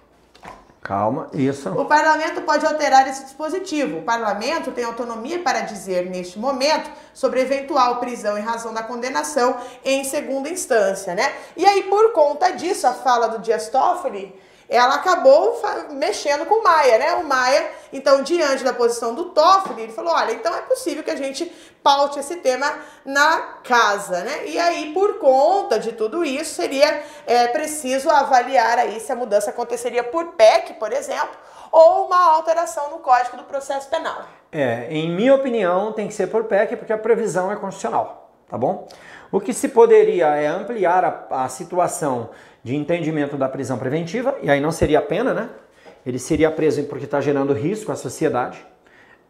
Calma, 0.89 1.29
isso. 1.35 1.69
O 1.69 1.85
parlamento 1.85 2.41
pode 2.41 2.65
alterar 2.65 3.07
esse 3.07 3.23
dispositivo. 3.25 3.99
O 3.99 4.03
parlamento 4.05 4.73
tem 4.73 4.85
autonomia 4.85 5.39
para 5.39 5.61
dizer, 5.61 6.09
neste 6.09 6.39
momento, 6.39 6.91
sobre 7.13 7.43
eventual 7.43 7.97
prisão 7.97 8.39
em 8.39 8.41
razão 8.41 8.73
da 8.73 8.83
condenação 8.83 9.55
em 9.85 10.03
segunda 10.03 10.49
instância, 10.49 11.15
né? 11.15 11.31
E 11.55 11.67
aí, 11.67 11.83
por 11.83 12.15
conta 12.15 12.53
disso, 12.53 12.87
a 12.87 12.95
fala 12.95 13.27
do 13.27 13.41
Dias 13.41 13.69
Toffoli 13.69 14.35
ela 14.69 14.97
acabou 14.97 15.61
mexendo 15.91 16.45
com 16.45 16.57
o 16.57 16.63
Maia, 16.63 16.99
né? 16.99 17.15
O 17.15 17.25
Maia, 17.25 17.71
então, 17.93 18.23
diante 18.23 18.63
da 18.63 18.73
posição 18.73 19.15
do 19.15 19.27
Toffoli, 19.27 19.83
ele 19.83 19.93
falou: 19.93 20.13
olha, 20.13 20.33
então 20.33 20.55
é 20.55 20.61
possível 20.61 21.03
que 21.03 21.11
a 21.11 21.17
gente 21.17 21.47
paute 21.83 22.19
esse 22.19 22.37
tema 22.37 22.71
na 23.05 23.39
casa, 23.65 24.21
né? 24.21 24.47
E 24.47 24.59
aí, 24.59 24.93
por 24.93 25.19
conta 25.19 25.79
de 25.79 25.93
tudo 25.93 26.23
isso, 26.23 26.55
seria 26.55 27.03
é, 27.27 27.49
preciso 27.49 28.11
avaliar 28.11 28.79
aí 28.79 29.01
se 29.01 29.11
a 29.11 29.17
mudança 29.17 29.51
aconteceria 29.51 30.05
por 30.05 30.33
PEC, 30.33 30.75
por 30.75 30.93
exemplo, 30.93 31.37
ou 31.73 32.07
uma 32.07 32.35
alteração 32.35 32.91
no 32.91 32.99
Código 32.99 33.39
do 33.39 33.45
Processo 33.45 33.89
Penal. 33.89 34.25
É, 34.53 34.87
em 34.91 35.11
minha 35.11 35.35
opinião, 35.35 35.93
tem 35.93 36.09
que 36.09 36.15
ser 36.15 36.27
por 36.27 36.45
PEC, 36.45 36.77
porque 36.77 36.93
a 36.93 36.99
previsão 36.99 37.51
é 37.51 37.57
constitucional, 37.57 38.31
tá 38.49 38.59
bom? 38.59 38.87
O 39.31 39.41
que 39.41 39.53
se 39.53 39.69
poderia 39.69 40.27
é 40.37 40.47
ampliar 40.47 41.05
a, 41.05 41.45
a 41.45 41.49
situação 41.49 42.31
de 42.69 42.77
entendimento 42.77 43.39
da 43.39 43.49
prisão 43.49 43.79
preventiva, 43.79 44.37
e 44.43 44.51
aí 44.51 44.61
não 44.61 44.71
seria 44.71 45.01
pena, 45.01 45.33
né? 45.33 45.49
Ele 46.05 46.19
seria 46.19 46.51
preso 46.51 46.83
porque 46.85 47.07
está 47.07 47.19
gerando 47.19 47.55
risco 47.55 47.91
à 47.91 47.97
sociedade. 47.97 48.65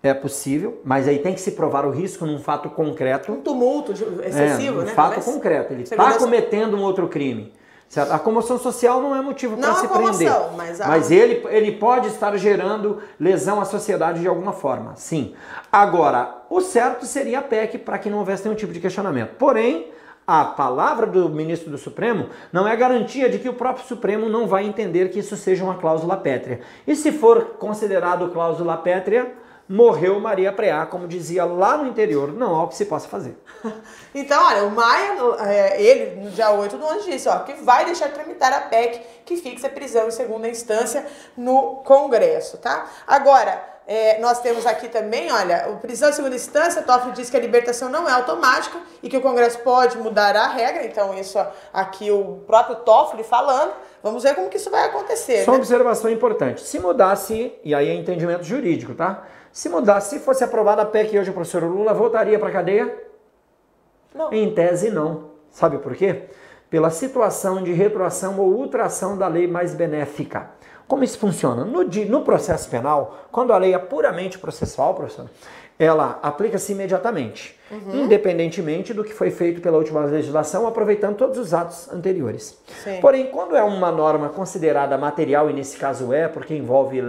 É 0.03 0.13
possível, 0.13 0.81
mas 0.85 1.07
aí 1.07 1.21
tem 1.21 1.35
que 1.35 1.41
se 1.41 1.53
provar 1.53 1.85
o 1.87 1.91
risco 1.91 2.27
num 2.27 2.41
fato 2.41 2.69
concreto. 2.69 3.33
Um 3.33 3.41
tumulto 3.41 3.93
excessivo, 3.93 4.81
é, 4.81 4.83
um 4.83 4.87
né? 4.87 4.93
fato 4.93 5.21
concreto. 5.21 5.73
Ele 5.73 5.85
está 5.85 6.19
cometendo 6.19 6.77
um 6.77 6.83
outro 6.83 7.07
crime. 7.09 7.53
Certo? 7.89 8.13
A 8.13 8.19
comoção 8.19 8.59
social 8.59 9.01
não 9.01 9.15
é 9.15 9.23
motivo 9.23 9.57
para 9.57 9.75
se 9.75 9.89
comoção, 9.89 10.17
prender. 10.17 10.57
Mas, 10.57 10.81
a... 10.81 10.89
mas 10.89 11.11
ele, 11.11 11.47
ele 11.49 11.73
pode 11.73 12.09
estar 12.09 12.37
gerando 12.37 13.01
lesão 13.21 13.61
à 13.61 13.65
sociedade 13.65 14.21
de 14.21 14.29
alguma 14.29 14.53
forma, 14.53 14.95
sim. 14.97 15.35
Agora, 15.71 16.43
o 16.51 16.61
certo 16.61 17.07
seria 17.07 17.39
a 17.39 17.43
PEC 17.43 17.79
para 17.79 17.99
que 17.99 18.11
não 18.11 18.19
houvesse 18.19 18.45
nenhum 18.45 18.57
tipo 18.57 18.73
de 18.73 18.81
questionamento. 18.81 19.37
Porém, 19.39 19.91
a 20.29 20.45
palavra 20.45 21.07
do 21.07 21.27
ministro 21.31 21.71
do 21.71 21.79
Supremo 21.79 22.29
não 22.53 22.69
é 22.69 22.77
garantia 22.77 23.31
de 23.31 23.39
que 23.39 23.49
o 23.49 23.55
próprio 23.55 23.87
Supremo 23.87 24.29
não 24.29 24.47
vai 24.47 24.67
entender 24.67 25.09
que 25.09 25.21
isso 25.21 25.35
seja 25.39 25.65
uma 25.65 25.79
cláusula 25.79 26.19
pétrea. 26.19 26.61
E 26.87 26.95
se 26.95 27.11
for 27.13 27.57
considerado 27.59 28.31
cláusula 28.31 28.77
pétrea, 28.77 29.33
morreu 29.67 30.21
Maria 30.21 30.53
Preá, 30.53 30.85
como 30.85 31.09
dizia 31.09 31.47
lá 31.47 31.79
no 31.79 31.87
interior, 31.87 32.31
não 32.31 32.55
há 32.55 32.65
o 32.65 32.69
que 32.69 32.77
se 32.77 32.85
possa 32.85 33.09
fazer. 33.09 33.39
Então, 34.15 34.43
olha, 34.43 34.65
o 34.65 34.71
Maia, 34.71 35.17
é, 35.41 35.83
ele, 35.83 36.23
no 36.23 36.31
dia 36.31 36.51
8 36.51 36.77
do 36.77 36.87
ano, 36.87 37.03
disse 37.03 37.29
ó, 37.29 37.41
que 37.41 37.53
vai 37.63 37.85
deixar 37.85 38.09
tramitar 38.09 38.53
a 38.53 38.63
PEC 38.63 39.01
que 39.25 39.37
fixa 39.37 39.67
a 39.67 39.71
prisão 39.71 40.09
em 40.09 40.11
segunda 40.11 40.49
instância 40.49 41.07
no 41.37 41.77
Congresso, 41.85 42.57
tá? 42.57 42.91
Agora, 43.07 43.63
é, 43.91 44.19
nós 44.21 44.39
temos 44.43 44.67
aqui 44.67 44.87
também, 44.87 45.33
olha, 45.33 45.71
o 45.71 45.79
prisão 45.79 46.11
em 46.11 46.13
segunda 46.13 46.37
instância, 46.37 46.83
Toffoli 46.83 47.15
diz 47.15 47.31
que 47.31 47.37
a 47.39 47.41
libertação 47.41 47.89
não 47.89 48.07
é 48.07 48.13
automática 48.13 48.79
e 49.03 49.09
que 49.09 49.17
o 49.17 49.23
Congresso 49.23 49.61
pode 49.61 49.97
mudar 49.97 50.37
a 50.37 50.47
regra, 50.47 50.85
então 50.85 51.15
isso 51.15 51.39
aqui 51.73 52.11
o 52.11 52.43
próprio 52.47 52.77
Toffoli 52.77 53.25
falando. 53.25 53.73
Vamos 54.03 54.23
ver 54.23 54.35
como 54.35 54.51
que 54.51 54.59
isso 54.59 54.71
vai 54.71 54.85
acontecer. 54.85 55.43
Só 55.43 55.53
né? 55.53 55.57
uma 55.57 55.63
observação 55.63 56.11
importante. 56.11 56.61
Se 56.61 56.79
mudasse, 56.79 57.55
e 57.65 57.75
aí 57.75 57.89
é 57.89 57.95
entendimento 57.95 58.43
jurídico, 58.45 58.95
tá? 58.95 59.25
Se 59.51 59.71
mudasse, 59.71 60.19
se 60.19 60.21
fosse 60.23 60.45
aprovada 60.45 60.83
a 60.83 60.85
PEC 60.85 61.19
hoje 61.19 61.31
o 61.31 61.33
professor 61.33 61.65
Lula 61.65 61.95
voltaria 61.95 62.39
para 62.39 62.51
a 62.51 62.53
cadeia? 62.53 62.95
Não. 64.15 64.31
Em 64.31 64.53
tese, 64.53 64.91
não. 64.91 65.31
Sabe 65.51 65.79
por 65.79 65.97
quê? 65.97 66.25
Pela 66.69 66.91
situação 66.91 67.63
de 67.63 67.73
retroação 67.73 68.39
ou 68.39 68.53
ultração 68.53 69.17
da 69.17 69.27
lei 69.27 69.47
mais 69.47 69.75
benéfica. 69.75 70.51
Como 70.89 71.05
isso 71.05 71.19
funciona? 71.19 71.67
No, 71.67 71.85
no 71.85 72.23
processo 72.23 72.69
penal, 72.71 73.27
quando 73.31 73.53
a 73.53 73.59
lei 73.59 73.75
é 73.75 73.79
puramente 73.79 74.39
processual, 74.39 74.95
professor, 74.95 75.29
ela 75.79 76.19
aplica-se 76.23 76.73
imediatamente, 76.73 77.57
uhum. 77.71 78.05
independentemente 78.05 78.93
do 78.93 79.05
que 79.05 79.13
foi 79.13 79.31
feito 79.31 79.61
pela 79.61 79.77
última 79.77 80.01
legislação, 80.01 80.67
aproveitando 80.67 81.17
todos 81.17 81.39
os 81.39 81.55
atos 81.55 81.89
anteriores. 81.93 82.59
Sim. 82.83 82.99
Porém, 83.01 83.27
quando 83.27 83.55
é 83.55 83.63
uma 83.63 83.93
norma 83.93 84.31
considerada 84.31 84.99
material, 84.99 85.49
e 85.49 85.53
nesse 85.53 85.77
caso 85.77 86.13
é, 86.13 86.27
porque 86.27 86.55
envolve, 86.55 87.01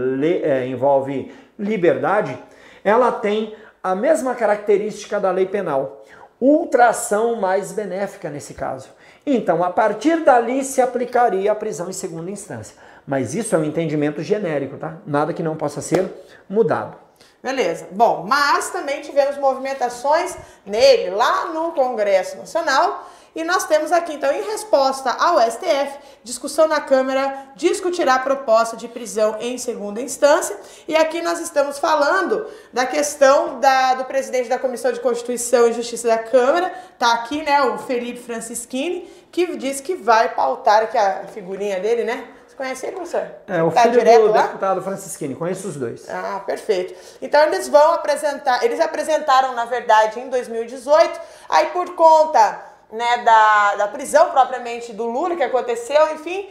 é, 0.44 0.68
envolve 0.68 1.34
liberdade, 1.58 2.38
ela 2.84 3.12
tem 3.12 3.56
a 3.82 3.96
mesma 3.96 4.36
característica 4.36 5.20
da 5.20 5.32
lei 5.32 5.46
penal, 5.46 6.04
ultração 6.40 7.36
mais 7.36 7.72
benéfica 7.72 8.30
nesse 8.30 8.54
caso. 8.54 8.90
Então, 9.26 9.64
a 9.64 9.70
partir 9.72 10.24
dali 10.24 10.64
se 10.64 10.82
aplicaria 10.82 11.52
a 11.52 11.56
prisão 11.56 11.90
em 11.90 11.94
segunda 11.94 12.30
instância. 12.30 12.76
Mas 13.10 13.34
isso 13.34 13.56
é 13.56 13.58
um 13.58 13.64
entendimento 13.64 14.22
genérico, 14.22 14.78
tá? 14.78 14.98
Nada 15.04 15.34
que 15.34 15.42
não 15.42 15.56
possa 15.56 15.82
ser 15.82 16.14
mudado. 16.48 16.96
Beleza. 17.42 17.88
Bom, 17.92 18.24
mas 18.28 18.70
também 18.70 19.02
tivemos 19.02 19.36
movimentações 19.40 20.38
nele 20.64 21.10
lá 21.10 21.46
no 21.48 21.72
Congresso 21.72 22.38
Nacional. 22.38 23.10
E 23.36 23.44
nós 23.44 23.66
temos 23.66 23.92
aqui, 23.92 24.14
então, 24.14 24.32
em 24.32 24.44
resposta 24.44 25.10
ao 25.10 25.40
STF, 25.42 25.98
discussão 26.24 26.68
na 26.68 26.82
Câmara 26.82 27.48
discutirá 27.56 28.16
a 28.16 28.20
proposta 28.20 28.78
de 28.78 28.88
prisão 28.88 29.38
em 29.40 29.58
segunda 29.58 30.00
instância. 30.00 30.56
E 30.88 30.96
aqui 30.96 31.20
nós 31.24 31.40
estamos 31.40 31.80
falando 31.80 32.46
da 32.72 32.86
questão 32.86 33.60
da, 33.60 33.96
do 33.96 34.06
presidente 34.06 34.50
da 34.50 34.60
Comissão 34.60 34.92
de 34.92 35.00
Constituição 35.00 35.68
e 35.68 35.74
Justiça 35.74 36.08
da 36.08 36.20
Câmara, 36.20 36.72
tá 37.00 37.14
aqui, 37.14 37.42
né, 37.42 37.60
o 37.64 37.80
Felipe 37.80 38.20
Francischini, 38.20 39.10
que 39.32 39.58
diz 39.58 39.82
que 39.82 39.96
vai 39.96 40.36
pautar 40.36 40.84
aqui 40.84 40.98
a 40.98 41.26
figurinha 41.34 41.80
dele, 41.80 42.04
né? 42.04 42.36
Conhece 42.60 42.88
ele, 42.88 42.98
professor? 42.98 43.26
É, 43.48 43.64
o 43.64 43.72
tá 43.72 43.84
filho 43.84 44.04
do 44.04 44.32
lá? 44.34 44.42
deputado 44.42 44.82
Francisquini, 44.82 45.34
conheço 45.34 45.66
os 45.70 45.78
dois. 45.78 46.10
Ah, 46.10 46.44
perfeito. 46.46 46.94
Então 47.22 47.42
eles 47.44 47.70
vão 47.70 47.94
apresentar, 47.94 48.62
eles 48.66 48.82
apresentaram, 48.82 49.54
na 49.54 49.64
verdade, 49.64 50.20
em 50.20 50.30
2018, 50.30 51.22
aí 51.48 51.68
por 51.68 51.96
conta 51.96 52.62
né, 52.92 53.20
da, 53.20 53.76
da 53.76 53.88
prisão 53.88 54.32
propriamente 54.32 54.92
do 54.92 55.06
Lula 55.06 55.38
que 55.38 55.44
aconteceu, 55.44 56.14
enfim, 56.14 56.50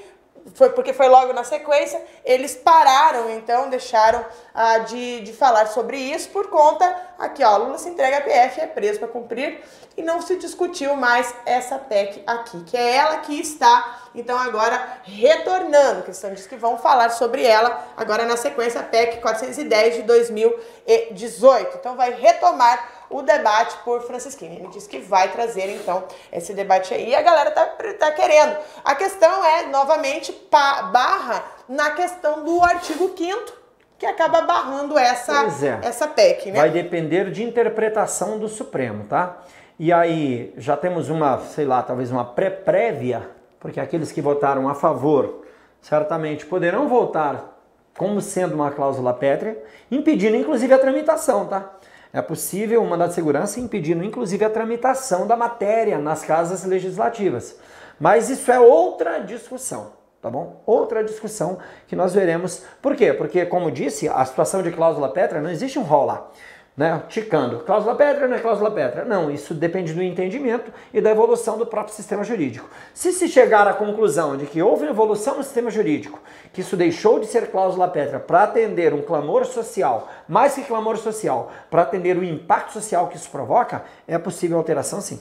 foi 0.55 0.71
porque 0.71 0.93
foi 0.93 1.09
logo 1.09 1.33
na 1.33 1.45
sequência, 1.45 2.01
eles 2.25 2.55
pararam, 2.55 3.31
então, 3.31 3.69
deixaram 3.69 4.25
ah, 4.55 4.79
de, 4.79 5.21
de 5.21 5.33
falar 5.33 5.67
sobre 5.67 5.97
isso 5.97 6.29
por 6.31 6.49
conta, 6.49 6.97
aqui 7.19 7.43
ó, 7.43 7.57
Lula 7.57 7.79
se 7.79 7.89
entrega 7.89 8.19
à 8.19 8.21
PF, 8.21 8.61
é 8.61 8.67
preso 8.67 8.99
para 8.99 9.09
cumprir, 9.09 9.61
e 9.97 10.03
não 10.03 10.23
se 10.23 10.37
discutiu 10.37 10.95
mais 10.95 11.35
essa 11.45 11.77
PEC 11.77 12.23
aqui, 12.25 12.63
que 12.65 12.77
é 12.77 12.97
ela 12.97 13.17
que 13.19 13.41
está, 13.41 14.09
então, 14.15 14.39
agora 14.39 15.01
retornando, 15.05 16.03
que 16.03 16.11
diz 16.11 16.47
que 16.47 16.57
vão 16.57 16.79
falar 16.79 17.11
sobre 17.11 17.45
ela 17.45 17.87
agora 17.97 18.25
na 18.25 18.37
sequência, 18.37 18.81
a 18.81 18.85
PEC 18.85 19.21
410 19.21 19.97
de 19.97 20.03
2018. 20.03 21.77
Então, 21.77 21.97
vai 21.97 22.13
retomar 22.13 22.98
o 23.11 23.23
debate 23.23 23.77
por 23.85 24.03
Francisquini. 24.03 24.57
Ele 24.57 24.69
disse 24.69 24.89
que 24.89 24.99
vai 24.99 25.31
trazer, 25.31 25.69
então, 25.77 26.05
esse 26.33 26.53
debate 26.53 26.93
aí. 26.93 27.11
E 27.11 27.15
a 27.15 27.23
galera 27.23 27.51
tá, 27.51 27.67
tá 27.99 28.11
querendo. 28.13 28.57
A 28.85 28.95
questão 28.95 29.45
é, 29.45 29.67
novamente, 29.67 30.37
barra 30.51 31.45
na 31.69 31.91
questão 31.91 32.45
do 32.45 32.63
artigo 32.63 33.13
5 33.17 33.59
que 33.99 34.07
acaba 34.07 34.43
barrando 34.43 34.97
essa, 34.97 35.33
é. 35.65 35.87
essa 35.87 36.07
PEC, 36.07 36.53
né? 36.53 36.61
Vai 36.61 36.71
depender 36.71 37.31
de 37.33 37.43
interpretação 37.43 38.39
do 38.39 38.49
Supremo, 38.49 39.05
tá? 39.05 39.39
E 39.79 39.93
aí 39.93 40.53
já 40.57 40.77
temos 40.77 41.09
uma, 41.09 41.39
sei 41.41 41.65
lá, 41.65 41.83
talvez 41.83 42.11
uma 42.11 42.25
pré-prévia, 42.25 43.29
porque 43.59 43.81
aqueles 43.81 44.13
que 44.13 44.21
votaram 44.21 44.69
a 44.69 44.75
favor 44.75 45.45
certamente 45.81 46.47
poderão 46.47 46.89
votar 46.89 47.59
como 47.97 48.21
sendo 48.21 48.55
uma 48.55 48.71
cláusula 48.71 49.13
pétrea, 49.13 49.61
impedindo 49.91 50.37
inclusive 50.37 50.73
a 50.73 50.79
tramitação, 50.79 51.47
tá? 51.47 51.69
É 52.13 52.23
possível 52.23 52.83
um 52.83 52.97
de 53.09 53.15
segurança 53.15 53.61
impedindo 53.61 54.03
inclusive 54.03 54.45
a 54.45 54.51
tramitação 54.51 55.27
da 55.27 55.37
matéria 55.37 55.99
nas 55.99 56.25
casas 56.25 56.65
legislativas. 56.65 57.57
Mas 58.01 58.31
isso 58.31 58.51
é 58.51 58.59
outra 58.59 59.19
discussão, 59.19 59.93
tá 60.23 60.31
bom? 60.31 60.63
Outra 60.65 61.03
discussão 61.03 61.59
que 61.87 61.97
nós 61.97 62.15
veremos. 62.15 62.63
Por 62.81 62.95
quê? 62.95 63.13
Porque, 63.13 63.45
como 63.45 63.71
disse, 63.71 64.09
a 64.09 64.25
situação 64.25 64.63
de 64.63 64.71
cláusula 64.71 65.09
pétrea 65.13 65.43
não 65.43 65.51
existe 65.51 65.79
um 65.79 65.83
rol 65.83 66.07
lá 66.07 66.31
né, 66.79 67.03
ticando. 67.09 67.59
Cláusula 67.65 67.97
Petra 67.97 68.29
não 68.29 68.37
é 68.37 68.39
cláusula 68.39 68.71
Petra. 68.71 69.05
Não, 69.05 69.29
isso 69.29 69.53
depende 69.53 69.93
do 69.93 70.01
entendimento 70.01 70.73
e 70.95 71.01
da 71.01 71.11
evolução 71.11 71.59
do 71.59 71.67
próprio 71.67 71.93
sistema 71.93 72.23
jurídico. 72.23 72.71
Se 72.95 73.13
se 73.13 73.27
chegar 73.27 73.67
à 73.67 73.75
conclusão 73.75 74.37
de 74.37 74.47
que 74.47 74.63
houve 74.63 74.87
evolução 74.87 75.39
no 75.39 75.43
sistema 75.43 75.73
jurídico, 75.73 76.21
que 76.53 76.61
isso 76.61 76.77
deixou 76.77 77.19
de 77.19 77.27
ser 77.27 77.51
cláusula 77.51 77.89
Petra 77.89 78.21
para 78.21 78.45
atender 78.45 78.95
um 78.95 79.03
clamor 79.03 79.45
social, 79.45 80.09
mais 80.29 80.55
que 80.55 80.63
clamor 80.63 80.97
social, 80.99 81.51
para 81.69 81.83
atender 81.83 82.17
o 82.17 82.23
impacto 82.23 82.73
social 82.73 83.09
que 83.09 83.17
isso 83.17 83.29
provoca, 83.29 83.83
é 84.07 84.17
possível 84.17 84.57
alteração 84.57 85.01
sim. 85.01 85.21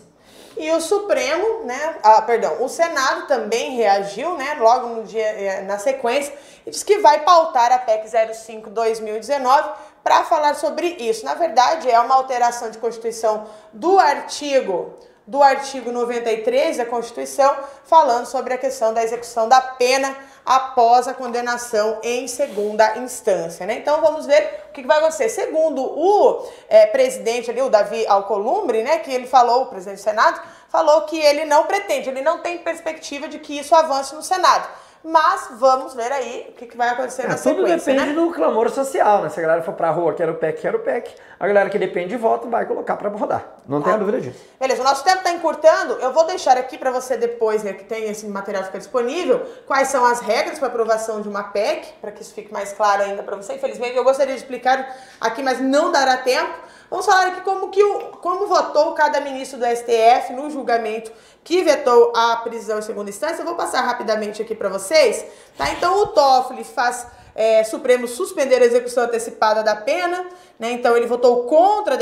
E 0.56 0.72
o 0.72 0.82
Supremo, 0.82 1.66
né, 1.66 1.98
ah, 2.02 2.22
perdão, 2.24 2.64
o 2.64 2.68
Senado 2.68 3.28
também 3.28 3.76
reagiu, 3.76 4.36
né, 4.36 4.58
logo 4.60 4.88
no 4.88 5.04
dia, 5.04 5.22
eh, 5.24 5.62
na 5.62 5.78
sequência, 5.78 6.34
e 6.66 6.72
disse 6.72 6.84
que 6.84 6.98
vai 6.98 7.24
pautar 7.24 7.72
a 7.72 7.78
PEC 7.78 8.08
05-2019 8.08 9.70
para 10.08 10.24
falar 10.24 10.56
sobre 10.56 10.96
isso. 11.02 11.26
Na 11.26 11.34
verdade, 11.34 11.92
é 11.92 12.00
uma 12.00 12.16
alteração 12.16 12.72
de 12.72 12.78
Constituição 12.78 13.46
do 13.74 14.00
artigo 14.00 14.94
do 15.28 15.44
artigo 15.44 15.92
93 15.92 16.78
da 16.78 16.86
Constituição, 16.86 17.54
falando 17.84 18.26
sobre 18.26 18.54
a 18.54 18.58
questão 18.58 18.94
da 18.94 19.04
execução 19.04 19.50
da 19.50 19.60
pena 19.60 20.16
após 20.46 21.06
a 21.10 21.14
condenação 21.14 22.00
em 22.02 22.26
segunda 22.30 22.98
instância. 22.98 23.66
Né? 23.66 23.80
Então 23.80 24.00
vamos 24.00 24.26
ver 24.26 24.68
o 24.70 24.72
que 24.72 24.88
vai 24.88 25.00
acontecer. 25.00 25.28
Segundo 25.28 25.84
o 25.84 26.48
é, 26.70 26.86
presidente 26.86 27.52
ali, 27.52 27.62
o 27.62 27.70
Davi 27.70 28.08
Alcolumbre, 28.08 28.84
né, 28.84 29.00
que 29.00 29.12
ele 29.12 29.28
falou, 29.28 29.64
o 29.64 29.66
presidente 29.66 29.98
do 29.98 30.04
Senado, 30.04 30.40
falou 30.70 31.02
que 31.02 31.20
ele 31.20 31.44
não 31.44 31.66
pretende, 31.66 32.08
ele 32.08 32.22
não 32.22 32.40
tem 32.40 32.60
perspectiva 32.60 33.28
de 33.28 33.40
que 33.40 33.60
isso 33.60 33.76
avance 33.76 34.16
no 34.16 34.24
Senado. 34.24 34.70
Mas 35.10 35.48
vamos 35.54 35.94
ver 35.94 36.12
aí 36.12 36.48
o 36.50 36.52
que, 36.52 36.66
que 36.66 36.76
vai 36.76 36.90
acontecer 36.90 37.22
é, 37.22 37.28
na 37.30 37.38
sequência, 37.38 37.64
Tudo 37.64 37.78
depende 37.78 38.14
né? 38.14 38.14
do 38.14 38.30
clamor 38.34 38.70
social, 38.70 39.22
né? 39.22 39.30
Se 39.30 39.40
a 39.40 39.42
galera 39.42 39.62
for 39.64 39.74
pra 39.74 39.90
rua, 39.90 40.14
quer 40.14 40.30
o 40.30 40.36
PEC, 40.36 40.60
quer 40.60 40.76
o 40.76 40.80
PEC. 40.80 41.16
A 41.40 41.48
galera 41.48 41.70
que 41.70 41.80
depende 41.80 42.10
de 42.10 42.18
voto 42.18 42.50
vai 42.50 42.66
colocar 42.66 42.98
para 42.98 43.08
rodar. 43.08 43.46
Não 43.66 43.82
tenha 43.82 43.96
ah. 43.96 44.00
dúvida 44.00 44.20
disso. 44.20 44.44
Beleza, 44.60 44.82
o 44.82 44.84
nosso 44.84 45.06
tempo 45.06 45.20
está 45.20 45.32
encurtando. 45.32 45.94
Eu 45.94 46.12
vou 46.12 46.26
deixar 46.26 46.58
aqui 46.58 46.78
para 46.78 46.92
você 46.92 47.16
depois, 47.16 47.64
né, 47.64 47.72
que 47.72 47.86
tem 47.86 48.10
esse 48.10 48.28
material 48.28 48.66
fica 48.66 48.80
disponível, 48.80 49.46
quais 49.66 49.88
são 49.88 50.06
as 50.06 50.20
regras 50.20 50.60
para 50.60 50.68
aprovação 50.68 51.22
de 51.22 51.30
uma 51.30 51.44
PEC, 51.44 51.88
para 52.02 52.12
que 52.12 52.22
isso 52.22 52.34
fique 52.34 52.52
mais 52.52 52.74
claro 52.74 53.04
ainda 53.04 53.24
para 53.24 53.38
você. 53.38 53.54
Infelizmente, 53.54 53.96
eu 53.96 54.04
gostaria 54.04 54.34
de 54.34 54.42
explicar 54.42 54.94
aqui, 55.22 55.42
mas 55.42 55.62
não 55.62 55.90
dará 55.90 56.18
tempo. 56.18 56.67
Vamos 56.90 57.06
falar 57.06 57.28
aqui 57.28 57.42
como, 57.42 57.70
que 57.70 57.84
o, 57.84 58.00
como 58.18 58.48
votou 58.48 58.94
cada 58.94 59.20
ministro 59.20 59.60
do 59.60 59.66
STF 59.66 60.32
no 60.34 60.50
julgamento 60.50 61.12
que 61.44 61.62
vetou 61.62 62.14
a 62.16 62.38
prisão 62.38 62.80
em 62.80 62.82
segunda 62.82 63.10
instância. 63.10 63.42
Eu 63.42 63.46
vou 63.46 63.56
passar 63.56 63.82
rapidamente 63.82 64.42
aqui 64.42 64.56
para 64.56 64.70
vocês. 64.70 65.26
Tá? 65.58 65.70
Então, 65.72 66.02
o 66.02 66.08
Toffoli 66.08 66.64
faz 66.64 67.08
é, 67.38 67.64
Supremo 67.64 68.08
suspender 68.08 68.56
a 68.64 68.66
execução 68.66 69.04
antecipada 69.04 69.62
da 69.62 69.76
pena, 69.76 70.26
né? 70.60 70.72
Então 70.72 70.98
ele 70.98 71.06
votou 71.06 71.44
contra 71.44 71.96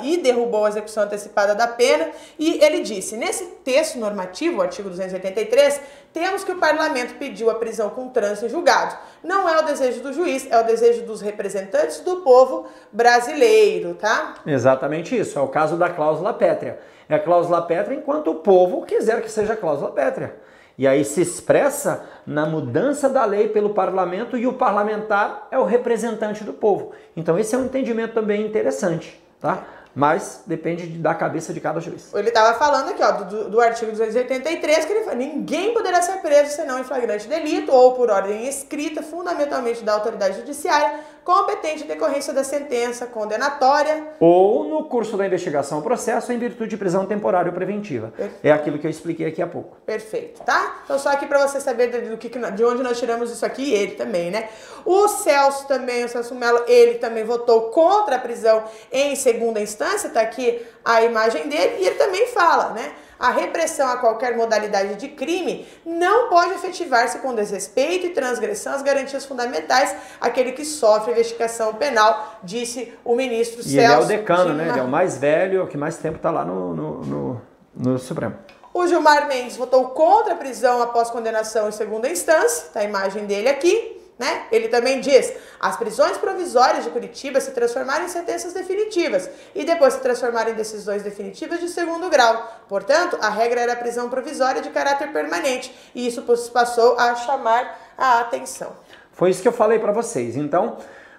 e 0.00 0.16
derrubou 0.18 0.64
a 0.64 0.68
execução 0.68 1.02
antecipada 1.02 1.56
da 1.56 1.66
pena 1.66 2.08
e 2.38 2.64
ele 2.64 2.80
disse: 2.80 3.16
nesse 3.16 3.46
texto 3.64 3.98
normativo, 3.98 4.62
artigo 4.62 4.88
283, 4.88 5.80
temos 6.12 6.44
que 6.44 6.52
o 6.52 6.56
parlamento 6.56 7.14
pediu 7.18 7.50
a 7.50 7.56
prisão 7.56 7.90
com 7.90 8.08
trânsito 8.08 8.48
julgado. 8.48 8.96
Não 9.24 9.48
é 9.48 9.58
o 9.58 9.62
desejo 9.62 10.00
do 10.00 10.12
juiz, 10.12 10.46
é 10.48 10.60
o 10.60 10.64
desejo 10.64 11.02
dos 11.02 11.20
representantes 11.20 11.98
do 12.00 12.18
povo 12.18 12.66
brasileiro, 12.92 13.94
tá? 13.94 14.36
Exatamente 14.46 15.18
isso. 15.18 15.36
É 15.36 15.42
o 15.42 15.48
caso 15.48 15.76
da 15.76 15.90
cláusula 15.90 16.32
pétrea. 16.32 16.78
É 17.08 17.16
a 17.16 17.18
cláusula 17.18 17.60
pétrea 17.62 17.98
enquanto 17.98 18.30
o 18.30 18.36
povo 18.36 18.86
quiser 18.86 19.20
que 19.20 19.28
seja 19.28 19.56
cláusula 19.56 19.90
pétrea. 19.90 20.36
E 20.80 20.88
aí 20.88 21.04
se 21.04 21.20
expressa 21.20 22.06
na 22.26 22.46
mudança 22.46 23.06
da 23.06 23.22
lei 23.26 23.50
pelo 23.50 23.74
parlamento 23.74 24.34
e 24.34 24.46
o 24.46 24.54
parlamentar 24.54 25.46
é 25.50 25.58
o 25.58 25.64
representante 25.64 26.42
do 26.42 26.54
povo. 26.54 26.92
Então 27.14 27.38
esse 27.38 27.54
é 27.54 27.58
um 27.58 27.66
entendimento 27.66 28.14
também 28.14 28.46
interessante, 28.46 29.22
tá? 29.38 29.62
mas 29.94 30.42
depende 30.46 30.86
da 30.86 31.14
cabeça 31.14 31.52
de 31.52 31.60
cada 31.60 31.80
juiz. 31.80 32.14
Ele 32.14 32.28
estava 32.28 32.58
falando 32.58 32.90
aqui, 32.90 33.02
ó, 33.02 33.12
do, 33.12 33.50
do 33.50 33.60
artigo 33.60 33.90
283, 33.90 34.84
que 34.86 34.92
ele 34.92 35.04
fala, 35.04 35.16
ninguém 35.16 35.74
poderá 35.74 36.00
ser 36.00 36.18
preso 36.22 36.54
senão 36.54 36.78
em 36.78 36.84
flagrante 36.84 37.28
delito 37.28 37.72
ou 37.72 37.92
por 37.92 38.08
ordem 38.08 38.48
escrita, 38.48 39.02
fundamentalmente 39.02 39.84
da 39.84 39.92
autoridade 39.92 40.38
judiciária, 40.38 41.00
competente 41.24 41.84
em 41.84 41.86
decorrência 41.86 42.32
da 42.32 42.42
sentença 42.42 43.06
condenatória. 43.06 44.08
Ou 44.18 44.64
no 44.64 44.84
curso 44.84 45.16
da 45.16 45.26
investigação 45.26 45.78
ou 45.78 45.84
processo 45.84 46.32
em 46.32 46.38
virtude 46.38 46.70
de 46.70 46.76
prisão 46.76 47.06
temporária 47.06 47.50
ou 47.50 47.54
preventiva. 47.54 48.12
Perfeito. 48.16 48.44
É 48.44 48.52
aquilo 48.52 48.78
que 48.78 48.86
eu 48.86 48.90
expliquei 48.90 49.26
aqui 49.26 49.42
há 49.42 49.46
pouco. 49.46 49.76
Perfeito, 49.84 50.42
tá? 50.42 50.82
Então 50.84 50.98
só 50.98 51.10
aqui 51.10 51.26
para 51.26 51.46
você 51.46 51.60
saber 51.60 51.88
do 51.88 52.16
que, 52.16 52.28
de 52.28 52.64
onde 52.64 52.82
nós 52.82 52.98
tiramos 52.98 53.30
isso 53.30 53.44
aqui, 53.44 53.72
ele 53.72 53.92
também, 53.92 54.30
né? 54.30 54.48
O 54.84 55.08
Celso 55.08 55.66
também, 55.66 56.04
o 56.04 56.08
Celso 56.08 56.34
Mello, 56.34 56.64
ele 56.66 56.94
também 56.94 57.24
votou 57.24 57.70
contra 57.70 58.16
a 58.16 58.18
prisão 58.18 58.64
em 58.90 59.14
segunda 59.14 59.60
instância, 59.60 60.10
tá 60.10 60.20
aqui 60.20 60.64
a 60.84 61.02
imagem 61.02 61.48
dele, 61.48 61.76
e 61.80 61.86
ele 61.86 61.96
também 61.96 62.26
fala, 62.28 62.70
né? 62.70 62.92
A 63.20 63.30
repressão 63.30 63.86
a 63.86 63.98
qualquer 63.98 64.34
modalidade 64.34 64.94
de 64.96 65.08
crime 65.08 65.68
não 65.84 66.30
pode 66.30 66.54
efetivar-se 66.54 67.18
com 67.18 67.34
desrespeito 67.34 68.06
e 68.06 68.10
transgressão 68.10 68.72
às 68.72 68.82
garantias 68.82 69.26
fundamentais 69.26 69.94
aquele 70.18 70.52
que 70.52 70.64
sofre 70.64 71.12
investigação 71.12 71.74
penal, 71.74 72.38
disse 72.42 72.94
o 73.04 73.14
ministro 73.14 73.60
e 73.60 73.64
Celso. 73.64 73.76
ele 73.78 73.92
é 73.92 73.98
o 73.98 74.04
decano, 74.06 74.54
né? 74.54 74.70
Ele 74.70 74.78
é 74.78 74.82
o 74.82 74.88
mais 74.88 75.18
velho, 75.18 75.64
o 75.64 75.66
que 75.66 75.76
mais 75.76 75.98
tempo 75.98 76.16
está 76.16 76.30
lá 76.30 76.46
no, 76.46 76.74
no, 76.74 77.04
no, 77.04 77.42
no 77.76 77.98
Supremo. 77.98 78.34
O 78.72 78.86
Gilmar 78.86 79.28
Mendes 79.28 79.56
votou 79.56 79.88
contra 79.88 80.32
a 80.32 80.36
prisão 80.36 80.80
após 80.80 81.10
condenação 81.10 81.68
em 81.68 81.72
segunda 81.72 82.08
instância, 82.08 82.68
tá 82.72 82.80
a 82.80 82.84
imagem 82.84 83.26
dele 83.26 83.48
aqui. 83.48 83.99
Né? 84.20 84.42
Ele 84.52 84.68
também 84.68 85.00
diz: 85.00 85.32
as 85.58 85.78
prisões 85.78 86.18
provisórias 86.18 86.84
de 86.84 86.90
Curitiba 86.90 87.40
se 87.40 87.52
transformaram 87.52 88.04
em 88.04 88.08
sentenças 88.08 88.52
definitivas 88.52 89.30
e 89.54 89.64
depois 89.64 89.94
se 89.94 90.00
transformaram 90.00 90.50
em 90.50 90.54
decisões 90.54 91.02
definitivas 91.02 91.58
de 91.58 91.70
segundo 91.70 92.10
grau. 92.10 92.60
Portanto, 92.68 93.16
a 93.22 93.30
regra 93.30 93.62
era 93.62 93.72
a 93.72 93.76
prisão 93.76 94.10
provisória 94.10 94.60
de 94.60 94.68
caráter 94.68 95.10
permanente 95.10 95.74
e 95.94 96.06
isso 96.06 96.22
passou 96.52 96.98
a 96.98 97.14
chamar 97.14 97.80
a 97.96 98.20
atenção. 98.20 98.76
Foi 99.10 99.30
isso 99.30 99.40
que 99.40 99.48
eu 99.48 99.52
falei 99.52 99.78
para 99.78 99.90
vocês. 99.90 100.36
Então, 100.36 100.76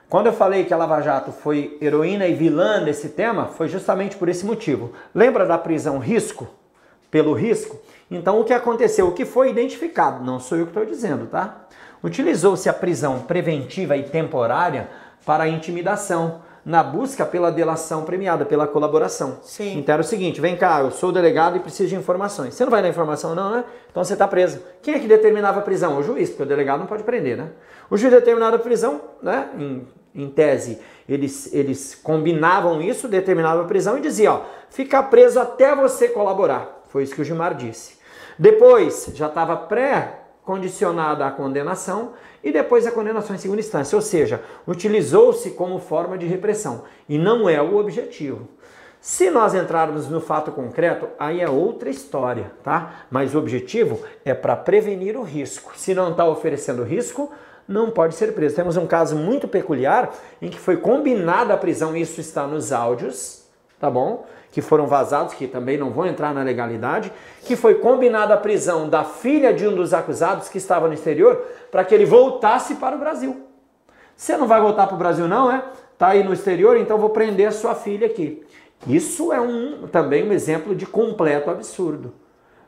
quando 0.07 0.27
eu 0.27 0.33
falei 0.33 0.65
que 0.65 0.73
a 0.73 0.77
Lava 0.77 1.01
Jato 1.01 1.31
foi 1.31 1.79
heroína 1.81 2.27
e 2.27 2.35
vilã 2.35 2.83
desse 2.83 3.09
tema, 3.09 3.47
foi 3.47 3.67
justamente 3.67 4.15
por 4.15 4.29
esse 4.29 4.45
motivo. 4.45 4.93
Lembra 5.15 5.47
da 5.47 5.57
prisão 5.57 5.97
risco? 5.97 6.47
Pelo 7.09 7.33
risco? 7.33 7.79
Então, 8.11 8.39
o 8.39 8.43
que 8.43 8.53
aconteceu? 8.53 9.07
O 9.07 9.13
que 9.13 9.25
foi 9.25 9.49
identificado? 9.49 10.23
Não 10.23 10.39
sou 10.39 10.59
eu 10.59 10.65
que 10.65 10.69
estou 10.69 10.85
dizendo, 10.85 11.25
tá? 11.25 11.65
Utilizou-se 12.03 12.67
a 12.67 12.73
prisão 12.73 13.19
preventiva 13.19 13.95
e 13.95 14.03
temporária 14.03 14.89
para 15.25 15.43
a 15.43 15.47
intimidação, 15.47 16.41
na 16.65 16.83
busca 16.83 17.25
pela 17.25 17.51
delação 17.51 18.03
premiada, 18.03 18.45
pela 18.45 18.67
colaboração. 18.67 19.39
Sim. 19.41 19.79
Então 19.79 19.93
era 19.93 20.01
o 20.01 20.05
seguinte: 20.05 20.41
vem 20.41 20.55
cá, 20.55 20.81
eu 20.81 20.91
sou 20.91 21.09
o 21.09 21.11
delegado 21.11 21.57
e 21.57 21.59
preciso 21.59 21.89
de 21.89 21.95
informações. 21.95 22.53
Você 22.53 22.63
não 22.63 22.71
vai 22.71 22.81
dar 22.81 22.89
informação, 22.89 23.33
não, 23.35 23.51
né? 23.51 23.63
Então 23.89 24.03
você 24.03 24.13
está 24.13 24.27
preso. 24.27 24.61
Quem 24.81 24.95
é 24.95 24.99
que 24.99 25.07
determinava 25.07 25.59
a 25.59 25.63
prisão? 25.63 25.97
O 25.97 26.03
juiz, 26.03 26.29
porque 26.29 26.43
o 26.43 26.45
delegado 26.45 26.79
não 26.79 26.87
pode 26.87 27.03
prender, 27.03 27.37
né? 27.37 27.49
O 27.89 27.97
juiz 27.97 28.13
determinava 28.13 28.55
a 28.55 28.59
prisão, 28.59 29.01
né? 29.21 29.49
Em, 29.57 29.87
em 30.13 30.29
tese, 30.29 30.79
eles, 31.07 31.53
eles 31.53 31.95
combinavam 31.95 32.81
isso, 32.81 33.07
determinavam 33.07 33.63
a 33.63 33.67
prisão 33.67 33.97
e 33.97 34.01
dizia, 34.01 34.31
ó, 34.31 34.41
fica 34.69 35.01
preso 35.03 35.39
até 35.39 35.75
você 35.75 36.07
colaborar. 36.07 36.83
Foi 36.89 37.03
isso 37.03 37.15
que 37.15 37.21
o 37.21 37.25
Gilmar 37.25 37.55
disse. 37.55 37.99
Depois, 38.37 39.11
já 39.13 39.27
estava 39.27 39.55
pré 39.55 40.20
condicionada 40.51 41.25
à 41.25 41.31
condenação 41.31 42.11
e 42.43 42.51
depois 42.51 42.85
a 42.85 42.91
condenação 42.91 43.33
em 43.33 43.39
segunda 43.39 43.61
instância, 43.61 43.95
ou 43.95 44.01
seja, 44.01 44.41
utilizou-se 44.67 45.51
como 45.51 45.79
forma 45.79 46.17
de 46.17 46.25
repressão 46.25 46.83
e 47.07 47.17
não 47.17 47.47
é 47.47 47.61
o 47.61 47.77
objetivo. 47.77 48.49
Se 48.99 49.31
nós 49.31 49.55
entrarmos 49.55 50.09
no 50.09 50.19
fato 50.19 50.51
concreto, 50.51 51.07
aí 51.17 51.39
é 51.39 51.49
outra 51.49 51.89
história, 51.89 52.51
tá? 52.65 53.05
Mas 53.09 53.33
o 53.33 53.39
objetivo 53.39 54.01
é 54.25 54.33
para 54.33 54.57
prevenir 54.57 55.15
o 55.15 55.23
risco. 55.23 55.71
Se 55.77 55.93
não 55.93 56.11
está 56.11 56.27
oferecendo 56.27 56.83
risco, 56.83 57.31
não 57.65 57.89
pode 57.89 58.15
ser 58.15 58.33
preso. 58.33 58.53
Temos 58.53 58.75
um 58.75 58.85
caso 58.85 59.15
muito 59.15 59.47
peculiar 59.47 60.13
em 60.41 60.49
que 60.49 60.59
foi 60.59 60.75
combinada 60.75 61.53
a 61.53 61.57
prisão, 61.57 61.95
isso 61.95 62.19
está 62.19 62.45
nos 62.45 62.73
áudios, 62.73 63.40
tá 63.81 63.89
bom? 63.89 64.25
que 64.51 64.61
foram 64.61 64.85
vazados, 64.85 65.33
que 65.33 65.47
também 65.47 65.77
não 65.77 65.89
vão 65.91 66.05
entrar 66.05 66.33
na 66.33 66.43
legalidade, 66.43 67.11
que 67.43 67.55
foi 67.55 67.75
combinada 67.75 68.33
a 68.33 68.37
prisão 68.37 68.89
da 68.89 69.03
filha 69.03 69.53
de 69.53 69.65
um 69.65 69.73
dos 69.73 69.93
acusados 69.93 70.49
que 70.49 70.57
estava 70.57 70.87
no 70.87 70.93
exterior 70.93 71.41
para 71.71 71.85
que 71.85 71.95
ele 71.95 72.05
voltasse 72.05 72.75
para 72.75 72.95
o 72.95 72.99
Brasil. 72.99 73.47
Você 74.15 74.35
não 74.35 74.47
vai 74.47 74.61
voltar 74.61 74.87
para 74.87 74.95
o 74.95 74.99
Brasil 74.99 75.27
não, 75.27 75.49
é? 75.49 75.63
Tá 75.97 76.09
aí 76.09 76.23
no 76.23 76.33
exterior, 76.33 76.75
então 76.75 76.97
vou 76.97 77.11
prender 77.11 77.47
a 77.47 77.51
sua 77.51 77.73
filha 77.73 78.07
aqui. 78.07 78.43
Isso 78.85 79.31
é 79.31 79.39
um, 79.39 79.87
também 79.87 80.27
um 80.27 80.33
exemplo 80.33 80.75
de 80.75 80.85
completo 80.85 81.49
absurdo. 81.49 82.13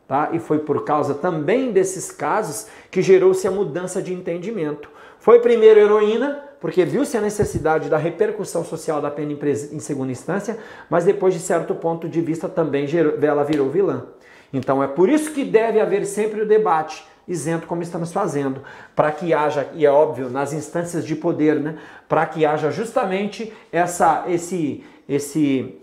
Tá? 0.07 0.29
E 0.31 0.39
foi 0.39 0.59
por 0.59 0.85
causa 0.85 1.13
também 1.13 1.71
desses 1.71 2.11
casos 2.11 2.67
que 2.91 3.01
gerou-se 3.01 3.47
a 3.47 3.51
mudança 3.51 4.01
de 4.01 4.13
entendimento. 4.13 4.89
Foi 5.19 5.39
primeiro 5.39 5.79
heroína, 5.79 6.43
porque 6.63 6.85
viu-se 6.85 7.17
a 7.17 7.19
necessidade 7.19 7.89
da 7.89 7.97
repercussão 7.97 8.63
social 8.63 9.01
da 9.01 9.11
pena 9.11 9.33
em 9.33 9.79
segunda 9.81 10.13
instância, 10.13 10.57
mas 10.89 11.03
depois 11.03 11.33
de 11.33 11.41
certo 11.41 11.75
ponto 11.75 12.07
de 12.07 12.21
vista 12.21 12.47
também 12.47 12.87
ela 13.21 13.43
virou 13.43 13.69
vilã. 13.69 14.05
Então 14.53 14.81
é 14.81 14.87
por 14.87 15.09
isso 15.09 15.33
que 15.33 15.43
deve 15.43 15.81
haver 15.81 16.05
sempre 16.05 16.39
o 16.39 16.47
debate 16.47 17.05
isento 17.27 17.67
como 17.67 17.83
estamos 17.83 18.13
fazendo, 18.13 18.61
para 18.95 19.11
que 19.11 19.33
haja, 19.33 19.67
e 19.73 19.85
é 19.85 19.91
óbvio, 19.91 20.29
nas 20.29 20.53
instâncias 20.53 21.03
de 21.03 21.17
poder, 21.17 21.59
né, 21.59 21.77
para 22.07 22.25
que 22.25 22.45
haja 22.45 22.71
justamente 22.71 23.51
essa, 23.69 24.23
esse, 24.29 24.85
esse, 25.07 25.77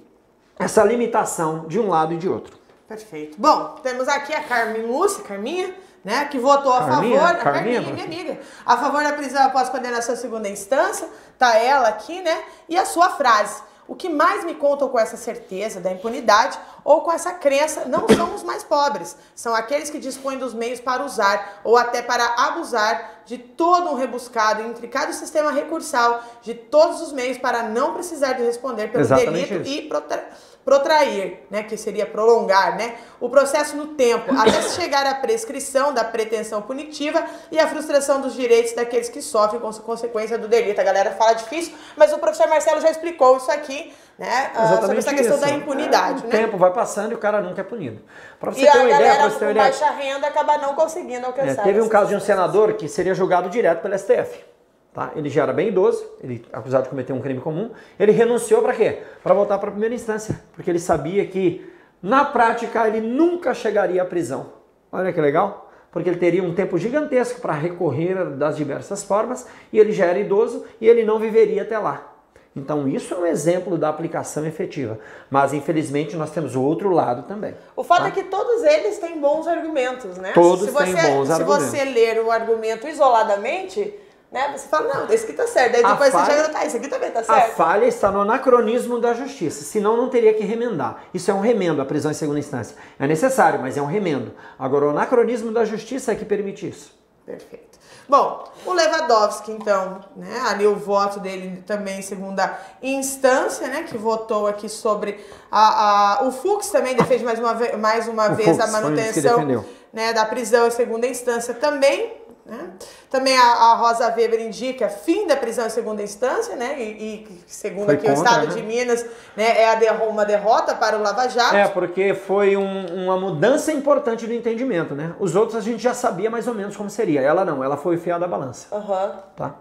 essa 0.58 0.82
limitação 0.82 1.66
de 1.68 1.78
um 1.78 1.90
lado 1.90 2.14
e 2.14 2.16
de 2.16 2.26
outro. 2.26 2.56
Perfeito. 2.88 3.36
Bom, 3.38 3.76
temos 3.82 4.08
aqui 4.08 4.32
a 4.32 4.42
Carmen 4.44 4.86
Lúcia, 4.86 5.22
Carminha, 5.24 5.74
né, 6.04 6.24
que 6.26 6.38
votou 6.38 6.72
a 6.72 6.84
Carminha, 6.84 7.20
favor, 7.20 7.42
Carminha, 7.42 7.80
a 7.80 7.84
Carminha, 7.84 7.92
minha 7.92 8.04
amiga, 8.04 8.40
a 8.64 8.76
favor 8.76 9.02
da 9.02 9.12
prisão 9.12 9.42
após 9.42 9.68
condenação 9.68 10.14
em 10.14 10.18
segunda 10.18 10.48
instância, 10.48 11.08
tá 11.38 11.56
ela 11.56 11.88
aqui, 11.88 12.20
né, 12.22 12.42
e 12.68 12.76
a 12.76 12.84
sua 12.86 13.10
frase. 13.10 13.62
O 13.90 13.96
que 13.96 14.08
mais 14.08 14.44
me 14.44 14.54
contam 14.54 14.88
com 14.88 14.96
essa 15.00 15.16
certeza 15.16 15.80
da 15.80 15.90
impunidade 15.90 16.56
ou 16.84 17.00
com 17.00 17.10
essa 17.10 17.32
crença 17.32 17.86
não 17.86 18.08
são 18.08 18.36
os 18.36 18.44
mais 18.44 18.62
pobres, 18.62 19.16
são 19.34 19.52
aqueles 19.52 19.90
que 19.90 19.98
dispõem 19.98 20.38
dos 20.38 20.54
meios 20.54 20.78
para 20.78 21.04
usar 21.04 21.60
ou 21.64 21.76
até 21.76 22.00
para 22.00 22.24
abusar 22.36 23.22
de 23.26 23.36
todo 23.36 23.90
um 23.90 23.94
rebuscado 23.96 24.62
e 24.62 24.66
intricado 24.66 25.12
sistema 25.12 25.50
recursal, 25.50 26.22
de 26.40 26.54
todos 26.54 27.00
os 27.00 27.12
meios 27.12 27.36
para 27.36 27.64
não 27.64 27.92
precisar 27.92 28.34
de 28.34 28.44
responder 28.44 28.92
pelo 28.92 29.02
Exatamente 29.02 29.48
delito 29.48 29.68
isso. 29.68 29.80
e 29.80 29.88
protra 29.88 30.24
protrair, 30.64 31.44
né, 31.50 31.62
que 31.62 31.76
seria 31.76 32.06
prolongar, 32.06 32.76
né, 32.76 32.94
o 33.18 33.28
processo 33.28 33.76
no 33.76 33.88
tempo, 33.88 34.32
até 34.38 34.60
se 34.62 34.80
chegar 34.80 35.06
à 35.06 35.14
prescrição 35.14 35.92
da 35.92 36.04
pretensão 36.04 36.62
punitiva 36.62 37.24
e 37.50 37.58
à 37.58 37.66
frustração 37.66 38.20
dos 38.20 38.34
direitos 38.34 38.72
daqueles 38.74 39.08
que 39.08 39.22
sofrem 39.22 39.60
com 39.60 39.72
consequência 39.72 40.38
do 40.38 40.46
delito. 40.48 40.80
A 40.80 40.84
galera 40.84 41.12
fala 41.12 41.32
difícil, 41.32 41.74
mas 41.96 42.12
o 42.12 42.18
professor 42.18 42.48
Marcelo 42.48 42.80
já 42.80 42.90
explicou 42.90 43.36
isso 43.38 43.50
aqui, 43.50 43.92
né, 44.18 44.50
ah, 44.54 44.78
sobre 44.82 44.98
essa 44.98 45.14
questão 45.14 45.36
isso. 45.36 45.46
da 45.46 45.50
impunidade, 45.50 46.22
É, 46.22 46.26
o 46.26 46.28
né? 46.28 46.38
tempo 46.40 46.58
vai 46.58 46.70
passando 46.72 47.12
e 47.12 47.14
o 47.14 47.18
cara 47.18 47.40
nunca 47.40 47.62
é 47.62 47.64
punido. 47.64 48.02
Para 48.38 48.50
você 48.52 48.60
E 48.60 48.70
ter 48.70 48.76
a 48.78 48.80
uma 48.82 48.90
ideia, 48.90 49.14
para 49.14 49.30
você 49.30 49.38
ter 49.38 49.44
uma 49.46 49.50
ideia, 49.52 49.66
baixa 49.70 49.90
renda 49.90 50.26
acaba 50.26 50.58
não 50.58 50.74
conseguindo 50.74 51.24
É, 51.24 51.26
alcançar. 51.26 51.62
teve 51.62 51.80
um 51.80 51.88
caso 51.88 52.10
de 52.10 52.16
um 52.16 52.20
senador 52.20 52.74
que 52.74 52.86
seria 52.86 53.14
julgado 53.14 53.48
direto 53.48 53.80
pelo 53.80 53.98
STF. 53.98 54.49
Tá? 54.92 55.12
Ele 55.14 55.28
já 55.28 55.44
era 55.44 55.52
bem 55.52 55.68
idoso, 55.68 56.04
ele 56.22 56.44
acusado 56.52 56.84
de 56.84 56.90
cometer 56.90 57.12
um 57.12 57.20
crime 57.20 57.40
comum. 57.40 57.70
Ele 57.98 58.12
renunciou 58.12 58.60
para 58.60 58.74
quê? 58.74 58.98
Para 59.22 59.34
voltar 59.34 59.58
para 59.58 59.68
a 59.68 59.72
primeira 59.72 59.94
instância, 59.94 60.40
porque 60.52 60.70
ele 60.70 60.80
sabia 60.80 61.24
que 61.26 61.70
na 62.02 62.24
prática 62.24 62.88
ele 62.88 63.00
nunca 63.00 63.54
chegaria 63.54 64.02
à 64.02 64.04
prisão. 64.04 64.52
Olha 64.90 65.12
que 65.12 65.20
legal, 65.20 65.70
porque 65.92 66.08
ele 66.08 66.18
teria 66.18 66.42
um 66.42 66.54
tempo 66.54 66.76
gigantesco 66.76 67.40
para 67.40 67.52
recorrer 67.52 68.30
das 68.36 68.56
diversas 68.56 69.04
formas 69.04 69.46
e 69.72 69.78
ele 69.78 69.92
já 69.92 70.06
era 70.06 70.18
idoso 70.18 70.64
e 70.80 70.88
ele 70.88 71.04
não 71.04 71.18
viveria 71.18 71.62
até 71.62 71.78
lá. 71.78 72.10
Então 72.54 72.88
isso 72.88 73.14
é 73.14 73.16
um 73.16 73.26
exemplo 73.26 73.78
da 73.78 73.88
aplicação 73.88 74.44
efetiva. 74.44 74.98
Mas 75.30 75.52
infelizmente 75.52 76.16
nós 76.16 76.30
temos 76.30 76.56
o 76.56 76.62
outro 76.62 76.90
lado 76.90 77.22
também. 77.28 77.54
O 77.76 77.84
fato 77.84 78.02
tá? 78.02 78.08
é 78.08 78.10
que 78.10 78.24
todos 78.24 78.64
eles 78.64 78.98
têm 78.98 79.20
bons 79.20 79.46
argumentos, 79.46 80.16
né? 80.16 80.32
Todos 80.32 80.66
se 80.66 80.70
você, 80.72 80.84
têm 80.84 80.94
bons 80.94 81.26
se 81.28 81.32
argumentos. 81.32 81.66
você 81.66 81.84
ler 81.84 82.20
o 82.20 82.30
argumento 82.30 82.88
isoladamente, 82.88 83.94
né, 84.32 84.52
você 84.56 84.68
fala, 84.68 84.94
não, 84.94 85.12
esse 85.12 85.24
aqui 85.24 85.32
tá 85.32 85.46
certo. 85.46 85.74
Aí 85.76 85.84
A 85.84 85.92
depois 85.92 86.12
falha- 86.12 86.24
você 86.24 86.30
chega 86.32 86.48
e 86.48 86.52
tá, 86.52 86.64
esse 86.66 86.76
aqui 86.76 86.88
também 86.88 87.10
tá 87.10 87.20
A 87.20 87.24
certo. 87.24 87.56
falha 87.56 87.84
está 87.86 88.10
no 88.12 88.20
anacronismo 88.20 88.98
da 89.00 89.12
justiça, 89.12 89.64
senão 89.64 89.96
não 89.96 90.08
teria 90.08 90.32
que 90.34 90.44
remendar. 90.44 91.02
Isso 91.12 91.30
é 91.30 91.34
um 91.34 91.40
remendo, 91.40 91.82
a 91.82 91.84
prisão 91.84 92.10
em 92.10 92.14
segunda 92.14 92.38
instância. 92.38 92.76
É 92.98 93.06
necessário, 93.06 93.60
mas 93.60 93.76
é 93.76 93.82
um 93.82 93.86
remendo. 93.86 94.32
Agora, 94.58 94.86
o 94.86 94.90
anacronismo 94.90 95.50
da 95.52 95.64
justiça 95.64 96.12
é 96.12 96.14
que 96.14 96.24
permite 96.24 96.68
isso. 96.68 96.98
Perfeito. 97.26 97.78
Bom, 98.08 98.44
o 98.66 98.72
Lewandowski, 98.72 99.52
então, 99.52 100.00
né, 100.16 100.42
ali 100.48 100.66
o 100.66 100.74
voto 100.74 101.20
dele 101.20 101.62
também 101.64 102.00
em 102.00 102.02
segunda 102.02 102.58
instância, 102.82 103.68
né, 103.68 103.84
que 103.84 103.96
votou 103.96 104.48
aqui 104.48 104.68
sobre 104.68 105.24
a, 105.50 106.18
a- 106.18 106.24
o 106.24 106.32
Fux 106.32 106.70
também 106.70 106.96
defende 106.96 107.24
mais 107.24 107.38
uma, 107.38 107.54
ve- 107.54 107.76
mais 107.76 108.08
uma 108.08 108.30
O 108.32 108.34
vez 108.34 108.48
Fux 108.48 108.60
a 108.60 108.66
manutenção 108.66 109.64
né, 109.92 110.12
da 110.12 110.24
prisão 110.24 110.66
em 110.66 110.70
segunda 110.72 111.06
instância 111.06 111.54
também. 111.54 112.19
Né? 112.50 112.68
Também 113.08 113.38
a, 113.38 113.44
a 113.44 113.74
Rosa 113.76 114.08
Weber 114.08 114.40
indica 114.40 114.88
fim 114.88 115.24
da 115.24 115.36
prisão 115.36 115.66
em 115.66 115.70
segunda 115.70 116.02
instância, 116.02 116.56
né? 116.56 116.74
E, 116.82 116.82
e 117.22 117.44
segundo 117.46 117.84
Foi 117.86 117.94
aqui 117.94 118.10
o 118.10 118.14
contra, 118.16 118.28
Estado 118.28 118.48
né? 118.48 118.54
de 118.56 118.62
Minas, 118.64 119.06
né, 119.36 119.56
é 119.62 119.68
a 119.70 119.76
derro- 119.76 120.06
uma 120.06 120.24
derrota 120.24 120.74
para 120.74 120.98
o 120.98 121.00
Lava 121.00 121.28
Jato. 121.28 121.54
É, 121.54 121.68
porque 121.68 122.12
foi 122.12 122.56
um- 122.56 123.04
uma 123.04 123.16
mudança 123.16 123.70
importante 123.70 124.26
do 124.26 124.32
entendimento, 124.32 124.96
né? 124.96 125.14
Os 125.20 125.36
outros 125.36 125.56
a 125.56 125.60
gente 125.60 125.80
já 125.80 125.94
sabia 125.94 126.28
mais 126.28 126.48
ou 126.48 126.54
menos 126.54 126.76
como 126.76 126.90
seria. 126.90 127.20
Ela 127.20 127.44
não, 127.44 127.62
ela 127.62 127.76
foi 127.76 127.96
fiel 127.96 128.18
da 128.18 128.26
balança, 128.26 128.66
Aham. 128.74 129.22
tá? 129.36 129.54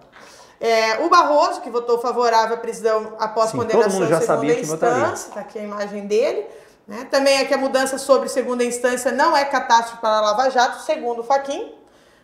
É, 0.59 1.05
o 1.05 1.09
Barroso, 1.09 1.61
que 1.61 1.69
votou 1.69 1.99
favorável 1.99 2.55
à 2.55 2.59
prisão 2.59 3.13
após 3.19 3.51
Sim, 3.51 3.57
condenação 3.57 3.83
todo 3.91 3.99
mundo 3.99 4.09
já 4.09 4.17
em 4.17 4.19
segunda 4.21 4.35
sabia 4.35 4.55
que 4.55 4.61
instância, 4.61 5.31
tá 5.31 5.39
aqui 5.41 5.59
a 5.59 5.61
imagem 5.63 6.07
dele. 6.07 6.43
Né? 6.87 7.07
Também 7.11 7.39
aqui 7.39 7.53
a 7.53 7.57
mudança 7.57 7.99
sobre 7.99 8.27
segunda 8.29 8.63
instância 8.63 9.11
não 9.11 9.37
é 9.37 9.45
catástrofe 9.45 10.01
para 10.01 10.17
a 10.17 10.21
Lava 10.21 10.49
Jato, 10.49 10.81
segundo 10.81 11.19
o 11.19 11.23
Faquin. 11.23 11.75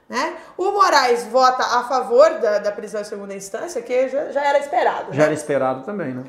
Né? 0.07 0.35
O 0.57 0.71
Moraes 0.71 1.23
vota 1.25 1.63
a 1.63 1.83
favor 1.85 2.29
da, 2.39 2.59
da 2.59 2.71
prisão 2.71 3.01
em 3.01 3.05
segunda 3.05 3.33
instância, 3.33 3.81
que 3.81 4.07
já, 4.07 4.31
já 4.31 4.45
era 4.45 4.59
esperado. 4.59 5.07
Já 5.11 5.17
né? 5.19 5.23
era 5.25 5.33
esperado 5.33 5.83
também, 5.83 6.13
né? 6.13 6.23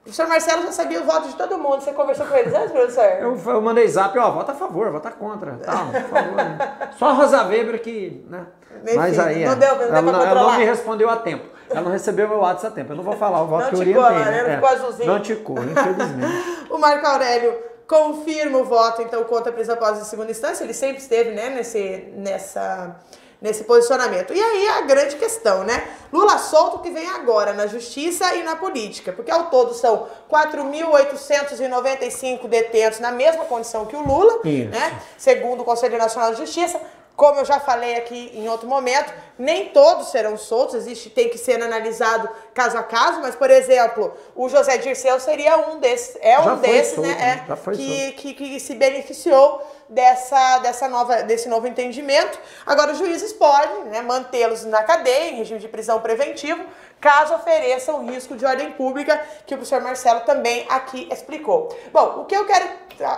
O 0.00 0.04
professor 0.04 0.26
Marcelo 0.28 0.62
já 0.64 0.72
sabia 0.72 1.00
o 1.00 1.04
voto 1.04 1.28
de 1.28 1.34
todo 1.34 1.56
mundo. 1.58 1.80
Você 1.82 1.92
conversou 1.92 2.26
com 2.26 2.34
eles 2.36 2.52
antes, 2.54 2.72
professor? 2.72 3.04
Eu, 3.04 3.38
eu 3.46 3.60
mandei 3.60 3.86
zap, 3.88 4.18
ó, 4.18 4.30
vota 4.30 4.52
a 4.52 4.54
favor, 4.54 4.90
vota 4.90 5.10
contra. 5.10 5.52
Tal, 5.64 5.86
por 5.86 6.02
favor. 6.02 6.34
né? 6.36 6.58
Só 6.98 7.08
a 7.08 7.12
Rosa 7.12 7.42
Weber 7.44 7.80
que, 7.82 8.24
né? 8.28 8.46
Enfim, 8.84 8.96
Mas 8.96 9.18
aí, 9.18 9.44
não 9.44 9.52
é. 9.52 9.56
deu- 9.56 9.68
não 9.68 9.78
deu 9.78 9.88
ela, 9.96 10.02
pra 10.02 10.02
não, 10.12 10.26
ela 10.26 10.42
não 10.52 10.58
me 10.58 10.64
respondeu 10.64 11.08
a 11.08 11.16
tempo. 11.16 11.46
Ela 11.70 11.80
não 11.82 11.90
recebeu 11.92 12.28
meu 12.28 12.38
WhatsApp 12.38 12.66
a 12.66 12.70
tempo. 12.70 12.92
Eu 12.92 12.96
não 12.96 13.04
vou 13.04 13.16
falar 13.16 13.42
o 13.42 13.46
voto 13.46 13.62
Não 13.64 13.70
que 13.70 13.76
eu 13.76 13.84
ticou, 13.84 14.02
orientei. 14.02 14.32
né? 14.32 14.42
Não 14.42 14.50
É. 14.50 14.54
ficou 14.56 14.68
azulzinho. 14.68 15.06
Não 15.12 15.20
ticou, 15.20 15.58
infelizmente. 15.64 16.54
O 16.70 16.78
Marco 16.78 17.06
Aurélio 17.06 17.54
confirma 17.86 18.58
o 18.58 18.64
voto, 18.64 19.02
então, 19.02 19.22
contra 19.24 19.50
a 19.50 19.54
prisão 19.54 19.74
após 19.74 20.00
a 20.00 20.04
segunda 20.04 20.30
instância. 20.30 20.64
Ele 20.64 20.74
sempre 20.74 21.02
esteve 21.02 21.30
né, 21.30 21.50
nesse, 21.50 22.08
nessa, 22.16 22.96
nesse 23.40 23.64
posicionamento. 23.64 24.32
E 24.32 24.42
aí 24.42 24.68
a 24.68 24.82
grande 24.82 25.16
questão, 25.16 25.64
né? 25.64 25.88
Lula 26.12 26.38
solto 26.38 26.78
que 26.78 26.90
vem 26.90 27.08
agora 27.10 27.52
na 27.52 27.66
justiça 27.66 28.32
e 28.34 28.42
na 28.42 28.56
política. 28.56 29.12
Porque 29.12 29.30
ao 29.30 29.50
todo 29.50 29.74
são 29.74 30.08
4.895 30.30 32.48
detentos 32.48 33.00
na 33.00 33.10
mesma 33.10 33.44
condição 33.44 33.84
que 33.84 33.96
o 33.96 34.00
Lula, 34.00 34.40
Isso. 34.44 34.70
né? 34.70 34.98
Segundo 35.18 35.60
o 35.60 35.64
Conselho 35.64 35.98
Nacional 35.98 36.32
de 36.32 36.38
Justiça. 36.38 36.80
Como 37.16 37.38
eu 37.38 37.44
já 37.44 37.60
falei 37.60 37.96
aqui 37.96 38.32
em 38.34 38.48
outro 38.48 38.66
momento, 38.68 39.12
nem 39.38 39.68
todos 39.68 40.08
serão 40.08 40.36
soltos, 40.36 40.74
existe, 40.74 41.10
tem 41.10 41.28
que 41.28 41.38
ser 41.38 41.62
analisado 41.62 42.28
caso 42.52 42.76
a 42.76 42.82
caso, 42.82 43.20
mas, 43.20 43.36
por 43.36 43.50
exemplo, 43.50 44.12
o 44.34 44.48
José 44.48 44.78
Dirceu 44.78 45.20
seria 45.20 45.56
um 45.56 45.78
desses, 45.78 46.16
é 46.20 46.34
Já 46.34 46.52
um 46.52 46.56
desses, 46.56 46.94
solto, 46.94 47.08
né? 47.08 47.46
é, 47.48 47.76
que, 47.76 48.12
que, 48.12 48.34
que 48.34 48.60
se 48.60 48.74
beneficiou 48.74 49.64
dessa, 49.88 50.58
dessa 50.58 50.88
nova, 50.88 51.22
desse 51.22 51.48
novo 51.48 51.68
entendimento. 51.68 52.36
Agora, 52.66 52.90
os 52.90 52.98
juízes 52.98 53.32
podem 53.32 53.84
né, 53.84 54.02
mantê-los 54.02 54.64
na 54.64 54.82
cadeia, 54.82 55.30
em 55.30 55.36
regime 55.36 55.60
de 55.60 55.68
prisão 55.68 56.00
preventivo, 56.00 56.64
caso 57.00 57.34
ofereçam 57.34 58.04
risco 58.06 58.34
de 58.36 58.44
ordem 58.44 58.72
pública, 58.72 59.20
que 59.46 59.54
o 59.54 59.58
professor 59.58 59.80
Marcelo 59.80 60.20
também 60.20 60.66
aqui 60.68 61.08
explicou. 61.12 61.68
Bom, 61.92 62.22
o 62.22 62.24
que 62.24 62.36
eu 62.36 62.44
quero. 62.44 62.68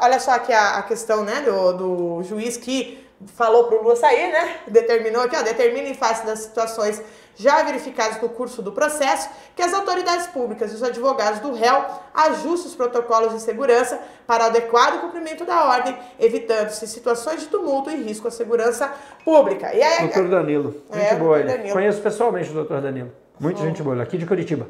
Olha 0.03 0.21
só 0.21 0.33
aqui 0.33 0.53
a, 0.53 0.79
a 0.79 0.83
questão 0.83 1.23
né, 1.23 1.41
do, 1.41 1.73
do 1.73 2.23
juiz 2.23 2.59
que 2.59 3.06
falou 3.27 3.65
para 3.65 3.79
o 3.79 3.83
Lula 3.83 3.97
sair, 3.97 4.31
né? 4.31 4.61
Determinou 4.69 5.23
aqui, 5.23 5.37
ó, 5.37 5.43
determina 5.43 5.89
em 5.89 5.95
face 5.95 6.27
das 6.27 6.41
situações 6.41 7.03
já 7.35 7.63
verificadas 7.63 8.21
no 8.21 8.29
curso 8.31 8.63
do 8.63 8.73
processo 8.73 9.29
que 9.55 9.63
as 9.63 9.75
autoridades 9.75 10.27
públicas 10.27 10.73
e 10.73 10.75
os 10.75 10.83
advogados 10.83 11.41
do 11.41 11.53
réu 11.53 11.85
ajustem 12.15 12.69
os 12.71 12.75
protocolos 12.75 13.33
de 13.35 13.41
segurança 13.41 14.01
para 14.27 14.45
o 14.45 14.47
adequado 14.47 15.01
cumprimento 15.01 15.45
da 15.45 15.65
ordem, 15.65 15.97
evitando-se 16.19 16.87
situações 16.87 17.41
de 17.41 17.47
tumulto 17.47 17.91
e 17.91 17.97
risco 17.97 18.27
à 18.29 18.31
segurança 18.31 18.91
pública. 19.25 19.75
E 19.75 19.83
aí, 19.83 20.09
Doutor 20.09 20.29
Danilo. 20.29 20.83
É, 20.91 21.11
Gente 21.11 21.15
boa 21.17 21.37
doutor 21.37 21.41
ele. 21.41 21.57
Danilo. 21.57 21.73
Conheço 21.75 22.01
pessoalmente 22.01 22.51
o 22.51 22.55
doutor 22.55 22.81
Danilo. 22.81 23.13
Muito 23.39 23.61
gente 23.61 23.83
boa, 23.83 23.95
ele, 23.95 24.03
aqui 24.03 24.17
de 24.17 24.25
Curitiba. 24.25 24.67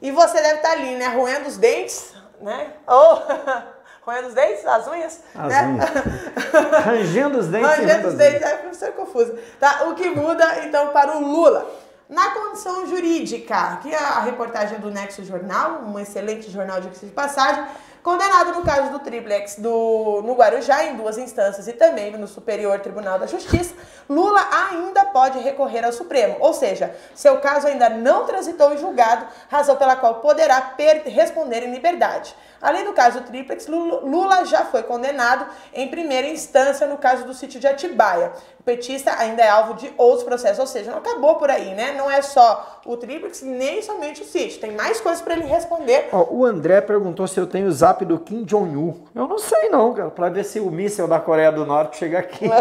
E 0.00 0.12
você 0.12 0.40
deve 0.40 0.56
estar 0.56 0.70
ali, 0.70 0.94
né? 0.94 1.08
Roendo 1.08 1.48
os 1.48 1.56
dentes, 1.56 2.14
né? 2.40 2.74
Ou 2.86 3.22
roendo 4.08 4.28
os 4.28 4.34
dentes, 4.34 4.64
as 4.64 4.88
unhas. 4.88 5.20
As 5.34 5.48
né? 5.48 5.66
unhas. 5.66 5.90
Rangendo 6.84 7.38
os 7.38 7.46
dentes. 7.46 7.68
Rangendo 7.68 8.08
os 8.08 8.14
dentes, 8.14 8.42
é 8.42 8.56
professor 8.56 8.92
confuso. 8.92 9.38
Tá? 9.60 9.84
O 9.88 9.94
que 9.94 10.08
muda, 10.08 10.64
então, 10.64 10.88
para 10.88 11.16
o 11.16 11.20
Lula? 11.20 11.70
Na 12.08 12.30
condição 12.30 12.86
jurídica, 12.86 13.54
aqui 13.54 13.94
a 13.94 14.20
reportagem 14.20 14.78
do 14.78 14.90
Nexo 14.90 15.22
Jornal, 15.24 15.82
um 15.84 15.98
excelente 15.98 16.50
jornal 16.50 16.80
de 16.80 16.88
de 16.88 17.12
passagem, 17.12 17.62
condenado 18.02 18.54
no 18.54 18.62
caso 18.62 18.90
do 18.90 18.98
triplex 19.00 19.56
do, 19.56 20.22
no 20.24 20.32
Guarujá, 20.32 20.84
em 20.84 20.96
duas 20.96 21.18
instâncias 21.18 21.68
e 21.68 21.74
também 21.74 22.16
no 22.16 22.26
Superior 22.26 22.80
Tribunal 22.80 23.18
da 23.18 23.26
Justiça, 23.26 23.74
Lula 24.08 24.40
ainda 24.70 25.04
pode 25.04 25.38
recorrer 25.40 25.84
ao 25.84 25.92
Supremo, 25.92 26.36
ou 26.40 26.54
seja, 26.54 26.96
seu 27.14 27.38
caso 27.40 27.66
ainda 27.66 27.90
não 27.90 28.24
transitou 28.24 28.72
em 28.72 28.78
julgado, 28.78 29.26
razão 29.50 29.76
pela 29.76 29.94
qual 29.94 30.14
poderá 30.20 30.74
responder 31.04 31.62
em 31.62 31.70
liberdade. 31.70 32.34
Além 32.60 32.84
do 32.84 32.92
caso 32.92 33.20
do 33.20 33.26
triplex, 33.26 33.66
Lula 33.68 34.44
já 34.44 34.64
foi 34.64 34.82
condenado 34.82 35.46
em 35.72 35.88
primeira 35.88 36.26
instância 36.26 36.86
no 36.86 36.96
caso 36.98 37.24
do 37.24 37.32
sítio 37.32 37.60
de 37.60 37.66
Atibaia. 37.66 38.32
O 38.58 38.62
petista 38.62 39.14
ainda 39.18 39.42
é 39.42 39.48
alvo 39.48 39.74
de 39.74 39.92
outros 39.96 40.24
processos, 40.24 40.58
ou 40.58 40.66
seja, 40.66 40.90
não 40.90 40.98
acabou 40.98 41.36
por 41.36 41.50
aí, 41.50 41.74
né? 41.74 41.94
Não 41.96 42.10
é 42.10 42.20
só 42.20 42.80
o 42.84 42.96
triplex, 42.96 43.42
nem 43.42 43.80
somente 43.80 44.22
o 44.22 44.24
sítio. 44.24 44.60
Tem 44.60 44.72
mais 44.72 45.00
coisas 45.00 45.22
para 45.22 45.34
ele 45.34 45.44
responder. 45.44 46.08
Ó, 46.12 46.26
o 46.30 46.44
André 46.44 46.80
perguntou 46.80 47.26
se 47.26 47.38
eu 47.38 47.46
tenho 47.46 47.68
o 47.68 47.72
zap 47.72 48.04
do 48.04 48.18
Kim 48.18 48.42
Jong-un. 48.44 48.94
Eu 49.14 49.28
não 49.28 49.38
sei 49.38 49.68
não, 49.68 49.94
cara, 49.94 50.10
pra 50.10 50.28
ver 50.28 50.44
se 50.44 50.58
o 50.60 50.70
míssel 50.70 51.06
da 51.06 51.20
Coreia 51.20 51.52
do 51.52 51.64
Norte 51.64 51.96
chega 51.98 52.18
aqui. 52.18 52.44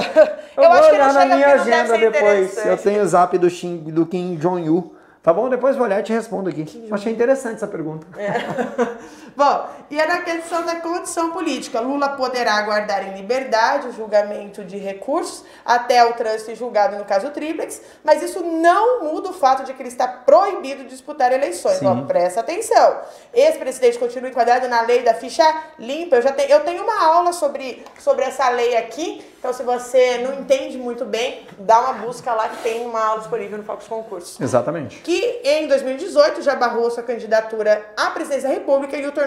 Eu, 0.58 0.64
Eu 0.64 0.70
vou 0.70 0.80
acho 0.80 0.90
que 0.90 0.98
na 0.98 1.26
minha 1.26 1.48
aqui, 1.48 1.70
agenda 1.70 1.98
depois. 1.98 2.66
Eu 2.66 2.78
tenho 2.78 3.04
o 3.04 3.08
zap 3.08 3.38
do, 3.38 3.50
Shin, 3.50 3.78
do 3.78 4.06
Kim 4.06 4.36
Jong-un. 4.36 4.92
Tá 5.22 5.34
bom? 5.34 5.50
Depois 5.50 5.76
vou 5.76 5.86
olhar 5.86 6.00
e 6.00 6.04
te 6.04 6.14
respondo 6.14 6.50
aqui. 6.50 6.88
Achei 6.90 7.12
interessante 7.12 7.56
essa 7.56 7.68
pergunta. 7.68 8.08
Bom, 9.38 9.70
e 9.92 10.00
é 10.00 10.08
na 10.08 10.22
questão 10.22 10.66
da 10.66 10.78
condição 10.78 11.30
política. 11.30 11.80
Lula 11.80 12.10
poderá 12.10 12.56
aguardar 12.56 13.08
em 13.08 13.14
liberdade 13.14 13.88
o 13.88 13.94
julgamento 13.94 14.64
de 14.64 14.78
recursos 14.78 15.46
até 15.64 16.04
o 16.04 16.14
trânsito 16.14 16.56
julgado 16.56 16.98
no 16.98 17.06
caso 17.06 17.30
Triplex, 17.30 17.80
mas 18.04 18.24
isso 18.24 18.42
não 18.42 19.04
muda 19.04 19.30
o 19.30 19.34
fato 19.34 19.64
de 19.64 19.76
que 19.76 19.82
ele 19.84 19.90
está 19.90 20.08
proibido 20.08 20.86
de 20.86 20.90
disputar 20.90 21.32
eleições. 21.32 21.84
Ó, 21.84 22.02
presta 22.08 22.40
atenção. 22.40 23.00
Esse 23.32 23.60
presidente 23.60 24.00
continua 24.00 24.32
enquadrado 24.32 24.68
na 24.68 24.82
lei 24.82 25.04
da 25.04 25.14
ficha 25.14 25.46
limpa. 25.78 26.16
Eu 26.16 26.24
já 26.24 26.32
tenho, 26.32 26.50
eu 26.50 26.62
tenho 26.62 26.84
uma 26.84 27.06
aula 27.06 27.32
sobre, 27.32 27.86
sobre 28.00 28.26
essa 28.26 28.50
lei 28.50 28.76
aqui, 28.76 29.24
então 29.38 29.54
se 29.54 29.62
você 29.62 30.18
não 30.18 30.40
entende 30.40 30.80
muito 30.80 31.06
bem, 31.06 31.46
dá 31.60 31.80
uma 31.80 31.94
busca 31.94 32.34
lá 32.34 32.50
que 32.50 32.58
tem 32.64 32.84
uma 32.84 33.06
aula 33.06 33.20
disponível 33.20 33.60
no 33.60 33.64
Focus 33.64 33.88
Concurso 33.88 34.44
Exatamente. 34.44 34.98
que 35.02 35.42
em 35.44 35.68
2018 35.68 36.42
já 36.42 36.56
barrou 36.56 36.90
sua 36.90 37.04
candidatura 37.04 37.86
à 37.96 38.08
presidência 38.10 38.50
da 38.50 38.56
República 38.56 38.98
e 38.98 39.06
o 39.06 39.12
tornou 39.12 39.27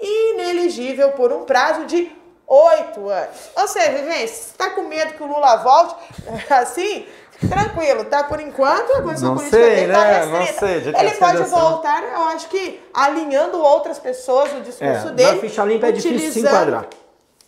inelegível 0.00 1.12
por 1.12 1.32
um 1.32 1.44
prazo 1.44 1.84
de 1.86 2.10
oito 2.46 3.08
anos. 3.08 3.36
Ou 3.56 3.68
seja, 3.68 3.98
gente, 3.98 4.28
se 4.30 4.50
está 4.50 4.70
com 4.70 4.82
medo 4.82 5.14
que 5.14 5.22
o 5.22 5.26
Lula 5.26 5.56
volte, 5.56 5.94
assim, 6.50 7.06
tranquilo, 7.48 8.04
tá? 8.04 8.24
Por 8.24 8.40
enquanto, 8.40 8.92
a 8.92 9.02
condição 9.02 9.28
Não 9.30 9.36
política 9.36 9.62
sei, 9.62 9.74
dele 9.76 9.92
tá 9.92 10.04
né? 10.04 10.26
Não 10.26 10.38
restrita. 10.38 10.66
sei, 10.66 10.80
de 10.80 10.88
Ele 10.88 11.10
pode 11.12 11.36
seleção. 11.36 11.60
voltar, 11.60 12.02
eu 12.02 12.22
acho 12.24 12.48
que 12.48 12.82
alinhando 12.92 13.60
outras 13.62 13.98
pessoas 13.98 14.52
no 14.52 14.60
discurso 14.62 15.08
É, 15.08 15.12
dele. 15.12 15.32
na 15.32 15.38
ficha 15.38 15.64
limpa 15.64 15.86
é 15.88 15.92
difícil 15.92 16.32
se 16.32 16.40
enquadrar. 16.40 16.86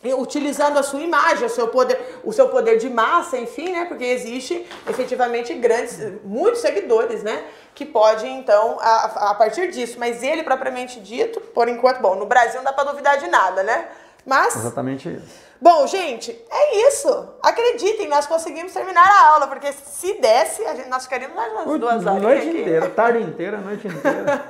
Utilizando 0.05 0.79
a 0.79 0.83
sua 0.83 1.01
imagem, 1.01 1.47
o 1.47 1.51
seu 1.51 1.69
poder, 1.69 2.21
o 2.25 2.33
seu 2.33 2.49
poder 2.49 2.77
de 2.79 2.91
massa, 2.91 3.39
enfim, 3.39 3.71
né? 3.71 3.85
Porque 3.85 4.05
existe 4.05 4.67
efetivamente 4.89 5.55
grandes, 5.55 5.99
muitos 6.25 6.61
seguidores, 6.61 7.23
né? 7.23 7.45
Que 7.75 7.87
podem, 7.87 8.39
então, 8.39 8.79
a, 8.81 9.31
a 9.31 9.35
partir 9.35 9.71
disso. 9.71 9.97
Mas 9.99 10.23
ele, 10.23 10.43
propriamente 10.43 10.99
dito, 11.01 11.41
por 11.41 11.69
enquanto, 11.69 12.01
bom, 12.01 12.17
no 12.17 12.27
Brasil 12.27 12.57
não 12.57 12.65
dá 12.65 12.73
pra 12.73 12.85
duvidar 12.85 13.19
de 13.19 13.29
nada, 13.29 13.63
né? 13.63 13.89
Mas, 14.27 14.55
Exatamente 14.55 15.09
isso. 15.09 15.41
bom, 15.61 15.85
gente, 15.87 16.31
é 16.51 16.89
isso. 16.89 17.29
Acreditem, 17.43 18.09
nós 18.09 18.25
conseguimos 18.27 18.73
terminar 18.73 19.05
a 19.05 19.29
aula, 19.31 19.47
porque 19.49 19.73
se 19.73 20.15
desse, 20.21 20.63
gente, 20.77 20.89
nós 20.89 21.05
ficaríamos 21.05 21.35
mais 21.37 21.53
umas 21.53 21.81
duas 21.81 22.07
horas. 22.07 22.23
noite 22.23 22.49
aqui. 22.49 22.61
inteira, 22.61 22.89
tarde 22.91 23.19
inteira, 23.21 23.57
noite 23.59 23.87
inteira. 23.89 24.45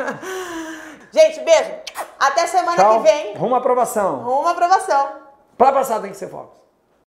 Gente, 1.14 1.40
beijo. 1.40 1.70
Até 2.18 2.46
semana 2.46 2.74
Tchau. 2.76 3.02
que 3.02 3.10
vem. 3.10 3.34
Rumo 3.36 3.54
à 3.54 3.58
aprovação. 3.58 4.20
Uma 4.20 4.52
aprovação. 4.52 5.21
Pra 5.62 5.70
passar 5.70 6.02
tem 6.02 6.10
que 6.10 6.16
ser 6.16 6.28
foco. 6.28 6.61